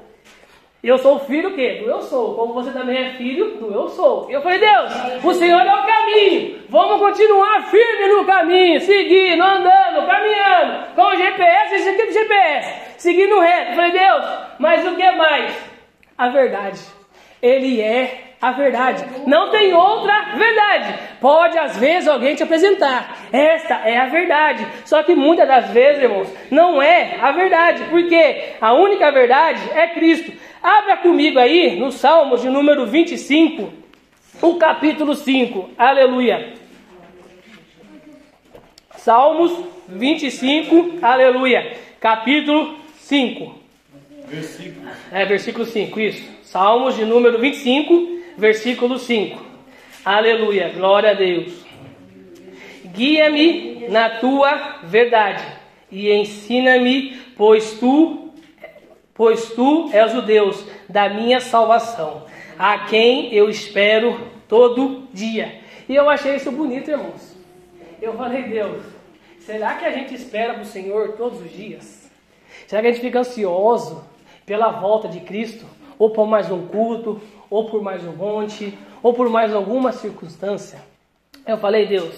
E 0.84 0.88
eu 0.88 0.98
sou 1.00 1.20
filho 1.20 1.56
quê? 1.56 1.82
do 1.84 1.90
eu 1.90 2.02
sou, 2.04 2.36
como 2.36 2.54
você 2.54 2.72
também 2.72 2.98
é 2.98 3.10
filho 3.14 3.58
do 3.58 3.74
eu 3.74 3.90
sou. 3.90 4.30
E 4.30 4.34
eu 4.34 4.42
falei, 4.42 4.60
Deus, 4.60 4.92
o 5.24 5.34
Senhor 5.34 5.60
é 5.60 5.74
o 5.74 5.86
caminho. 5.86 6.62
Vamos 6.70 7.00
continuar 7.00 7.64
firme 7.64 8.08
no 8.08 8.26
caminho, 8.26 8.80
seguindo, 8.82 9.42
andando, 9.42 10.06
caminhando, 10.06 10.94
com 10.94 11.02
o 11.02 11.16
GPS, 11.16 11.76
esse 11.76 11.90
aqui 11.90 12.06
do 12.06 12.14
GPS, 12.14 13.00
seguindo 13.00 13.40
reto. 13.40 13.72
Eu 13.72 13.76
falei, 13.76 13.92
Deus, 13.92 14.26
mas 14.60 14.88
o 14.88 14.96
que 14.96 15.12
mais? 15.14 15.58
A 16.18 16.30
verdade. 16.30 16.80
Ele 17.42 17.82
é 17.82 18.27
a 18.42 18.52
verdade. 18.52 19.04
Não 19.26 19.50
tem 19.50 19.74
outra 19.74 20.36
verdade. 20.36 21.00
Pode 21.20 21.58
às 21.58 21.78
vezes 21.78 22.08
alguém 22.08 22.36
te 22.36 22.44
apresentar. 22.44 23.28
Esta 23.32 23.76
é 23.76 23.98
a 23.98 24.06
verdade. 24.06 24.66
Só 24.86 25.02
que 25.04 25.16
muitas 25.16 25.48
das 25.48 25.72
vezes, 25.72 26.04
irmãos, 26.04 26.32
não 26.52 26.82
é 26.82 27.18
a 27.20 27.32
verdade. 27.32 27.84
Porque 27.90 28.54
a 28.62 28.74
única 28.74 29.12
verdade 29.12 29.62
é 29.74 29.88
Cristo. 29.88 30.32
Abra 30.62 30.98
comigo 30.98 31.40
aí 31.40 31.80
no 31.80 31.92
Salmos 31.92 32.42
de 32.42 32.50
número 32.50 32.86
25, 32.86 33.72
o 34.42 34.56
capítulo 34.56 35.16
5. 35.16 35.72
Aleluia. 35.78 36.54
Salmos 38.98 39.58
25, 39.88 41.00
aleluia. 41.02 41.78
Capítulo 42.00 42.76
5. 42.98 43.56
Versículo. 44.28 44.88
É, 45.12 45.26
versículo 45.26 45.66
5, 45.66 46.00
isso. 46.00 46.38
Salmos 46.44 46.96
de 46.96 47.06
número 47.06 47.40
25, 47.40 48.17
versículo 48.38 49.00
5. 49.00 49.44
Aleluia, 50.06 50.70
glória 50.70 51.12
a 51.12 51.14
Deus. 51.14 51.66
Guia-me 52.86 53.88
na 53.90 54.10
tua 54.12 54.80
verdade 54.84 55.44
e 55.92 56.12
ensina-me, 56.12 57.20
pois 57.36 57.80
tu, 57.80 58.32
pois 59.14 59.50
tu 59.50 59.90
és 59.92 60.16
o 60.16 60.22
Deus 60.22 60.66
da 60.88 61.10
minha 61.10 61.40
salvação, 61.40 62.26
a 62.58 62.80
quem 62.86 63.34
eu 63.34 63.50
espero 63.50 64.20
todo 64.48 65.08
dia. 65.12 65.60
E 65.90 65.96
eu 65.96 66.10
achei 66.10 66.36
isso 66.36 66.52
bonito, 66.52 66.92
irmãos. 66.92 67.36
Eu 68.02 68.14
falei, 68.14 68.44
Deus, 68.44 68.84
será 69.40 69.76
que 69.76 69.86
a 69.86 69.92
gente 69.92 70.14
espera 70.14 70.54
para 70.54 70.64
o 70.64 70.66
Senhor 70.66 71.14
todos 71.14 71.42
os 71.42 71.52
dias? 71.52 72.10
Será 72.68 72.82
que 72.82 72.90
a 72.90 72.92
gente 72.92 73.02
fica 73.02 73.20
ansioso 73.20 74.06
pela 74.46 74.70
volta 74.70 75.08
de 75.08 75.22
Cristo? 75.22 75.66
Ou 75.98 76.12
por 76.12 76.28
mais 76.28 76.52
um 76.52 76.68
culto, 76.68 77.20
ou 77.50 77.70
por 77.70 77.82
mais 77.82 78.04
um 78.04 78.14
monte, 78.14 78.78
ou 79.02 79.14
por 79.14 79.30
mais 79.30 79.54
alguma 79.54 79.92
circunstância. 79.92 80.82
Eu 81.46 81.58
falei, 81.58 81.86
Deus, 81.88 82.16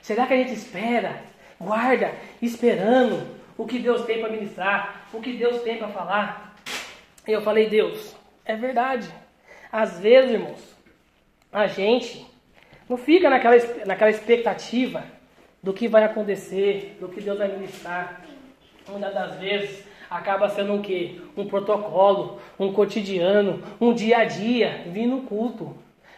será 0.00 0.26
que 0.26 0.34
a 0.34 0.36
gente 0.36 0.52
espera, 0.52 1.22
guarda, 1.60 2.12
esperando 2.40 3.26
o 3.56 3.66
que 3.66 3.78
Deus 3.78 4.04
tem 4.04 4.20
para 4.20 4.30
ministrar, 4.30 5.06
o 5.12 5.20
que 5.20 5.32
Deus 5.34 5.62
tem 5.62 5.78
para 5.78 5.88
falar? 5.88 6.56
E 7.26 7.32
eu 7.32 7.42
falei, 7.42 7.68
Deus, 7.68 8.16
é 8.44 8.56
verdade. 8.56 9.08
Às 9.70 10.00
vezes, 10.00 10.32
irmãos, 10.32 10.76
a 11.52 11.66
gente 11.66 12.26
não 12.88 12.96
fica 12.96 13.30
naquela, 13.30 13.56
naquela 13.86 14.10
expectativa 14.10 15.04
do 15.62 15.72
que 15.72 15.86
vai 15.86 16.02
acontecer, 16.04 16.96
do 17.00 17.08
que 17.08 17.20
Deus 17.20 17.38
vai 17.38 17.48
ministrar. 17.48 18.22
Muitas 18.88 19.14
das 19.14 19.36
vezes 19.38 19.84
acaba 20.16 20.48
sendo 20.48 20.74
um 20.74 20.82
quê? 20.82 21.16
Um 21.36 21.46
protocolo, 21.46 22.38
um 22.58 22.72
cotidiano, 22.72 23.62
um 23.80 23.92
dia 23.92 24.18
a 24.18 24.24
dia, 24.24 24.82
vir 24.86 25.06
no 25.06 25.22
culto. 25.22 25.74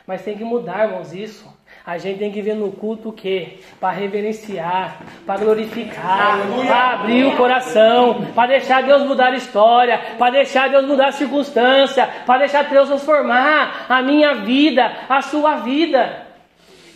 Mas 0.07 0.23
tem 0.23 0.37
que 0.37 0.45
mudar, 0.45 0.87
irmãos, 0.87 1.15
isso. 1.15 1.49
A 1.87 1.97
gente 1.97 2.19
tem 2.19 2.31
que 2.31 2.43
ver 2.43 2.55
no 2.55 2.73
culto 2.73 3.09
o 3.09 3.13
quê? 3.13 3.59
Para 3.81 3.91
reverenciar, 3.91 5.01
para 5.25 5.41
glorificar, 5.41 6.39
para 6.67 6.91
abrir 6.93 7.25
o 7.25 7.37
coração, 7.37 8.27
para 8.35 8.49
deixar 8.49 8.83
Deus 8.83 9.03
mudar 9.03 9.33
a 9.33 9.37
história, 9.37 9.99
para 10.19 10.33
deixar 10.33 10.69
Deus 10.69 10.87
mudar 10.87 11.09
a 11.09 11.13
circunstância, 11.13 12.07
para 12.27 12.41
deixar 12.41 12.65
Deus 12.65 12.89
transformar 12.89 13.87
a 13.89 14.03
minha 14.03 14.35
vida, 14.35 14.91
a 15.09 15.23
sua 15.23 15.57
vida. 15.57 16.25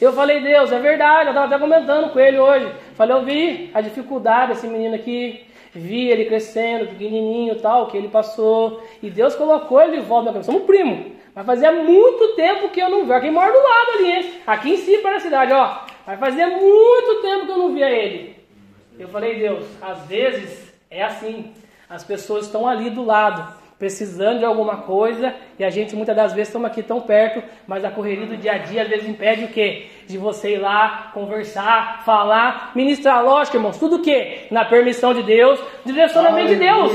Eu 0.01 0.13
falei, 0.13 0.41
Deus, 0.41 0.71
é 0.71 0.79
verdade, 0.79 1.27
eu 1.27 1.31
estava 1.31 1.47
até 1.47 1.59
comentando 1.59 2.11
com 2.13 2.21
ele 2.21 2.39
hoje. 2.39 2.73
Falei, 2.95 3.17
eu 3.17 3.25
vi 3.25 3.71
a 3.75 3.81
dificuldade 3.81 4.53
desse 4.53 4.67
menino 4.67 4.95
aqui, 4.95 5.48
vi 5.75 6.09
ele 6.09 6.25
crescendo, 6.25 6.89
pequenininho 6.89 7.57
tal, 7.57 7.89
que 7.89 7.97
ele 7.97 8.09
passou. 8.09 8.83
E 9.03 9.11
Deus 9.11 9.35
colocou 9.35 9.81
ele 9.81 9.99
de 9.99 10.03
volta 10.03 10.33
na 10.33 10.43
Somos 10.43 10.63
primo. 10.63 11.13
Mas 11.35 11.47
fazia 11.47 11.71
muito 11.71 12.35
tempo 12.35 12.69
que 12.71 12.81
eu 12.81 12.89
não 12.89 13.05
via. 13.07 13.21
Quem 13.21 13.31
mora 13.31 13.53
do 13.53 13.59
lado 13.59 13.91
ali, 13.99 14.11
hein? 14.11 14.33
Aqui 14.47 14.71
em 14.71 14.77
cima 14.77 15.03
para 15.03 15.17
a 15.17 15.21
cidade, 15.21 15.53
ó. 15.53 15.81
Vai 16.05 16.17
fazer 16.17 16.47
muito 16.47 17.23
tempo 17.23 17.47
que 17.47 17.53
eu 17.53 17.59
não 17.59 17.75
via 17.75 17.91
ele. 17.91 18.37
Eu 18.99 19.09
falei, 19.09 19.39
Deus, 19.39 19.65
às 19.81 20.01
vezes 20.07 20.75
é 20.91 21.05
assim. 21.05 21.53
As 21.89 22.03
pessoas 22.03 22.47
estão 22.47 22.67
ali 22.67 22.91
do 22.91 23.05
lado, 23.05 23.55
precisando 23.79 24.41
de 24.41 24.45
alguma 24.45 24.79
coisa, 24.79 25.35
e 25.59 25.65
a 25.65 25.71
gente 25.71 25.95
muitas 25.95 26.17
das 26.17 26.33
vezes 26.33 26.49
estamos 26.49 26.69
aqui 26.69 26.83
tão 26.83 27.01
perto, 27.01 27.43
mas 27.67 27.85
a 27.85 27.91
correria 27.91 28.27
do 28.27 28.37
dia 28.37 28.53
a 28.53 28.59
dia 28.59 28.83
às 28.83 28.89
vezes 28.89 29.09
impede 29.09 29.45
o 29.45 29.49
quê? 29.49 29.87
De 30.07 30.19
você 30.19 30.55
ir 30.55 30.59
lá, 30.59 31.11
conversar, 31.15 32.03
falar, 32.05 32.73
ministrar, 32.75 33.25
lógico, 33.25 33.57
irmãos, 33.57 33.79
tudo 33.79 33.97
o 33.97 34.03
quê? 34.03 34.47
Na 34.51 34.65
permissão 34.65 35.15
de 35.15 35.23
Deus, 35.23 35.63
direcionamento 35.85 36.49
de 36.49 36.57
Deus. 36.57 36.93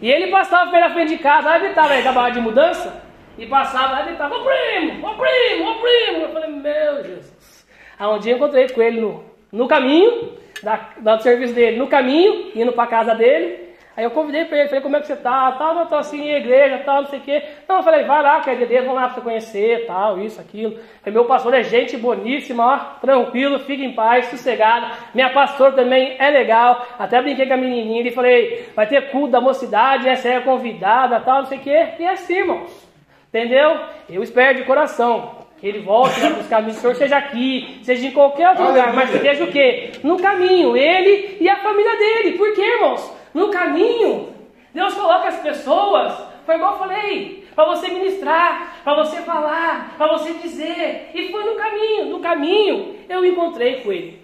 E 0.00 0.10
ele 0.10 0.28
passava 0.28 0.70
pela 0.70 0.88
frente 0.90 1.10
de 1.10 1.18
casa, 1.18 1.50
aí 1.50 1.60
ele 1.60 1.68
estava 1.68 1.92
aí, 1.92 2.00
acabava 2.00 2.30
de 2.30 2.40
mudança, 2.40 3.02
e 3.36 3.46
passava, 3.46 3.96
aí 3.96 4.04
ele 4.04 4.12
estava, 4.12 4.34
ô 4.34 4.42
primo, 4.42 5.06
ô 5.06 5.14
primo, 5.14 5.70
ô 5.70 5.74
primo. 5.74 6.22
Eu 6.22 6.28
falei, 6.30 6.50
meu 6.50 7.04
Jesus. 7.04 7.66
Aí 7.98 8.08
um 8.08 8.18
dia 8.18 8.32
eu 8.32 8.36
encontrei 8.36 8.66
com 8.70 8.80
ele 8.80 8.98
no, 8.98 9.24
no 9.52 9.68
caminho, 9.68 10.32
da, 10.62 10.88
do 10.98 11.22
serviço 11.22 11.52
dele, 11.52 11.76
no 11.76 11.86
caminho, 11.86 12.50
indo 12.54 12.72
para 12.72 12.86
casa 12.86 13.14
dele. 13.14 13.69
Aí 14.00 14.04
eu 14.04 14.12
convidei 14.12 14.46
para 14.46 14.56
ele, 14.56 14.68
falei, 14.68 14.82
como 14.82 14.96
é 14.96 15.00
que 15.00 15.08
você 15.08 15.16
tá? 15.16 15.52
Tal, 15.58 15.74
não, 15.74 15.84
tô 15.84 15.94
assim 15.94 16.22
em 16.22 16.34
igreja, 16.34 16.78
tal, 16.86 17.02
não 17.02 17.10
sei 17.10 17.18
o 17.18 17.22
quê. 17.22 17.42
Não, 17.68 17.76
eu 17.76 17.82
falei, 17.82 18.02
vai 18.04 18.22
lá, 18.22 18.40
que 18.40 18.48
é 18.48 18.54
de 18.54 18.64
Deus, 18.64 18.86
vamos 18.86 18.98
lá 18.98 19.08
para 19.08 19.16
você 19.16 19.20
conhecer, 19.20 19.86
tal, 19.86 20.18
isso, 20.18 20.40
aquilo. 20.40 20.70
Falei, 21.02 21.12
meu 21.12 21.26
pastor 21.26 21.52
é 21.52 21.62
gente 21.62 21.98
boníssima, 21.98 22.64
ó, 22.64 22.78
tranquilo, 22.98 23.58
fica 23.58 23.84
em 23.84 23.92
paz, 23.92 24.24
sossegado. 24.28 24.86
Minha 25.14 25.28
pastora 25.34 25.72
também 25.72 26.16
é 26.18 26.30
legal. 26.30 26.82
Até 26.98 27.20
brinquei 27.20 27.46
com 27.46 27.52
a 27.52 27.56
menininha 27.58 28.08
e 28.08 28.10
falei, 28.10 28.70
vai 28.74 28.86
ter 28.86 29.10
culto 29.10 29.32
da 29.32 29.40
mocidade, 29.42 30.08
essa 30.08 30.30
é 30.30 30.40
convidada, 30.40 31.20
tal, 31.20 31.40
não 31.40 31.44
sei 31.44 31.58
o 31.58 31.60
quê. 31.60 31.88
E 31.98 32.02
é 32.02 32.08
assim, 32.08 32.38
irmãos. 32.38 32.88
Entendeu? 33.28 33.80
Eu 34.08 34.22
espero 34.22 34.56
de 34.56 34.64
coração 34.64 35.44
que 35.58 35.66
ele 35.66 35.80
volte 35.80 36.18
para 36.18 36.30
buscar 36.30 36.66
o 36.66 36.70
Senhor, 36.72 36.94
seja 36.94 37.18
aqui, 37.18 37.80
seja 37.82 38.06
em 38.06 38.12
qualquer 38.12 38.48
outro 38.48 38.66
lugar, 38.66 38.94
mas 38.94 39.14
esteja 39.14 39.44
o 39.44 39.52
quê? 39.52 39.90
No 40.02 40.16
caminho, 40.16 40.74
ele 40.74 41.36
e 41.38 41.50
a 41.50 41.56
família 41.56 41.98
dele. 41.98 42.38
Por 42.38 42.54
quê, 42.54 42.62
irmãos? 42.62 43.19
No 43.32 43.50
caminho, 43.50 44.34
Deus 44.74 44.94
coloca 44.94 45.28
as 45.28 45.40
pessoas, 45.40 46.12
foi 46.46 46.56
igual 46.56 46.72
eu 46.72 46.78
falei, 46.78 47.48
para 47.54 47.64
você 47.64 47.88
ministrar, 47.88 48.80
para 48.82 48.94
você 48.94 49.22
falar, 49.22 49.94
para 49.96 50.06
você 50.16 50.32
dizer. 50.34 51.10
E 51.14 51.30
foi 51.30 51.44
no 51.44 51.56
caminho, 51.56 52.06
no 52.06 52.20
caminho 52.20 52.96
eu 53.08 53.24
encontrei 53.24 53.80
com 53.80 53.92
ele. 53.92 54.20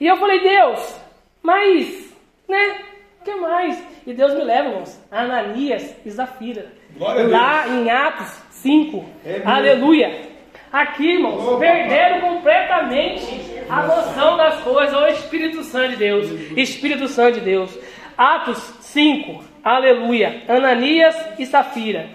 E 0.00 0.06
eu 0.06 0.16
falei, 0.16 0.40
Deus, 0.40 1.00
mas, 1.42 2.14
né, 2.48 2.78
o 3.20 3.24
que 3.24 3.34
mais? 3.34 3.82
E 4.06 4.14
Deus 4.14 4.34
me 4.34 4.42
leva, 4.42 4.68
irmãos, 4.68 5.00
a 5.10 5.20
Ananias 5.20 5.94
e 6.04 6.10
Zafira. 6.10 6.72
Lá 6.98 7.68
em 7.68 7.90
Atos 7.90 8.42
5. 8.50 9.04
É 9.24 9.42
Aleluia. 9.44 10.30
Aqui, 10.72 11.14
irmãos, 11.14 11.44
oh, 11.46 11.58
perderam 11.58 12.20
completamente 12.20 13.42
a 13.68 13.82
noção 13.82 14.36
das 14.36 14.60
coisas. 14.62 14.96
O 14.96 15.06
Espírito 15.08 15.64
Santo 15.64 15.90
de 15.90 15.96
Deus. 15.96 16.30
Espírito 16.56 17.08
Santo 17.08 17.34
de 17.34 17.40
Deus. 17.40 17.76
Atos 18.20 18.58
5, 18.80 19.42
aleluia. 19.64 20.42
Ananias 20.46 21.16
e 21.38 21.46
Safira, 21.46 22.06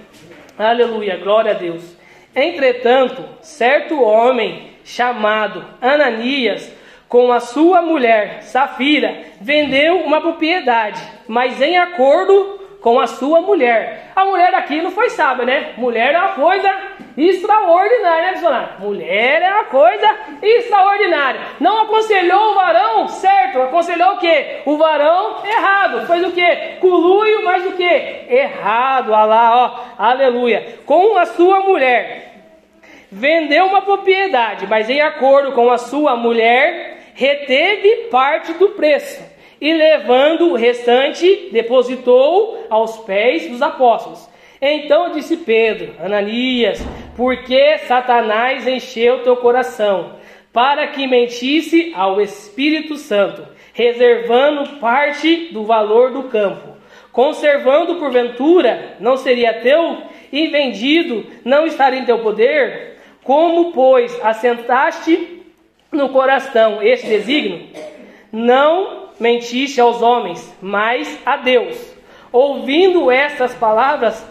aleluia, 0.56 1.18
glória 1.18 1.49
a 1.49 1.56
Deus. 1.56 1.97
Entretanto, 2.36 3.24
certo 3.41 3.99
homem 3.99 4.70
chamado 4.84 5.66
Ananias, 5.82 6.72
com 7.10 7.32
a 7.32 7.39
sua 7.39 7.82
mulher 7.82 8.43
Safira, 8.43 9.20
vendeu 9.41 10.01
uma 10.01 10.22
propriedade, 10.22 11.01
mas 11.28 11.60
em 11.60 11.76
acordo 11.76 12.62
com 12.86 13.00
a 13.00 13.08
sua 13.08 13.42
mulher. 13.42 14.12
A 14.16 14.26
mulher 14.26 14.54
aqui 14.54 14.80
não 14.80 14.92
foi 14.92 15.10
sábia, 15.10 15.44
né? 15.44 15.74
Mulher 15.76 16.14
é 16.14 16.20
uma 16.20 16.34
coisa 16.34 16.72
extraordinária, 17.18 18.26
né, 18.26 18.32
missionário? 18.34 18.70
Mulher 18.78 19.42
é 19.42 19.54
uma 19.54 19.64
coisa 19.64 20.16
extraordinária. 20.40 21.42
Não 21.60 21.82
aconselhou 21.82 22.52
o 22.52 22.54
varão 22.54 23.08
certo, 23.08 23.60
aconselhou 23.60 24.12
o 24.12 24.18
quê? 24.20 24.62
O 24.68 24.78
varão 24.78 25.38
errado. 25.44 26.06
Fez 26.06 26.28
o 26.28 26.32
quê? 26.32 26.78
Coluio, 26.80 27.44
mas 27.44 27.66
o 27.66 27.72
quê? 27.72 28.26
Errado. 28.30 29.12
Olha 29.12 29.26
lá, 29.26 29.66
ó. 29.66 30.04
Aleluia. 30.04 30.78
Com 30.86 31.18
a 31.18 31.26
sua 31.26 31.62
mulher. 31.62 32.36
Vendeu 33.12 33.66
uma 33.66 33.82
propriedade, 33.82 34.68
mas 34.68 34.92
em 34.92 35.02
acordo 35.02 35.54
com 35.54 35.72
a 35.72 35.80
sua 35.80 36.16
mulher, 36.16 37.00
reteve 37.16 38.10
parte 38.12 38.54
do 38.54 38.70
preço 38.70 39.35
e 39.60 39.74
levando 39.74 40.51
o 40.51 40.56
restante, 40.56 41.49
depositou 41.51 42.66
aos 42.70 42.97
pés 42.97 43.49
dos 43.49 43.62
apóstolos. 43.62 44.30
Então 44.62 45.12
disse 45.12 45.38
Pedro, 45.38 45.93
Ananias, 45.99 46.84
por 47.16 47.43
que 47.43 47.78
Satanás 47.80 48.68
encheu 48.68 49.24
teu 49.24 49.38
coração? 49.38 50.14
Para 50.51 50.88
que 50.88 51.08
mentisse 51.08 51.91
ao 51.95 52.22
Espírito 52.22 52.95
Santo, 52.95 53.45
reservando 53.74 54.78
parte 54.80 55.49
do 55.51 55.64
valor 55.64 56.12
do 56.12 56.24
campo. 56.24 56.76
Conservando 57.12 57.95
porventura, 57.95 58.95
não 58.99 59.18
seria 59.18 59.53
teu, 59.62 59.97
e 60.32 60.47
vendido, 60.47 61.26
não 61.45 61.66
estaria 61.66 61.99
em 61.99 62.06
teu 62.06 62.20
poder? 62.20 62.97
Como, 63.24 63.72
pois, 63.72 64.18
assentaste 64.24 65.41
no 65.91 66.10
coração 66.10 66.82
este 66.82 67.08
desígnio? 67.08 67.68
Não 68.32 69.05
mentiste 69.20 69.80
aos 69.80 70.01
homens, 70.01 70.55
mas 70.61 71.20
a 71.26 71.38
Deus. 71.38 71.95
Ouvindo 72.32 73.09
estas 73.09 73.53
palavras, 73.53 74.26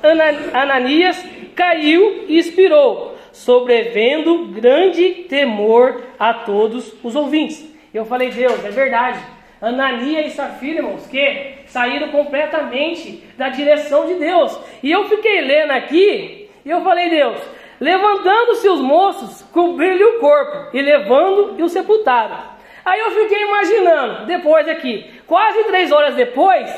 Ananias 0.53 1.25
caiu 1.55 2.25
e 2.29 2.39
expirou, 2.39 3.17
sobrevendo 3.33 4.47
grande 4.49 5.27
temor 5.29 6.03
a 6.19 6.35
todos 6.35 6.93
os 7.03 7.17
ouvintes. 7.17 7.73
Eu 7.93 8.05
falei, 8.05 8.31
Deus, 8.31 8.63
é 8.65 8.71
verdade. 8.71 9.21
Ananias 9.61 10.27
e 10.27 10.37
Safira, 10.37 10.81
irmãos, 10.81 11.07
que 11.07 11.55
saíram 11.67 12.09
completamente 12.09 13.25
da 13.39 13.49
direção 13.49 14.07
de 14.07 14.15
Deus. 14.15 14.59
E 14.83 14.91
eu 14.91 15.09
fiquei 15.09 15.41
lendo 15.41 15.71
aqui, 15.71 16.51
e 16.65 16.71
eu 16.71 16.83
falei, 16.83 17.09
Deus, 17.09 17.39
levantando-se 17.81 18.69
os 18.69 18.81
moços, 18.81 19.43
cobriram-lhe 19.51 20.05
o 20.05 20.21
corpo, 20.21 20.77
e 20.77 20.83
levando 20.83 21.55
e 21.59 21.63
o 21.63 21.69
sepultaram. 21.69 22.54
Aí 22.85 23.01
eu 23.01 23.11
fiquei 23.13 23.43
imaginando, 23.43 24.27
depois 24.27 24.69
aqui, 24.69 25.11
quase 25.27 25.65
três 25.65 25.91
horas 25.91 26.15
depois, 26.15 26.71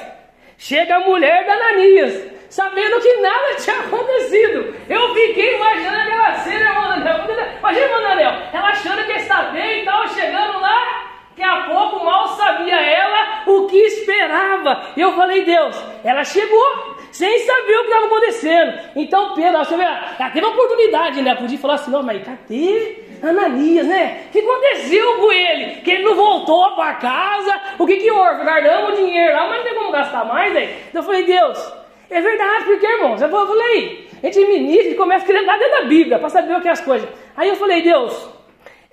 chega 0.56 0.96
a 0.96 1.00
mulher 1.00 1.44
da 1.44 1.54
Ananias, 1.54 2.24
sabendo 2.48 3.00
que 3.00 3.16
nada 3.16 3.54
tinha 3.58 3.80
acontecido. 3.80 4.74
Eu 4.88 5.14
fiquei 5.14 5.56
imaginando 5.56 5.96
aquela 5.96 6.34
cena, 6.36 6.96
Daniel. 6.98 7.48
Imagina, 7.58 8.00
Daniel, 8.00 8.32
ela 8.52 8.68
achando 8.68 9.04
que 9.04 9.12
está 9.12 9.42
bem 9.44 9.82
e 9.82 9.84
tal, 9.84 10.08
chegando 10.08 10.60
lá, 10.60 11.06
que 11.34 11.42
a 11.42 11.62
pouco 11.64 12.04
mal 12.04 12.28
sabia 12.28 12.76
ela 12.76 13.42
o 13.46 13.66
que 13.66 13.76
esperava. 13.76 14.92
Eu 14.96 15.12
falei, 15.14 15.44
Deus, 15.44 15.76
ela 16.04 16.24
chegou 16.24 16.96
sem 17.10 17.38
saber 17.40 17.76
o 17.78 17.80
que 17.82 17.88
estava 17.88 18.06
acontecendo. 18.06 18.78
Então 18.94 19.34
Pedro, 19.34 19.58
você 19.58 19.76
vê, 19.76 19.82
ela 19.82 20.30
teve 20.32 20.46
a 20.46 20.50
oportunidade, 20.50 21.22
né? 21.22 21.34
Podia 21.34 21.58
falar 21.58 21.74
assim, 21.74 21.90
não, 21.90 22.02
mas 22.02 22.22
cadê 22.22 23.05
Ananias, 23.22 23.86
né? 23.86 24.24
O 24.28 24.32
que 24.32 24.40
aconteceu 24.40 25.16
com 25.16 25.32
ele? 25.32 25.80
Que 25.82 25.90
ele 25.92 26.04
não 26.04 26.14
voltou 26.14 26.74
para 26.74 26.94
casa? 26.94 27.60
O 27.78 27.86
que 27.86 27.96
que 27.96 28.10
houve? 28.10 28.44
Guardamos 28.44 28.92
o 28.92 29.02
dinheiro 29.02 29.32
lá, 29.32 29.48
mas 29.48 29.58
não 29.58 29.64
tem 29.64 29.74
como 29.74 29.92
gastar 29.92 30.24
mais, 30.24 30.54
aí. 30.54 30.76
Então 30.88 31.02
eu 31.02 31.06
falei, 31.06 31.24
Deus, 31.24 31.72
é 32.10 32.20
verdade, 32.20 32.64
porque, 32.64 32.86
irmãos, 32.86 33.20
eu 33.20 33.28
falei, 33.28 34.08
a 34.22 34.26
gente 34.26 34.46
ministra 34.46 34.92
e 34.92 34.94
começa 34.94 35.24
a 35.24 35.26
querer 35.26 35.44
dentro 35.44 35.70
da 35.70 35.82
Bíblia 35.82 36.18
para 36.18 36.28
saber 36.28 36.56
o 36.56 36.60
que 36.60 36.68
é 36.68 36.72
as 36.72 36.80
coisas. 36.80 37.08
Aí 37.36 37.48
eu 37.48 37.56
falei, 37.56 37.82
Deus, 37.82 38.28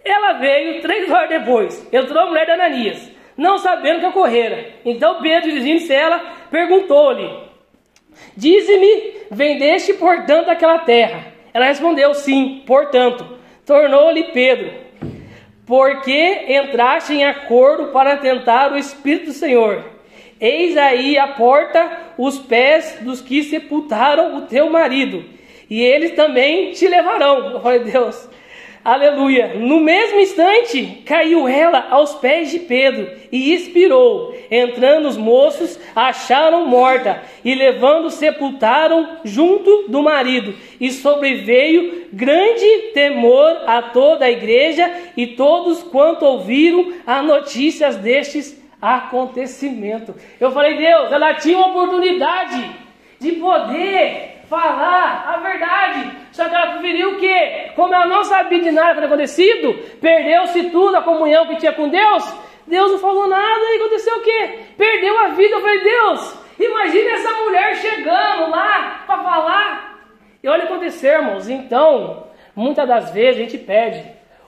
ela 0.03 0.33
veio 0.33 0.81
três 0.81 1.09
horas 1.11 1.29
depois, 1.29 1.87
entrou 1.93 2.23
a 2.23 2.25
mulher 2.25 2.45
de 2.45 2.51
Ananias, 2.51 3.11
não 3.37 3.57
sabendo 3.57 4.01
que 4.01 4.05
ocorrera. 4.07 4.65
Então 4.83 5.21
Pedro, 5.21 5.49
dirigindo-se 5.49 5.93
ela, 5.93 6.19
perguntou-lhe: 6.51 7.29
Dize-me, 8.35 9.13
vendeste 9.31 9.93
portanto 9.93 10.49
aquela 10.49 10.79
terra? 10.79 11.33
Ela 11.53 11.65
respondeu: 11.65 12.13
Sim, 12.13 12.63
portanto. 12.65 13.42
Tornou-lhe 13.65 14.25
Pedro: 14.25 14.71
Porque 15.65 16.45
entraste 16.49 17.13
em 17.13 17.25
acordo 17.25 17.91
para 17.91 18.17
tentar 18.17 18.71
o 18.71 18.77
Espírito 18.77 19.27
do 19.27 19.33
Senhor? 19.33 19.83
Eis 20.39 20.75
aí 20.75 21.17
a 21.17 21.29
porta 21.29 21.99
os 22.17 22.37
pés 22.37 22.97
dos 23.01 23.21
que 23.21 23.43
sepultaram 23.43 24.37
o 24.37 24.41
teu 24.41 24.69
marido, 24.69 25.23
e 25.69 25.81
eles 25.81 26.11
também 26.11 26.71
te 26.71 26.87
levarão. 26.87 27.51
Eu 27.53 27.61
falei, 27.61 27.79
Deus, 27.79 28.29
Aleluia. 28.83 29.53
No 29.55 29.79
mesmo 29.79 30.19
instante, 30.19 31.03
caiu 31.05 31.47
ela 31.47 31.87
aos 31.89 32.15
pés 32.15 32.51
de 32.51 32.59
Pedro 32.59 33.09
e 33.31 33.53
expirou. 33.53 34.35
Entrando 34.51 35.07
os 35.07 35.15
moços, 35.15 35.79
acharam 35.95 36.67
morta 36.67 37.23
e 37.45 37.55
levando 37.55 38.09
sepultaram 38.09 39.19
junto 39.23 39.85
do 39.87 40.03
marido. 40.03 40.53
E 40.81 40.91
sobreveio 40.91 42.07
grande 42.11 42.91
temor 42.93 43.61
a 43.65 43.81
toda 43.83 44.25
a 44.25 44.31
igreja 44.31 44.93
e 45.15 45.27
todos 45.27 45.81
quanto 45.83 46.25
ouviram 46.25 46.91
as 47.07 47.25
notícias 47.25 47.95
destes 47.95 48.61
acontecimentos. 48.81 50.13
Eu 50.41 50.51
falei, 50.51 50.75
Deus, 50.75 51.09
ela 51.09 51.35
tinha 51.35 51.57
uma 51.57 51.67
oportunidade 51.67 52.82
de 53.23 53.31
poder 53.33 54.41
falar 54.49 55.33
a 55.33 55.37
verdade. 55.37 56.11
Só 56.31 56.47
que 56.47 56.53
ela 56.53 56.73
preferiu 56.73 57.13
o 57.13 57.19
quê? 57.19 57.71
Como 57.75 57.93
ela 57.93 58.05
não 58.05 58.23
sabia 58.23 58.59
de 58.59 58.71
nada 58.71 58.89
que 58.89 58.95
tinha 58.95 59.07
acontecido, 59.07 59.73
perdeu-se 59.99 60.69
tudo, 60.69 60.97
a 60.97 61.01
comunhão 61.01 61.47
que 61.47 61.55
tinha 61.55 61.73
com 61.73 61.89
Deus. 61.89 62.23
Deus 62.67 62.91
não 62.91 62.99
falou 62.99 63.27
nada 63.27 63.63
e 63.71 63.77
aconteceu 63.77 64.17
o 64.17 64.21
quê? 64.21 64.59
Perdeu 64.77 65.17
a 65.19 65.27
vida. 65.29 65.55
Eu 65.55 65.61
falei, 65.61 65.79
Deus, 65.83 66.37
imagine 66.59 67.07
essa 67.07 67.33
mulher 67.43 67.75
chegando 67.77 68.51
lá 68.51 69.03
para 69.05 69.23
falar. 69.23 69.99
E 70.41 70.47
olha 70.47 70.63
o 70.63 70.67
que 70.67 70.73
aconteceu, 70.73 71.13
irmãos. 71.13 71.49
Então, 71.49 72.27
muitas 72.55 72.87
das 72.87 73.11
vezes 73.11 73.37
a 73.37 73.43
gente 73.43 73.57
perde 73.57 74.03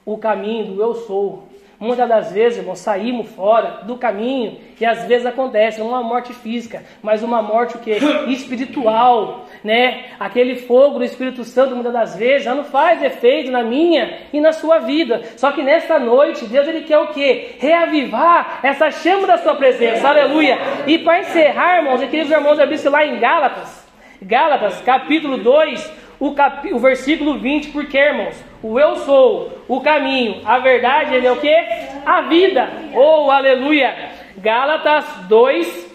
o 0.05 0.17
caminho 0.17 0.65
do 0.65 0.82
eu 0.82 0.93
sou. 0.93 1.45
Muitas 1.80 2.07
das 2.07 2.32
vezes, 2.32 2.59
irmão, 2.59 2.76
saímos 2.76 3.28
fora 3.32 3.82
do 3.84 3.97
caminho 3.97 4.57
e 4.80 4.86
às 4.86 5.03
vezes 5.03 5.26
acontece 5.26 5.82
uma 5.82 6.01
morte 6.01 6.34
física, 6.34 6.84
mas 7.03 7.21
uma 7.21 7.41
morte 7.41 7.76
o 7.76 7.80
que 7.80 7.91
espiritual, 8.32 9.45
né? 9.63 10.05
Aquele 10.17 10.55
fogo 10.55 10.99
do 10.99 11.03
Espírito 11.03 11.43
Santo 11.43 11.76
muitas 11.76 11.91
das 11.91 12.15
vezes 12.15 12.43
já 12.43 12.55
não 12.55 12.63
faz 12.63 13.03
efeito 13.03 13.51
na 13.51 13.61
minha 13.61 14.19
e 14.32 14.39
na 14.39 14.53
sua 14.53 14.80
vida. 14.80 15.21
Só 15.36 15.51
que 15.51 15.61
nesta 15.61 15.99
noite 15.99 16.45
Deus 16.45 16.67
ele 16.67 16.82
quer 16.82 16.99
o 16.99 17.07
que? 17.07 17.55
Reavivar 17.59 18.59
essa 18.63 18.89
chama 18.89 19.28
da 19.28 19.38
sua 19.38 19.55
presença. 19.55 20.07
Aleluia. 20.07 20.57
E 20.88 20.97
para 20.99 21.19
encerrar, 21.19 21.80
irmãos, 21.80 22.01
eu 22.01 22.07
queria 22.07 22.26
que 22.26 22.32
os 22.32 22.38
irmãos 22.38 22.59
abrissem 22.59 22.89
lá 22.89 23.05
em 23.05 23.19
Gálatas, 23.19 23.86
Gálatas, 24.21 24.82
capítulo 24.82 25.38
2, 25.38 26.05
o, 26.28 26.34
cap... 26.34 26.73
o 26.73 26.80
versículo 26.80 27.38
20, 27.38 27.69
porque, 27.69 27.97
irmãos, 27.97 28.36
o 28.63 28.80
eu 28.80 28.95
sou, 28.97 29.63
o 29.67 29.82
caminho, 29.82 30.41
a 30.45 30.59
verdade, 30.59 31.15
ele 31.15 31.28
é 31.28 31.32
o 31.32 31.38
que? 31.38 31.55
A 32.05 32.21
vida. 32.21 32.69
Oh, 32.93 33.30
aleluia. 33.30 34.11
Gálatas 34.38 35.05
2, 35.28 35.93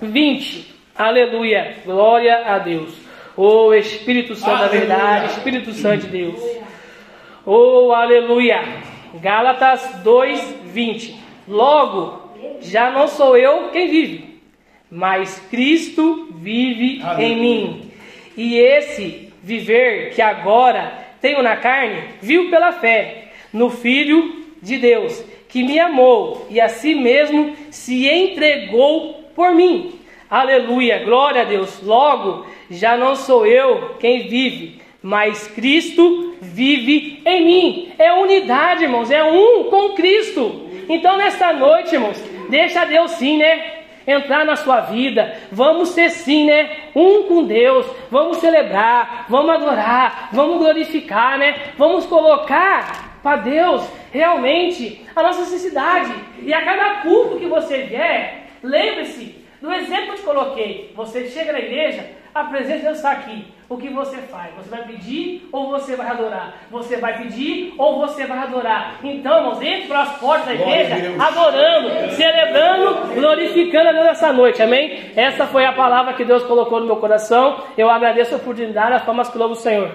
20. 0.00 0.74
Aleluia. 0.94 1.76
Glória 1.84 2.46
a 2.46 2.58
Deus. 2.58 2.96
Oh, 3.36 3.74
Espírito 3.74 4.34
Santo 4.34 4.60
da 4.60 4.68
verdade, 4.68 5.32
Espírito 5.32 5.72
Santo 5.72 6.06
de 6.06 6.08
Deus. 6.08 6.40
Oh, 7.44 7.92
aleluia. 7.92 8.62
Gálatas 9.20 10.00
2, 10.02 10.60
20. 10.66 11.16
Logo, 11.46 12.32
já 12.60 12.90
não 12.90 13.06
sou 13.08 13.36
eu 13.36 13.68
quem 13.70 13.88
vive, 13.88 14.40
mas 14.90 15.38
Cristo 15.50 16.28
vive 16.34 17.02
aleluia. 17.02 17.26
em 17.26 17.40
mim. 17.40 17.90
E 18.36 18.58
esse 18.58 19.25
viver 19.46 20.10
que 20.10 20.20
agora 20.20 20.92
tenho 21.20 21.40
na 21.40 21.56
carne, 21.56 22.02
viu 22.20 22.50
pela 22.50 22.72
fé 22.72 23.28
no 23.52 23.70
Filho 23.70 24.44
de 24.60 24.76
Deus, 24.76 25.24
que 25.48 25.62
me 25.62 25.78
amou 25.78 26.48
e 26.50 26.60
a 26.60 26.68
si 26.68 26.96
mesmo 26.96 27.54
se 27.70 28.08
entregou 28.08 29.30
por 29.36 29.54
mim. 29.54 30.00
Aleluia, 30.28 30.98
glória 31.04 31.42
a 31.42 31.44
Deus. 31.44 31.80
Logo, 31.80 32.44
já 32.68 32.96
não 32.96 33.14
sou 33.14 33.46
eu 33.46 33.94
quem 34.00 34.26
vive, 34.26 34.80
mas 35.00 35.46
Cristo 35.46 36.34
vive 36.42 37.22
em 37.24 37.44
mim. 37.44 37.92
É 38.00 38.12
unidade, 38.12 38.82
irmãos, 38.82 39.12
é 39.12 39.22
um 39.22 39.64
com 39.70 39.90
Cristo. 39.90 40.66
Então, 40.88 41.16
nesta 41.16 41.52
noite, 41.52 41.94
irmãos, 41.94 42.20
deixa 42.50 42.84
Deus 42.84 43.12
sim, 43.12 43.36
né? 43.36 43.85
Entrar 44.06 44.44
na 44.44 44.56
sua 44.56 44.80
vida. 44.80 45.36
Vamos 45.50 45.90
ser 45.90 46.10
sim, 46.10 46.46
né? 46.46 46.70
Um 46.94 47.24
com 47.24 47.44
Deus. 47.44 47.86
Vamos 48.10 48.38
celebrar, 48.38 49.26
vamos 49.28 49.50
adorar, 49.50 50.28
vamos 50.32 50.58
glorificar, 50.58 51.38
né? 51.38 51.72
Vamos 51.76 52.06
colocar 52.06 53.18
para 53.22 53.36
Deus 53.38 53.86
realmente 54.12 55.04
a 55.14 55.22
nossa 55.22 55.40
necessidade. 55.40 56.12
E 56.40 56.54
a 56.54 56.64
cada 56.64 57.00
culto 57.02 57.38
que 57.38 57.46
você 57.46 57.82
vier, 57.82 58.46
lembre-se 58.62 59.44
do 59.60 59.72
exemplo 59.72 60.06
que 60.06 60.10
eu 60.12 60.16
te 60.16 60.22
coloquei. 60.22 60.92
Você 60.94 61.28
chega 61.28 61.52
na 61.52 61.58
igreja, 61.58 62.06
a 62.34 62.44
presença 62.44 62.78
de 62.78 62.84
Deus 62.84 62.96
está 62.98 63.12
aqui. 63.12 63.55
O 63.68 63.76
que 63.76 63.88
você 63.88 64.18
faz? 64.18 64.54
Você 64.54 64.70
vai 64.70 64.84
pedir 64.84 65.48
ou 65.50 65.70
você 65.70 65.96
vai 65.96 66.06
adorar? 66.06 66.54
Você 66.70 66.98
vai 66.98 67.18
pedir 67.18 67.74
ou 67.76 67.98
você 67.98 68.24
vai 68.24 68.38
adorar? 68.38 69.00
Então, 69.02 69.38
irmãos, 69.38 69.60
entre 69.60 69.88
para 69.88 70.02
as 70.02 70.18
portas 70.18 70.46
da 70.46 70.54
igreja, 70.54 70.94
adorando, 71.18 72.12
celebrando, 72.12 73.14
glorificando 73.14 73.88
a 73.88 73.92
Deus 73.92 74.06
essa 74.06 74.32
noite, 74.32 74.62
amém? 74.62 75.10
Essa 75.16 75.46
foi 75.46 75.64
a 75.64 75.72
palavra 75.72 76.14
que 76.14 76.24
Deus 76.24 76.44
colocou 76.44 76.78
no 76.78 76.86
meu 76.86 76.96
coração. 76.96 77.64
Eu 77.76 77.90
agradeço 77.90 78.34
a 78.34 78.38
oportunidade, 78.38 78.92
as 78.92 79.02
palmas 79.02 79.28
que 79.28 79.36
louvo 79.36 79.54
o 79.54 79.56
Senhor. 79.56 79.90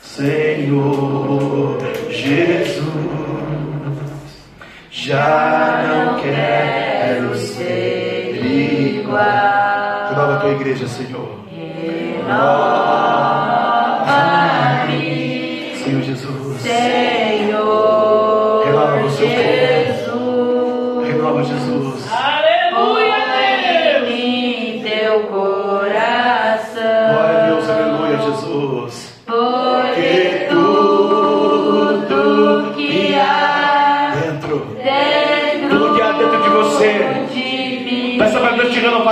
Senhor 0.00 1.78
Jesus, 2.10 2.69
já 5.02 5.82
não 5.88 6.20
quero 6.20 7.34
ser 7.34 8.44
igual. 8.44 9.18
Renova 10.10 10.34
a 10.34 10.40
tua 10.40 10.50
igreja, 10.50 10.86
Senhor. 10.86 11.40
Renova-me, 11.50 13.09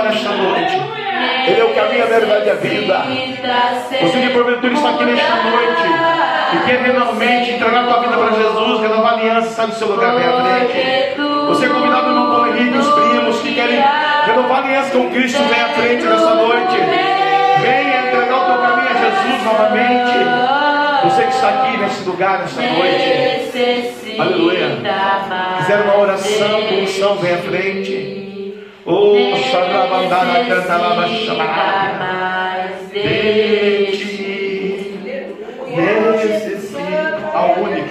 nesta 0.05 0.31
noite. 0.31 0.99
Ele 1.47 1.61
é 1.61 1.65
o 1.65 1.75
caminho, 1.75 2.03
a 2.03 2.07
verdade 2.07 2.47
e 2.47 2.51
a 2.51 2.55
vida. 2.55 3.05
Você 4.03 4.21
que 4.21 4.31
porventura 4.31 4.73
está 4.73 4.91
aqui 4.91 5.05
nesta 5.05 5.35
noite 5.35 5.83
e 6.53 6.59
quer 6.67 6.83
realmente 6.83 7.51
entregar 7.53 7.85
a 7.85 7.87
tua 7.87 8.01
vida 8.01 8.17
para 8.17 8.33
Jesus, 8.33 8.81
renovar 8.81 9.13
a 9.13 9.17
aliança, 9.17 9.49
está 9.49 9.67
no 9.67 9.73
seu 9.73 9.89
lugar 9.89 10.15
bem 10.15 10.25
à 10.25 10.43
frente. 10.43 11.17
Você 11.47 11.67
é 11.67 11.69
convidado 11.69 12.11
no 12.11 12.27
Pão 12.31 12.47
Henrique, 12.49 12.79
os 12.79 12.91
primos 12.91 13.41
que 13.41 13.55
querem 13.55 13.83
renovar 14.27 14.59
a 14.59 14.65
aliança 14.65 14.91
com 14.91 15.11
Cristo, 15.11 15.43
vem 15.43 15.61
à 15.61 15.69
frente 15.71 16.05
nessa 16.05 16.35
noite. 16.35 16.77
Venha 17.61 18.09
entregar 18.09 18.37
o 18.37 18.45
teu 18.47 18.59
caminho 18.63 18.89
a 18.89 18.95
Jesus 18.95 19.45
novamente. 19.45 20.19
Você 21.05 21.23
que 21.23 21.31
está 21.31 21.49
aqui 21.49 21.77
nesse 21.79 22.05
lugar, 22.05 22.39
nesta 22.41 22.61
noite. 22.61 24.21
Aleluia. 24.21 24.79
Fizeram 25.59 25.85
uma 25.85 25.99
oração 25.99 26.63
com 26.69 26.75
unção, 26.83 27.17
vem 27.17 27.35
à 27.35 27.39
frente. 27.39 28.18
Oh, 28.91 29.37
Xarabandara, 29.37 30.47
canta 30.47 30.77
lá, 30.79 31.05
de 31.05 31.27
ti 31.27 31.69
necessito 35.77 36.79
ao 37.35 37.51
único. 37.61 37.89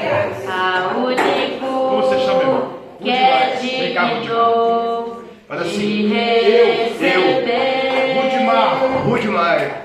A 0.49 0.97
único 0.97 1.67
Como 1.67 2.01
você 2.01 2.17
chama, 2.17 2.41
irmão? 2.41 2.73
que 2.99 3.11
é 3.11 3.57
Vem 3.61 3.93
cá, 3.93 4.07
Rudimar. 4.07 5.21
de 5.47 5.61
assim. 5.61 6.11
Eu. 6.99 7.43
Rudimar, 8.23 9.03
Rudimar, 9.05 9.81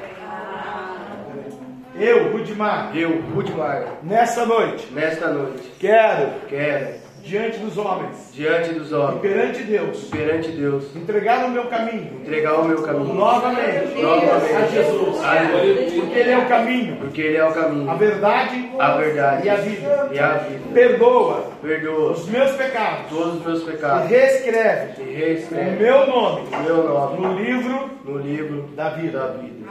eu, 2.01 2.33
Rudimar, 2.33 2.91
eu, 2.97 3.21
Rudimar, 3.35 3.85
nessa 4.03 4.47
noite, 4.47 4.89
nesta 4.93 5.29
noite, 5.29 5.73
quero, 5.79 6.31
quero, 6.49 7.02
diante 7.23 7.59
dos 7.59 7.79
homens, 7.79 8.31
diante 8.35 8.71
dos 8.75 8.91
e 8.91 8.95
homens, 8.95 9.21
perante 9.21 9.63
Deus, 9.63 10.05
perante 10.11 10.49
Deus, 10.51 10.85
entregar 10.97 11.45
o 11.47 11.51
meu 11.51 11.65
caminho 11.67 12.21
entregar 12.23 12.55
o 12.61 12.65
meu 12.65 12.83
caminho 12.83 13.15
novamente 13.15 14.01
Novamente. 14.01 14.55
a 14.55 14.67
Jesus, 14.67 15.25
Aleluia. 15.25 15.91
porque 16.01 16.19
Ele 16.19 16.31
é 16.31 16.39
o 16.39 16.49
caminho, 16.49 16.97
porque 16.97 17.21
Ele 17.21 17.37
é 17.37 17.45
o 17.45 17.49
a 17.49 17.53
caminho, 17.53 17.97
verdade 17.97 18.71
a 18.79 18.91
verdade 18.97 19.47
e 19.47 19.51
a 19.51 19.55
vida. 19.57 20.09
e 20.13 20.19
a 20.19 20.33
vida. 20.35 20.61
Perdoa 20.75 21.53
Perdoa 21.63 22.11
os 22.11 22.27
meus 22.29 22.51
pecados 22.53 23.09
todos 23.09 23.35
os 23.37 23.47
meus 23.47 23.63
e 23.63 23.67
pecados 23.67 24.09
reescreve 24.11 25.03
e 25.03 25.05
o 25.05 25.17
reescreve 25.17 25.71
meu 25.83 26.07
nome 26.07 26.49
o 26.53 26.63
meu 26.63 26.83
nome 26.89 27.21
no 27.21 27.35
livro 27.39 27.91
no 28.05 28.19
livro 28.19 28.63
da 28.75 28.91
vida. 28.91 29.19
da 29.19 29.27
vida. 29.29 29.71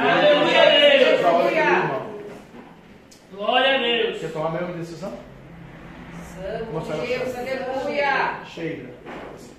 Aleluia, 0.00 0.98
Deus! 0.98 1.20
Pra 1.20 1.30
hora 1.30 1.48
do 1.48 1.54
irmão. 1.54 2.02
Glória 3.32 3.74
a 3.76 3.78
Deus! 3.78 4.18
Quer 4.18 4.32
tomar 4.32 4.48
a 4.48 4.50
mesma 4.50 4.72
decisão? 4.74 5.12
Deus, 6.42 7.36
aleluia. 7.36 8.40
Sheila. 8.44 8.91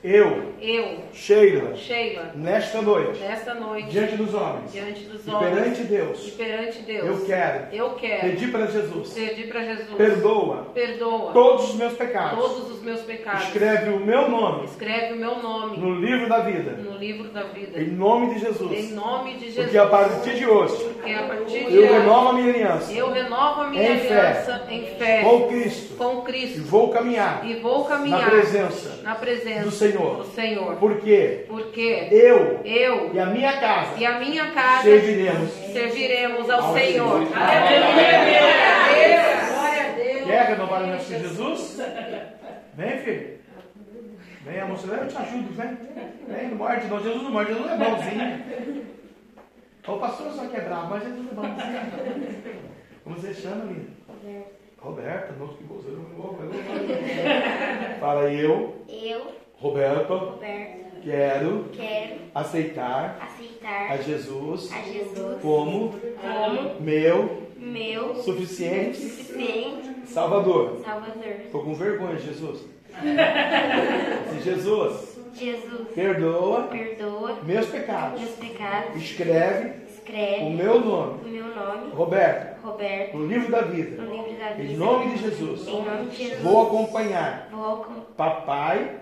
Eu, 0.03 0.51
eu, 0.59 0.97
Sheila, 1.13 1.77
Sheila, 1.77 2.33
nesta 2.35 2.81
noite, 2.81 3.21
nesta 3.21 3.53
noite, 3.53 3.87
diante 3.87 4.17
dos 4.17 4.33
homens, 4.33 4.69
diante 4.73 5.05
dos 5.05 5.25
e 5.25 5.29
homens, 5.29 5.49
perante 5.55 5.81
e 5.81 5.85
Deus, 5.85 6.29
perante 6.31 6.79
Deus, 6.79 7.05
eu 7.05 7.25
quero. 7.25 7.73
Eu 7.73 7.89
quero. 7.91 8.29
Pedir 8.29 8.51
para 8.51 8.65
Jesus, 8.67 9.13
pedir 9.13 9.47
para 9.47 9.63
Jesus, 9.63 9.89
perdoa. 9.95 10.67
Perdoa. 10.73 11.31
Todos 11.31 11.69
os 11.69 11.75
meus 11.75 11.93
pecados, 11.93 12.37
todos 12.37 12.71
os 12.71 12.81
meus 12.81 12.99
pecados, 12.99 13.43
escreve 13.43 13.91
o 13.91 13.99
meu 14.01 14.29
nome 14.29 14.65
escreve 14.65 15.13
o 15.13 15.15
meu 15.15 15.41
nome 15.41 15.77
no 15.77 15.95
livro 15.95 16.27
da 16.27 16.39
vida, 16.39 16.71
no 16.71 16.97
livro 16.97 17.29
da 17.29 17.43
vida, 17.43 17.81
em 17.81 17.87
nome 17.91 18.33
de 18.33 18.35
em 18.35 18.39
Jesus, 18.39 18.91
nome 18.91 19.33
de 19.35 19.45
Jesus, 19.45 19.63
porque 19.63 19.77
a 19.77 19.87
partir 19.87 20.35
de 20.35 20.45
hoje 20.45 20.83
porque 20.83 21.13
a 21.13 21.23
partir 21.23 21.65
de 21.65 21.75
eu 21.75 21.83
hoje, 21.83 21.93
renovo 21.93 22.29
a 22.29 22.33
minha 22.33 22.53
aliança 22.53 22.91
eu 22.91 23.11
renovo 23.11 23.61
a 23.61 23.69
minha 23.69 23.93
Em 23.93 23.99
fé. 23.99 24.19
aliança 24.19 24.63
em 24.69 24.85
fé. 24.97 25.21
com 25.23 25.47
Cristo. 25.47 25.95
Com 25.95 26.19
e 26.19 26.21
Cristo 26.23 26.61
vou 26.63 26.89
caminhar 26.89 27.45
e 27.45 27.53
vou 27.55 27.83
na 27.83 27.89
caminhar 27.89 28.29
presença 28.29 29.01
na 29.01 29.15
presença 29.15 29.32
do 29.63 29.71
Senhor, 29.71 30.15
do 30.17 30.25
Senhor, 30.25 30.75
porque 30.75 31.45
porque 31.47 32.07
eu 32.11 32.61
eu 32.63 33.13
e 33.13 33.19
a 33.19 33.25
minha 33.27 33.59
casa 33.59 33.99
e 33.99 34.05
a 34.05 34.19
minha 34.19 34.51
casa 34.51 34.83
serviremos 34.83 35.51
serviremos 35.51 36.49
ao 36.49 36.61
ao 36.63 36.73
Senhor. 36.73 37.27
Senhor. 37.27 37.33
Quer 40.25 40.45
renovar 40.47 40.81
a 40.81 40.83
aliança 40.83 41.13
com 41.13 41.19
Jesus? 41.19 41.77
Vem, 42.75 42.97
filho. 42.99 43.39
Vem, 44.45 44.59
a 44.59 44.65
moça, 44.65 44.87
eu 44.87 45.07
te 45.07 45.17
ajudo, 45.17 45.53
vem. 45.53 45.77
Vem, 46.27 46.49
não 46.49 46.57
morde, 46.57 46.87
não. 46.87 46.99
Jesus 46.99 47.23
não 47.23 47.31
morde, 47.31 47.53
Jesus 47.53 47.71
é 47.71 47.77
bonzinho. 47.77 48.85
O 49.87 49.97
pastor 49.97 50.31
só 50.31 50.47
que 50.47 50.59
bravo, 50.59 50.89
mas 50.89 51.03
Jesus 51.03 51.27
é 51.31 51.35
bonzinho. 51.35 52.59
Como 53.03 53.15
você 53.15 53.33
chama, 53.33 53.65
linda? 53.65 54.43
Roberta, 54.83 55.33
nossa, 55.39 55.53
que 55.53 55.63
você 55.63 55.89
não 55.91 56.03
Fala 58.01 58.33
eu, 58.33 58.75
Eu, 58.89 59.31
Roberto, 59.55 60.13
Roberto, 60.13 61.01
quero. 61.01 61.69
Quero. 61.71 62.15
Aceitar. 62.35 63.17
Aceitar. 63.21 63.91
A 63.91 63.97
Jesus. 63.97 64.69
A 64.73 64.81
Jesus. 64.81 65.41
Como? 65.41 65.93
Como? 66.21 66.81
Meu. 66.81 67.43
Meu. 67.55 68.15
Suficiente. 68.15 68.97
Suficiente. 68.97 70.05
Salvador. 70.07 70.81
Salvador. 70.83 71.23
Estou 71.45 71.63
com 71.63 71.73
vergonha, 71.73 72.17
Jesus. 72.17 72.65
Se 74.31 74.39
Jesus 74.41 75.13
Jesus, 75.33 75.87
perdoa 75.95 76.67
perdoa 76.67 77.39
meus 77.43 77.65
pecados, 77.65 78.21
meus 78.21 78.35
pecados, 78.35 79.01
escreve 79.01 79.82
o 80.03 80.09
escreve 80.09 80.49
meu 80.51 80.79
nome, 80.79 81.21
o 81.23 81.27
meu 81.29 81.47
nome, 81.55 81.91
Roberto, 81.93 82.61
Roberto, 82.61 83.17
no 83.17 83.25
livro 83.27 83.51
da 83.51 83.61
vida. 83.61 84.01
no 84.01 84.11
livro 84.15 84.33
da 84.39 84.49
vida. 84.51 84.73
Em 84.73 84.77
nome 84.77 85.11
de 85.11 85.17
Jesus, 85.23 85.67
Em 85.67 85.83
nome 85.83 86.09
de 86.09 86.15
Jesus. 86.17 86.41
vou 86.41 86.67
acompanhar 86.67 87.47
Vou 87.51 87.77
com 87.77 88.01
papai 88.15 88.97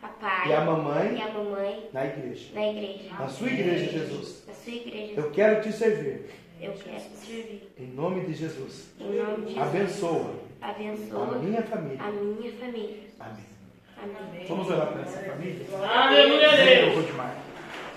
papai 0.00 0.48
e 0.48 0.52
a 0.52 0.60
e 0.60 0.64
mamãe 0.66 1.22
a 1.22 1.28
mamãe 1.32 1.88
na 1.92 2.04
igreja. 2.06 2.46
na 2.54 2.66
igreja. 2.66 3.10
Na 3.18 3.28
sua 3.28 3.48
igreja, 3.48 3.90
Jesus. 3.90 4.44
Na 4.46 4.54
sua 4.54 4.72
igreja. 4.74 5.12
Eu 5.16 5.30
quero 5.30 5.62
te 5.62 5.72
servir. 5.72 6.26
Eu 6.60 6.72
quero 6.72 6.96
te 7.00 7.16
servir. 7.26 7.72
Em 7.78 7.86
nome 7.86 8.20
de 8.26 8.34
Jesus. 8.34 8.92
Em 9.00 9.04
nome 9.16 9.46
de 9.46 9.54
Jesus. 9.54 9.58
Abençoa 9.68 10.30
Abençoa 10.60 11.34
a 11.36 11.38
minha 11.38 11.62
família. 11.62 11.98
a 12.02 12.10
minha 12.10 12.52
família. 12.52 12.96
Amém. 13.20 13.44
Amém. 14.02 14.46
Vamos 14.48 14.68
orar 14.70 14.88
para 14.88 15.02
essa 15.02 15.18
família? 15.30 15.66
Aleluia, 15.90 16.46
Eu 16.54 16.82
Deus. 16.86 16.94
vou 16.94 17.02
demais. 17.04 17.43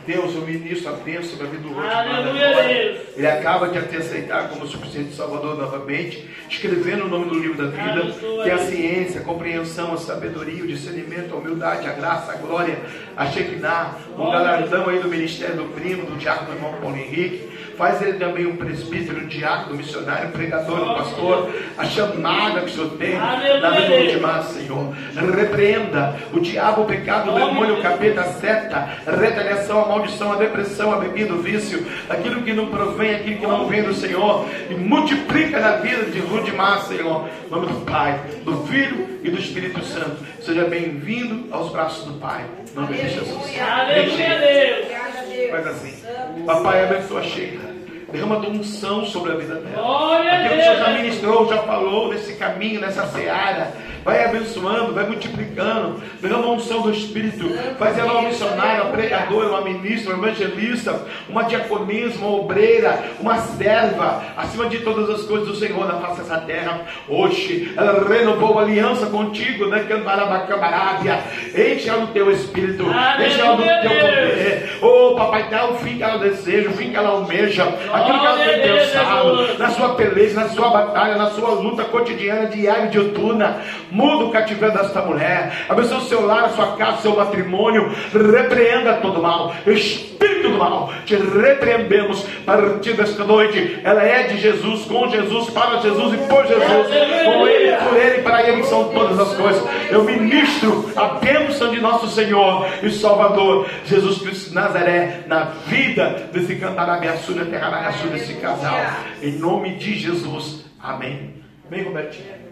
Deus, 0.07 0.33
eu 0.33 0.41
ministro 0.41 0.89
a 0.89 0.93
bênção 0.93 1.31
sobre 1.31 1.47
a 1.47 1.49
vida 1.49 1.63
do 1.63 1.73
Rô 1.73 1.81
Aleluia. 1.81 3.01
Ele 3.13 3.27
acaba 3.27 3.67
de 3.67 3.81
te 3.87 3.97
aceitar 3.97 4.47
como 4.47 4.65
suficiente 4.65 5.13
Salvador 5.13 5.57
novamente, 5.57 6.25
escrevendo 6.49 7.03
o 7.05 7.09
nome 7.09 7.25
do 7.25 7.37
livro 7.37 7.57
da 7.57 7.65
vida, 7.65 8.03
Abençoa, 8.03 8.43
que 8.45 8.49
é 8.49 8.53
a 8.53 8.57
ciência, 8.57 9.19
a 9.19 9.23
compreensão, 9.25 9.93
a 9.93 9.97
sabedoria, 9.97 10.63
o 10.63 10.67
discernimento, 10.67 11.33
a 11.33 11.37
humildade, 11.37 11.85
a 11.85 11.91
graça, 11.91 12.31
a 12.31 12.35
glória, 12.35 12.79
a 13.17 13.25
Shekinah, 13.25 13.97
um 14.17 14.31
galardão 14.31 14.87
aí 14.87 14.99
do 14.99 15.09
ministério 15.09 15.57
do 15.57 15.65
primo, 15.73 16.05
do 16.05 16.15
diácono 16.15 16.55
irmão 16.55 16.73
Paulo 16.81 16.95
Henrique. 16.95 17.56
Faz 17.77 18.01
ele 18.01 18.13
também 18.13 18.47
um 18.47 18.55
presbítero, 18.55 19.23
um 19.23 19.27
diácono, 19.27 19.75
um 19.75 19.77
missionário, 19.77 20.29
um 20.29 20.31
pregador, 20.31 20.81
um 20.81 20.95
pastor. 20.95 21.53
A 21.77 21.85
chamada 21.85 22.61
que 22.61 22.65
o 22.65 22.69
Senhor 22.69 22.89
tem 22.97 23.15
na 23.15 23.35
vida 23.35 23.67
Aleluia. 23.67 24.01
Ultimar, 24.01 24.43
Senhor. 24.45 24.95
Repreenda 25.35 26.15
o 26.33 26.39
diabo, 26.39 26.81
o 26.81 26.85
pecado, 26.85 27.31
o 27.31 27.35
demônio, 27.35 27.77
o 27.77 27.81
capeta, 27.83 28.21
a 28.21 28.33
seta, 28.33 28.89
a 29.05 29.11
retaliação, 29.11 29.85
a 29.85 29.87
maldição, 29.89 30.33
a 30.33 30.37
depressão, 30.37 30.91
a 30.91 30.97
bebida, 30.97 31.33
o 31.33 31.41
vício, 31.41 31.85
aquilo 32.09 32.41
que 32.41 32.51
não 32.51 32.65
provém, 32.67 33.13
aquilo 33.13 33.39
que 33.41 33.45
não 33.45 33.67
vem 33.67 33.83
do 33.83 33.93
Senhor, 33.93 34.47
e 34.71 34.73
multiplica 34.73 35.59
na 35.59 35.73
vida 35.73 36.05
de 36.05 36.19
Rudimar, 36.19 36.81
Senhor. 36.81 37.29
Em 37.45 37.51
nome 37.51 37.67
do 37.67 37.85
Pai, 37.85 38.19
do 38.43 38.65
Filho 38.65 39.19
e 39.23 39.29
do 39.29 39.37
Espírito 39.37 39.83
Santo. 39.83 40.17
Seja 40.41 40.65
bem-vindo 40.65 41.53
aos 41.53 41.71
braços 41.71 42.05
do 42.05 42.13
Pai. 42.19 42.43
Em 42.71 42.75
nome 42.75 42.97
de 42.97 43.07
Jesus. 43.07 43.59
Aleluia, 43.59 44.39
Deus. 44.39 45.51
Faz 45.51 45.67
assim. 45.67 45.96
Papai, 46.45 46.83
abençoa 46.83 47.19
a 47.19 47.23
Sheila. 47.23 47.67
Derrama 48.11 48.39
tua 48.39 48.49
unção 48.49 49.05
sobre 49.05 49.33
a 49.33 49.35
vida 49.35 49.55
dela. 49.55 49.81
Aquilo 50.17 50.53
que 50.53 50.59
o 50.59 50.63
Senhor 50.63 50.77
já 50.77 50.89
ministrou, 50.93 51.49
já 51.49 51.57
falou 51.63 52.09
nesse 52.09 52.33
caminho, 52.35 52.79
nessa 52.79 53.05
seara. 53.07 53.73
Vai 54.07 54.23
abençoando, 54.23 54.93
vai 54.93 55.05
multiplicando. 55.05 56.01
Derrama 56.21 56.45
a 56.45 56.51
unção 56.51 56.81
do 56.81 56.91
Espírito. 56.91 57.49
Faz 57.77 57.99
ela 57.99 58.13
uma 58.13 58.29
missionária, 58.29 58.83
uma 58.83 58.93
pregadora, 58.93 59.49
uma 59.49 59.59
ministra, 59.59 60.15
uma 60.15 60.29
evangelista, 60.29 61.01
uma 61.27 61.43
diaconisa, 61.43 62.17
uma 62.17 62.37
obreira, 62.37 63.03
uma 63.19 63.35
serva. 63.35 64.23
Acima 64.37 64.69
de 64.69 64.77
todas 64.79 65.09
as 65.09 65.23
coisas 65.25 65.49
do 65.49 65.55
Senhor 65.57 65.85
na 65.85 65.95
face 65.99 66.21
dessa 66.21 66.37
terra. 66.37 66.83
Hoje, 67.09 67.73
ela 67.75 68.07
renovou 68.07 68.57
a 68.57 68.61
aliança 68.61 69.07
contigo, 69.07 69.65
né? 69.65 69.83
Cambarabacabarábia. 69.89 71.19
Enche 71.49 71.89
ela 71.89 72.05
do 72.05 72.13
teu 72.13 72.31
Espírito. 72.31 72.83
Enche 72.83 73.41
ela 73.41 73.57
do 73.57 73.63
Aleluia, 73.63 73.81
teu 73.81 73.91
poder. 73.91 74.77
Oh, 74.81 75.15
papai, 75.15 75.49
dá 75.49 75.69
o 75.69 75.75
fim 75.79 75.97
que 75.97 76.03
ela 76.03 76.17
deseja, 76.17 76.69
o 76.69 76.73
fim 76.73 76.91
que 76.91 76.95
ela 76.95 77.09
almeja, 77.09 77.63
aquilo 77.91 78.19
que 78.21 78.25
ela 78.25 78.37
tem 78.37 78.61
pensado, 78.61 79.57
na 79.57 79.69
sua 79.71 79.95
peleja, 79.95 80.39
na 80.39 80.47
sua 80.47 80.69
batalha, 80.69 81.17
na 81.17 81.29
sua 81.31 81.49
luta 81.49 81.83
cotidiana, 81.83 82.45
diária 82.45 82.85
e 82.85 82.89
diuturna. 82.89 83.61
Muda 83.97 84.25
o 84.25 84.29
cativeiro 84.29 84.77
desta 84.77 85.01
mulher. 85.01 85.65
Abençoe 85.67 85.97
o 85.97 86.01
seu 86.01 86.23
lar, 86.23 86.43
a 86.43 86.49
sua 86.49 86.77
casa, 86.77 86.99
o 86.99 87.01
seu 87.01 87.15
matrimônio. 87.15 87.91
Repreenda 88.13 88.93
todo 88.97 89.19
mal. 89.19 89.55
Espírito 89.65 90.49
do 90.49 90.57
mal, 90.57 90.93
te 91.03 91.15
repreendemos 91.15 92.23
a 92.45 92.57
partir 92.57 92.93
desta 92.93 93.23
noite. 93.23 93.79
Ela 93.83 94.03
é 94.03 94.27
de 94.27 94.37
Jesus, 94.37 94.85
com 94.85 95.09
Jesus, 95.09 95.49
para 95.49 95.81
Jesus 95.81 96.13
e 96.13 96.17
por 96.27 96.45
Jesus. 96.45 96.87
Com 97.25 97.47
Ele, 97.47 97.75
por 97.77 97.97
Ele 97.97 98.19
e 98.19 98.21
para 98.21 98.47
Ele 98.47 98.63
são 98.65 98.89
todas 98.89 99.19
as 99.19 99.33
coisas. 99.33 99.63
Eu 99.89 100.03
ministro 100.03 100.91
a 100.95 101.05
bênção 101.15 101.71
de 101.71 101.81
nosso 101.81 102.07
Senhor 102.09 102.67
e 102.83 102.91
Salvador, 102.91 103.67
Jesus 103.83 104.19
Cristo 104.19 104.53
Nazaré, 104.53 105.23
na 105.25 105.45
vida 105.65 106.29
desse 106.31 106.55
cantarabiaçu, 106.55 107.33
terrarabiaçu, 107.33 108.07
desse 108.09 108.35
casal. 108.35 108.77
Em 109.23 109.31
nome 109.39 109.75
de 109.77 109.95
Jesus. 109.95 110.65
Amém. 110.79 111.33
Vem, 111.67 111.83
Robertinho. 111.83 112.46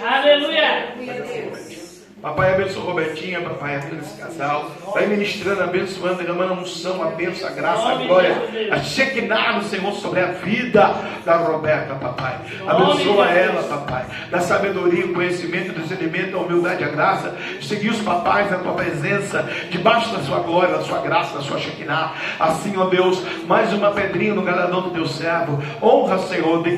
Aleluia. 0.00 1.83
Papai 2.24 2.54
abençoa 2.54 2.84
Robertinha, 2.84 3.42
papai 3.42 3.76
abençoa 3.76 3.98
esse 3.98 4.16
casal. 4.18 4.70
Vai 4.94 5.06
ministrando, 5.06 5.62
abençoando, 5.62 6.14
derramando 6.14 6.54
a 6.54 6.56
unção, 6.56 7.02
a 7.02 7.10
bênção, 7.10 7.46
a 7.46 7.52
graça, 7.52 7.86
a 7.86 7.94
glória, 7.96 8.34
a 8.70 8.78
Shekinah 8.78 9.58
do 9.58 9.64
Senhor 9.66 9.92
sobre 9.92 10.20
a 10.20 10.28
vida 10.28 10.94
da 11.22 11.36
Roberta, 11.36 11.94
papai. 11.96 12.38
Abençoa 12.66 13.26
ela, 13.26 13.62
papai. 13.64 14.06
Da 14.30 14.40
sabedoria, 14.40 15.04
o 15.04 15.12
conhecimento, 15.12 15.72
o 15.72 15.82
discernimento, 15.82 16.34
a 16.34 16.40
humildade, 16.40 16.82
a 16.82 16.88
graça. 16.88 17.36
Seguir 17.60 17.90
os 17.90 18.00
papais 18.00 18.50
na 18.50 18.56
tua 18.56 18.72
presença, 18.72 19.46
debaixo 19.68 20.10
da 20.16 20.22
sua 20.22 20.38
glória, 20.38 20.78
da 20.78 20.82
sua 20.82 21.00
graça, 21.00 21.36
da 21.36 21.42
sua 21.42 21.58
Shekinah. 21.58 22.14
Assim, 22.40 22.74
ó 22.78 22.86
Deus, 22.86 23.22
mais 23.46 23.70
uma 23.74 23.90
pedrinha 23.90 24.32
no 24.32 24.40
galardão 24.40 24.80
do 24.80 24.90
teu 24.92 25.06
servo. 25.06 25.62
Honra, 25.82 26.18
Senhor, 26.20 26.62
de 26.62 26.74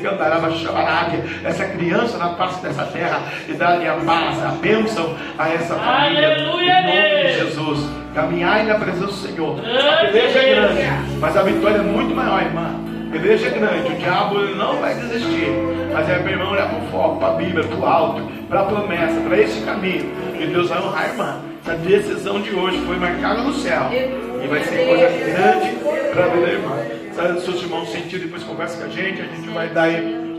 Chabarábia, 0.59 1.23
essa 1.45 1.63
criança 1.63 2.17
na 2.17 2.35
face 2.35 2.61
dessa 2.61 2.83
terra 2.87 3.21
e 3.47 3.53
dá-lhe 3.53 3.87
a 3.87 3.93
paz, 3.93 4.43
a 4.43 4.49
bênção 4.49 5.15
a 5.37 5.49
essa 5.49 5.75
família. 5.75 6.33
Aleluia, 6.33 6.79
em 6.79 6.85
nome 6.85 7.27
de. 7.27 7.39
Jesus. 7.39 7.97
Caminhar 8.13 8.63
na 8.65 8.75
presença 8.75 9.05
do 9.05 9.13
Senhor. 9.13 9.59
A 9.59 10.05
peleja 10.05 10.39
é 10.39 10.55
grande, 10.55 11.19
mas 11.19 11.37
a 11.37 11.43
vitória 11.43 11.77
é 11.77 11.81
muito 11.81 12.15
maior, 12.15 12.41
irmã. 12.41 12.75
A 13.07 13.11
peleja 13.11 13.47
é 13.47 13.49
grande, 13.51 13.93
o 13.93 13.95
diabo 13.95 14.39
não 14.55 14.77
vai 14.77 14.95
desistir. 14.95 15.51
Mas 15.93 16.09
é, 16.09 16.19
meu 16.19 16.31
irmão, 16.31 16.51
olhar 16.51 16.67
para 16.67 16.79
o 16.79 16.87
foco, 16.87 17.19
para 17.19 17.29
a 17.29 17.33
Bíblia, 17.33 17.63
para 17.63 17.77
o 17.77 17.85
alto, 17.85 18.21
para 18.49 18.61
a 18.61 18.65
promessa, 18.65 19.21
para 19.21 19.37
esse 19.39 19.61
caminho. 19.61 20.11
E 20.39 20.47
Deus 20.47 20.69
vai 20.69 20.79
honrar, 20.79 21.09
irmã. 21.09 21.41
Essa 21.63 21.75
decisão 21.77 22.41
de 22.41 22.53
hoje 22.55 22.79
foi 22.85 22.97
marcada 22.97 23.41
no 23.41 23.53
céu. 23.53 23.89
E 23.91 24.47
vai 24.47 24.63
ser 24.63 24.87
coisa 24.87 25.09
grande 25.09 25.75
para 26.13 26.25
a 26.25 26.27
vida 26.27 26.45
da 26.45 26.51
irmã. 26.53 26.77
Sabe 27.13 27.33
dos 27.33 27.43
seus 27.45 27.61
irmãos 27.61 27.89
sentir, 27.89 28.19
depois 28.19 28.43
conversa 28.43 28.77
com 28.77 28.85
a 28.85 28.89
gente, 28.89 29.21
a 29.21 29.25
gente 29.25 29.49
vai 29.49 29.67
dar 29.69 29.89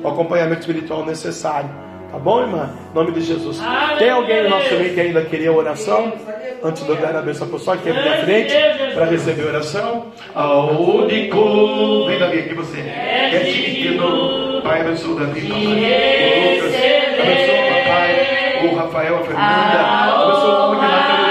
o 0.03 0.09
acompanhamento 0.09 0.61
espiritual 0.61 1.05
necessário. 1.05 1.69
Tá 2.11 2.19
bom, 2.19 2.41
irmã? 2.41 2.71
Em 2.91 2.95
nome 2.95 3.13
de 3.13 3.21
Jesus. 3.21 3.61
Tem 3.99 4.11
alguém 4.11 4.45
no 4.45 4.51
nosso 4.51 4.75
meio 4.75 4.95
que 4.95 5.01
ainda 5.01 5.23
queria 5.25 5.53
oração? 5.53 6.13
Antes 6.65 6.85
de 6.87 6.95
dar 6.95 7.15
a 7.15 7.23
bênção 7.23 7.47
pessoal 7.49 7.77
que 7.77 7.91
aqui 7.91 8.09
na 8.09 8.17
frente 8.19 8.55
para 8.95 9.05
receber 9.05 9.43
a 9.43 9.47
oração. 9.47 10.07
Aúdico. 10.35 12.07
Vem 12.07 12.19
Davi 12.19 12.39
aqui 12.41 12.55
você. 12.55 12.81
É 12.81 13.41
digno. 13.45 14.63
Pai, 14.63 14.81
abençoa 14.81 15.21
Davi, 15.21 15.49
papai. 15.49 15.65
O. 15.65 15.69
Abençoa 17.21 17.55
o 17.55 17.69
papai. 17.69 18.11
O 18.65 18.75
Rafael, 18.75 19.17
a 19.17 19.23
Fernanda. 19.23 19.81
Abençoa 20.25 20.59
o 20.59 20.69
homem 20.69 20.81
que 20.81 20.87
nasceu 20.87 21.13
no 21.13 21.29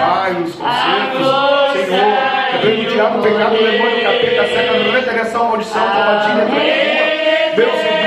Pai, 0.00 0.32
os 0.42 0.54
concertos, 0.54 1.26
Senhor. 1.72 2.12
Repreende 2.52 2.86
o 2.86 2.90
diabo, 2.90 3.18
o 3.18 3.22
pecado, 3.22 3.54
o 3.54 3.58
demônio, 3.58 3.98
o 3.98 4.02
capeta, 4.02 4.42
a 4.42 4.46
seca, 4.46 4.70
a 4.70 5.00
regressão, 5.00 5.42
a 5.42 5.48
maldição, 5.48 5.82
a 5.82 5.90
combadilha, 5.90 6.42
a 6.42 7.54
Deus, 7.54 8.01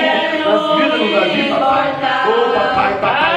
nas 0.46 0.62
vidas 0.78 1.00
do 1.00 1.08
Davi, 1.12 1.42
papai. 1.50 1.90
Ô, 2.28 2.32
papai, 2.54 2.94
papai. 3.02 3.36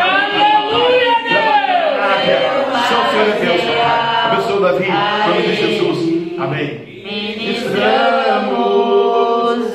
Só 2.89 2.97
o 3.01 3.05
Senhor 3.11 3.29
é 3.29 3.31
Deus, 3.41 3.61
papai. 3.63 4.33
Abençoa 4.33 4.57
o 4.57 4.61
Davi, 4.61 4.85
em 4.85 4.93
nome 5.29 5.43
de 5.43 5.55
Jesus. 5.55 5.99
Amém. 6.39 6.69
Ministramos 7.05 8.59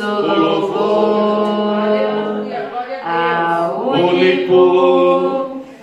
o 0.01 0.05
louvor 0.39 0.93
ao 3.05 3.89
único 3.89 4.61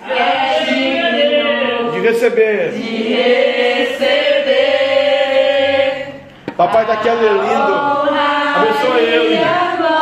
que 0.07 0.11
é 0.13 1.91
De 1.91 1.99
receber. 1.99 2.71
de 2.71 3.13
receber 3.13 4.51
Papai 6.55 6.85
daqui 6.85 7.09
é 7.09 7.13
lindo. 7.15 7.73
Abençoa 8.55 8.99
ele. 8.99 9.39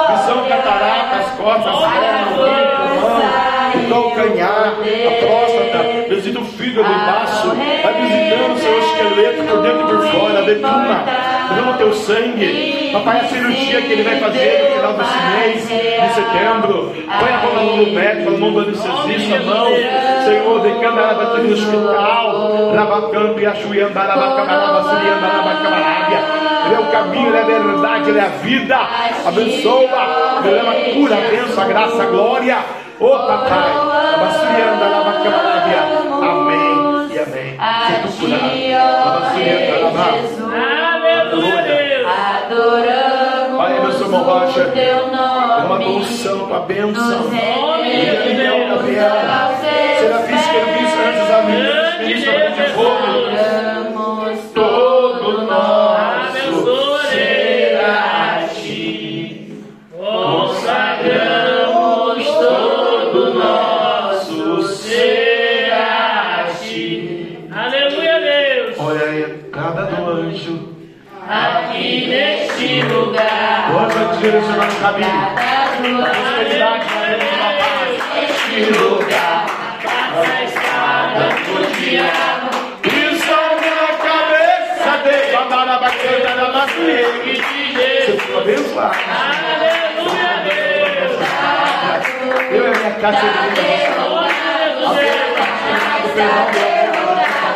Visão, 0.10 0.44
catarata, 0.48 1.16
as 1.18 1.30
costas, 1.32 1.76
as 1.76 1.80
pernas, 1.94 2.38
o 2.38 2.44
rim, 2.46 2.64
o 2.64 3.02
pulmão, 3.72 4.08
o 4.08 4.16
calcanhar, 4.16 4.68
a 4.68 5.12
próstata, 5.26 5.80
visita 6.10 6.40
o 6.40 6.46
fígado, 6.46 6.90
o 6.90 7.06
baço. 7.06 7.48
Vai 7.50 7.94
visitando 8.02 8.54
o 8.54 8.60
seu 8.60 8.80
esqueleto 8.80 9.44
por 9.44 9.62
dentro 9.62 9.82
e 9.82 9.86
por 9.86 10.08
fora. 10.08 10.42
Derrama 10.44 11.72
o 11.72 11.78
teu 11.78 11.94
sangue. 11.94 12.90
Papai, 12.94 13.20
a 13.20 13.24
cirurgia 13.26 13.82
que 13.82 13.94
ele 13.94 14.04
vai 14.04 14.20
fazer 14.20 14.64
no 14.64 14.76
final 14.76 14.94
desse 14.94 15.20
mês, 15.38 15.68
de 15.68 16.14
setembro. 16.16 16.94
Põe 17.20 17.32
a 17.32 17.38
mão 17.38 17.54
na 17.54 17.64
mão 17.64 17.84
do 17.84 17.92
médico, 17.92 18.32
na 18.32 18.38
mão 18.38 18.52
do 18.52 18.60
anestesista, 18.62 19.36
a 19.36 19.40
mão. 19.44 19.68
Senhor, 20.26 20.62
decanda 20.62 21.02
ela 21.02 21.14
vai 21.14 21.44
no 21.44 21.54
hospital. 21.54 22.74
Rabacampi, 22.76 23.46
achuianda, 23.46 24.00
rabacamaraba, 24.00 24.84
sirianda, 24.84 25.28
rabacamarabia. 25.28 26.49
Ele 26.70 26.76
é 26.76 26.80
o 26.80 26.92
caminho, 26.92 27.28
Ele 27.30 27.38
é 27.38 27.42
a 27.42 27.46
verdade, 27.46 28.10
Ele 28.10 28.20
é 28.20 28.22
a 28.22 28.28
vida. 28.28 28.78
Abençoa, 29.26 30.42
Ele 30.46 30.56
é 30.56 30.60
a 30.60 30.94
cura, 30.94 31.16
a 31.16 31.22
bênção, 31.30 31.64
a 31.64 31.68
graça, 31.68 32.04
a 32.04 32.06
glória. 32.06 32.58
Ô 33.00 33.10
papai, 33.10 33.72
abasurianda, 34.16 34.86
rabacamarabia. 34.86 35.82
Amém 36.22 37.10
e 37.12 37.20
amém. 37.20 37.58
Se 37.88 37.94
tu 38.04 38.10
curar, 38.20 38.44
abasurianda, 39.08 39.74
rabacamarabia. 39.86 40.90
Aleluia. 40.94 42.08
Adoramos 42.10 43.58
Pai, 43.58 43.78
abençoa 43.78 44.02
o 44.02 44.06
irmão 44.06 44.24
Rocha. 44.24 44.62
É 44.62 45.66
uma 45.66 45.78
condução, 45.80 46.48
tua 46.48 46.60
bênção. 46.60 47.24
Gabriel, 47.24 48.70
Gabriel. 48.70 49.12
Serafins, 50.00 50.48
querubins, 50.48 50.94
anjos, 50.94 51.32
amigos, 51.32 52.00
ministros 52.00 52.56
de 52.56 52.64
fogo. 52.74 53.09
Anjo 74.36 74.54
vai 74.58 74.68
te 74.68 74.70
direcionar 74.70 74.70
no 74.70 74.76
caminho. 74.80 75.36
Cada 75.36 75.78
tua 75.78 76.10
Prosperidade, 76.10 76.86
neste 78.14 78.60
lugar. 78.80 79.46
Passa 79.82 80.34
a 80.34 80.44
espada 80.44 81.26
O 81.50 81.66
diabo 81.80 82.50
Isso 82.84 83.38
na 83.62 83.90
cabeça 84.06 84.92
dele. 85.04 85.32
Bandara 85.36 85.76
bacana 85.80 86.32
na 86.36 86.48
macia. 86.52 87.08
Você 88.06 88.18
ficou 88.18 88.42
abençoado. 88.42 88.98
Aleluia, 89.10 90.34
Deus. 90.44 91.18
Eu 92.52 92.64
e 92.64 92.68
a 92.68 92.72
minha 92.78 92.92
casa 92.96 93.18
de 93.20 93.26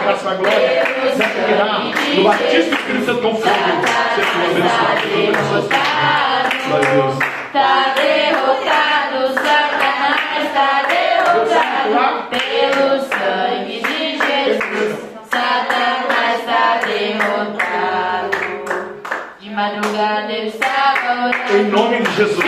graça 0.03 0.33
e 0.33 0.37
glória, 0.37 0.83
servirá 1.15 1.79
no 1.79 2.23
batismo 2.23 2.69
do 2.69 2.75
Espírito 2.75 3.05
Santo 3.05 3.21
com 3.21 3.35
fogo. 3.35 3.55
Tu 4.15 4.21
abençoado. 5.31 6.52
Glória 6.67 6.87
a 6.87 6.91
Deus. 6.91 7.15
Tá 7.53 7.93
derrotado, 7.95 9.33
Satanás 9.33 10.43
tá 10.53 10.71
derrotado 10.87 12.29
pelo 12.29 12.99
sangue 13.01 13.77
de 13.81 14.17
Jesus. 14.17 14.91
Satanás 15.29 16.37
tá 16.45 16.79
derrotado. 16.85 18.31
De 19.39 19.49
madrugada 19.51 20.31
eu 20.31 20.47
estava 20.47 21.11
Em 21.51 21.53
orando. 21.53 21.71
nome 21.77 22.01
de 22.01 22.11
Jesus. 22.15 22.45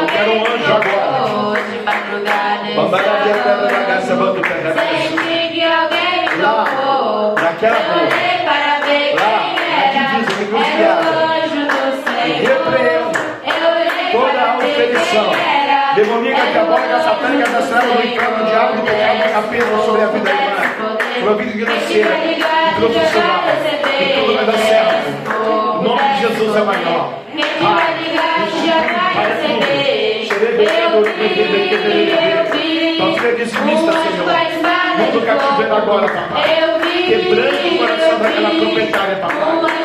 Eu 0.00 0.06
quero 0.06 0.30
um 0.32 0.42
anjo 0.46 0.72
agora. 0.72 1.62
De 1.62 1.78
madrugada 1.84 2.66
eu 2.70 2.88
da 2.88 3.98
estava 3.98 4.24
orando. 4.24 4.42
Senti 4.78 5.38
que 5.52 5.64
alguém 5.64 6.28
tocou. 6.40 7.34
naquela 7.34 7.76
Eu 7.78 7.82
olhei 8.06 8.36
para 8.44 8.70
ver 8.86 9.08
quem 9.16 9.48
era. 9.74 9.98
Era 10.78 10.94
o 11.02 11.06
anjo 11.24 11.62
do 11.66 11.82
Senhor. 12.04 13.07
Ver 15.08 15.18
ofereção 15.18 15.30
quem 15.30 15.40
era. 15.40 15.94
demoníaca, 15.94 16.46
diabólica, 16.52 17.00
satânica, 17.00 17.50
das 17.50 17.68
trevas, 17.68 17.92
do 17.92 18.06
inferno, 18.06 18.36
do 18.38 18.44
diabo, 18.50 18.76
do 18.76 18.82
pecado, 18.82 19.16
do 19.16 19.32
capeta 19.32 19.76
sobre 19.84 20.02
a 20.02 20.06
vida 20.06 20.30
humana, 20.30 20.62
sobre 21.14 21.28
a 21.28 21.34
vida 21.34 21.52
financeira 21.52 22.10
e 22.24 22.44
profissional. 22.78 23.42
E 24.00 24.20
tudo 24.20 24.34
vai 24.34 24.44
dar 24.46 24.58
certo. 24.58 25.28
O 25.78 25.82
nome 25.82 26.02
de 26.14 26.20
Jesus 26.20 26.56
é 26.56 26.60
maior. 26.62 27.14
Receber. 29.18 30.28
Eu 30.58 31.02
vi, 31.04 31.40
eu 31.40 32.44
vi. 32.52 32.78
É 33.18 33.32
dizimista, 33.32 33.92
Senhor. 33.92 34.28
Muito 34.98 35.26
cativeiro 35.26 35.74
agora, 35.74 36.08
papai. 36.08 36.62
Eu 36.62 36.78
vi, 36.80 36.88
Quebrando 37.08 37.74
o 37.74 37.78
coração 37.78 38.18
daquela 38.18 38.50
proprietária, 38.50 39.16
Um 39.16 39.20
papai. 39.20 39.78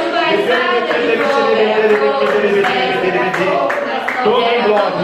Vai 4.23 4.63
Todo 4.63 4.63
glória, 4.63 4.95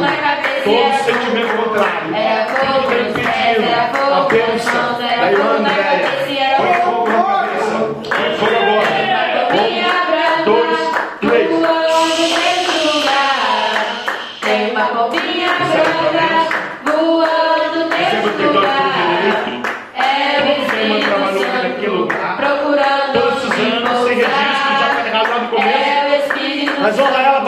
todo 0.64 0.94
sentimento 1.04 1.54
contrário, 1.58 2.08
tudo 2.56 2.94
impedindo 3.10 3.68
a 4.14 4.22
bênção 4.30 4.88
da 4.98 5.32
irmã 5.32 5.48
Andréia. 5.58 6.10
Põe 6.58 6.74
fogo 6.74 7.10
na 7.10 7.24
cabeça, 7.24 7.84
põe 8.08 8.30
fogo 8.38 8.56
agora. 8.62 8.90
Um, 9.52 10.44
dois, 10.46 10.80
três. 11.20 11.50
Tem 14.42 14.72
uma 14.72 14.86
pombinha 14.86 15.50
branca 15.60 16.58
voando 16.86 17.80
nesse 17.90 18.44
lugar. 18.44 19.44
É 19.96 20.42
o 20.42 20.46
Espírito 20.64 21.08
trabalhou 21.10 21.46
naquele 21.46 21.88
lugar. 21.90 22.38
procurando 22.38 23.18
esses 23.38 23.54
anos, 23.60 23.98
sem 24.08 24.16
registro, 24.16 24.72
já 24.80 24.88
tá 24.96 25.00
errado 25.08 25.30
lá 25.30 25.38
no 25.40 25.48
começo. 25.50 25.68
É 25.68 26.08
o 26.08 26.16
Espírito 26.26 26.82
Mas 26.82 27.00
honra 27.00 27.22
ela, 27.22 27.39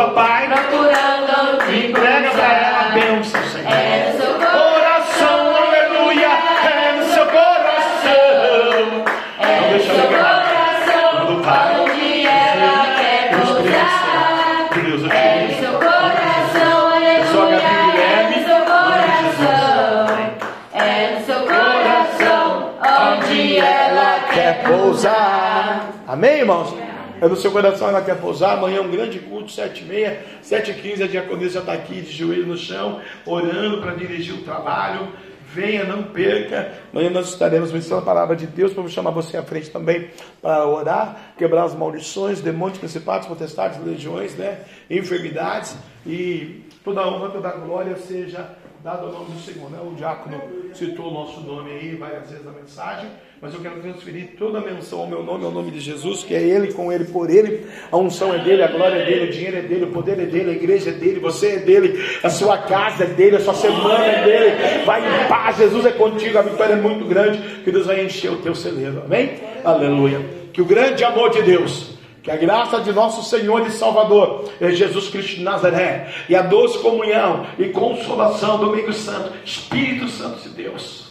Amém, 26.11 26.39
irmãos? 26.39 26.75
É 27.21 27.25
no 27.25 27.37
seu 27.37 27.53
coração 27.53 27.87
ela 27.87 28.01
quer 28.01 28.19
pousar. 28.19 28.57
Amanhã 28.57 28.79
é 28.79 28.81
um 28.81 28.91
grande 28.91 29.17
culto, 29.17 29.49
7 29.49 29.81
e 29.81 29.85
meia, 29.85 30.21
7 30.41 30.71
e 30.71 30.73
15 30.73 31.03
A 31.03 31.07
diaconisa 31.07 31.59
está 31.59 31.71
aqui 31.71 32.01
de 32.01 32.11
joelho 32.11 32.47
no 32.47 32.57
chão, 32.57 32.99
orando 33.25 33.79
para 33.79 33.93
dirigir 33.93 34.35
o 34.35 34.41
trabalho. 34.41 35.07
Venha, 35.53 35.85
não 35.85 36.03
perca. 36.03 36.73
Amanhã 36.91 37.09
nós 37.09 37.29
estaremos 37.29 37.71
ministrando 37.71 38.01
a 38.01 38.05
palavra 38.05 38.35
de 38.35 38.45
Deus. 38.45 38.73
Vamos 38.73 38.91
chamar 38.91 39.11
você 39.11 39.37
à 39.37 39.43
frente 39.43 39.69
também 39.69 40.09
para 40.41 40.67
orar, 40.67 41.33
quebrar 41.37 41.63
as 41.63 41.73
maldições, 41.73 42.41
demônios, 42.41 42.77
principados, 42.77 43.25
potestades, 43.25 43.81
legiões, 43.81 44.35
né? 44.35 44.65
enfermidades. 44.89 45.77
E 46.05 46.65
toda 46.83 47.07
honra, 47.07 47.29
toda 47.29 47.51
glória 47.51 47.95
seja 47.95 48.49
dada 48.83 49.03
ao 49.03 49.11
nome 49.13 49.31
do 49.31 49.39
Senhor. 49.39 49.69
Né? 49.69 49.79
O 49.81 49.93
diácono 49.95 50.41
citou 50.73 51.09
o 51.09 51.13
nosso 51.13 51.39
nome 51.41 51.71
aí 51.71 51.95
várias 51.95 52.29
vezes 52.29 52.45
na 52.45 52.51
mensagem, 52.51 53.09
mas 53.41 53.55
eu 53.55 53.59
quero 53.59 53.81
transferir 53.81 54.35
toda 54.37 54.59
a 54.59 54.61
menção 54.61 54.99
ao 54.99 55.07
meu 55.07 55.23
nome, 55.23 55.43
ao 55.43 55.51
nome 55.51 55.71
de 55.71 55.79
Jesus, 55.79 56.23
que 56.23 56.35
é 56.35 56.43
Ele, 56.43 56.71
com 56.73 56.93
Ele, 56.93 57.05
por 57.05 57.27
Ele. 57.27 57.65
A 57.91 57.97
unção 57.97 58.31
é 58.31 58.37
dele, 58.37 58.61
a 58.61 58.67
glória 58.67 58.97
é 58.97 59.03
dele, 59.05 59.29
o 59.29 59.31
dinheiro 59.31 59.57
é 59.57 59.61
dele, 59.61 59.85
o 59.85 59.87
poder 59.87 60.19
é 60.19 60.25
dele, 60.27 60.51
a 60.51 60.53
igreja 60.53 60.91
é 60.91 60.93
dele, 60.93 61.19
você 61.19 61.53
é 61.53 61.57
dele, 61.57 61.99
a 62.21 62.29
sua 62.29 62.59
casa 62.59 63.05
é 63.05 63.07
dele, 63.07 63.37
a 63.37 63.39
sua 63.39 63.55
semana 63.55 64.05
é 64.05 64.23
dele. 64.23 64.85
Vai 64.85 65.01
em 65.01 65.27
paz, 65.27 65.57
Jesus 65.57 65.87
é 65.87 65.91
contigo, 65.91 66.37
a 66.37 66.43
vitória 66.43 66.73
é 66.73 66.75
muito 66.75 67.03
grande, 67.05 67.39
que 67.63 67.71
Deus 67.71 67.87
vai 67.87 68.05
encher 68.05 68.31
o 68.31 68.37
teu 68.37 68.53
celeiro. 68.53 69.01
Amém? 69.03 69.31
Aleluia. 69.65 70.23
Que 70.53 70.61
o 70.61 70.65
grande 70.65 71.03
amor 71.03 71.31
de 71.31 71.41
Deus, 71.41 71.95
que 72.21 72.29
a 72.29 72.35
graça 72.35 72.79
de 72.81 72.93
nosso 72.93 73.27
Senhor 73.27 73.65
e 73.65 73.71
Salvador, 73.71 74.51
é 74.61 74.69
Jesus 74.69 75.07
Cristo 75.07 75.37
de 75.37 75.43
Nazaré, 75.43 76.13
e 76.29 76.35
a 76.35 76.43
doce 76.43 76.77
comunhão 76.77 77.47
e 77.57 77.69
consolação 77.69 78.59
do 78.59 78.67
Domingo 78.67 78.93
Santo, 78.93 79.31
Espírito 79.43 80.07
Santo 80.09 80.47
de 80.47 80.49
Deus, 80.49 81.10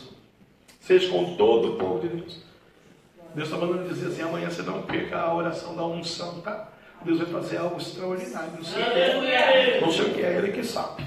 seja 0.90 1.08
com 1.08 1.36
todo 1.36 1.74
o 1.74 1.76
povo 1.76 2.00
de 2.00 2.08
Deus. 2.08 2.38
Deus 3.32 3.48
está 3.48 3.64
mandando 3.64 3.88
dizer 3.88 4.08
assim: 4.08 4.22
amanhã 4.22 4.50
você 4.50 4.62
não 4.62 4.82
perca 4.82 5.20
a 5.20 5.32
oração 5.32 5.76
da 5.76 5.84
unção, 5.84 6.40
tá? 6.40 6.68
Deus 7.04 7.18
vai 7.18 7.28
fazer 7.28 7.58
algo 7.58 7.80
extraordinário. 7.80 8.50
Não 8.56 8.64
sei 8.64 8.82
o 8.82 8.90
que 8.90 9.28
é, 9.28 9.80
não 9.80 9.92
sei 9.92 10.04
o 10.04 10.14
que 10.14 10.20
é 10.20 10.36
Ele 10.36 10.52
que 10.52 10.64
sabe. 10.64 11.04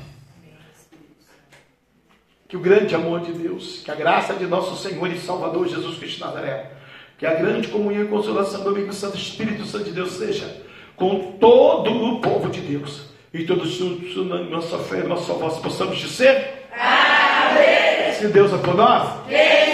Que 2.48 2.56
o 2.56 2.62
grande 2.62 2.96
amor 2.96 3.20
de 3.22 3.34
Deus, 3.34 3.82
que 3.84 3.92
a 3.92 3.96
graça 3.96 4.34
de 4.36 4.46
nosso 4.46 4.78
Senhor 4.78 5.12
e 5.12 5.20
Salvador 5.20 5.68
Jesus 5.68 5.98
Cristo 5.98 6.16
de 6.16 6.22
Nazaré, 6.22 6.72
que 7.18 7.26
a 7.26 7.34
grande 7.34 7.68
comunhão 7.68 8.06
e 8.06 8.08
consolação 8.08 8.64
do 8.64 8.70
amigo 8.70 8.94
Santo 8.94 9.18
Espírito 9.18 9.66
Santo 9.66 9.86
de 9.86 9.92
Deus 9.92 10.14
seja 10.14 10.62
com 10.96 11.34
todo 11.34 11.92
o 11.92 12.22
povo 12.22 12.50
de 12.50 12.62
Deus. 12.62 13.12
E 13.34 13.44
todos 13.44 13.72
juntos, 13.72 14.16
na 14.28 14.44
nossa 14.44 14.78
fé, 14.80 14.98
na 14.98 15.10
nossa 15.10 15.34
voz, 15.34 15.58
possamos 15.58 15.98
dizer: 15.98 16.70
Amém. 16.72 18.14
Se 18.14 18.28
Deus 18.30 18.54
é 18.54 18.58
por 18.58 18.76
nós, 18.76 19.10
nós? 19.28 19.73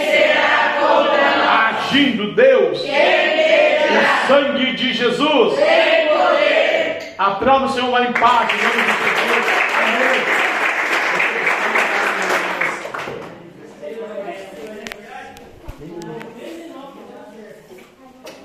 Agindo 1.90 2.34
Deus, 2.34 2.82
o 2.82 4.28
sangue 4.28 4.74
de 4.74 4.94
Jesus, 4.94 5.56
sem 5.56 6.08
poder. 6.08 7.16
Aprova 7.18 7.66
o 7.66 7.70
Senhor 7.70 7.90
vai 7.90 8.10
em 8.10 8.14
paz, 8.14 8.48
em 8.54 8.58
nome 8.64 8.84
de 8.84 9.10
Jesus. 9.10 9.59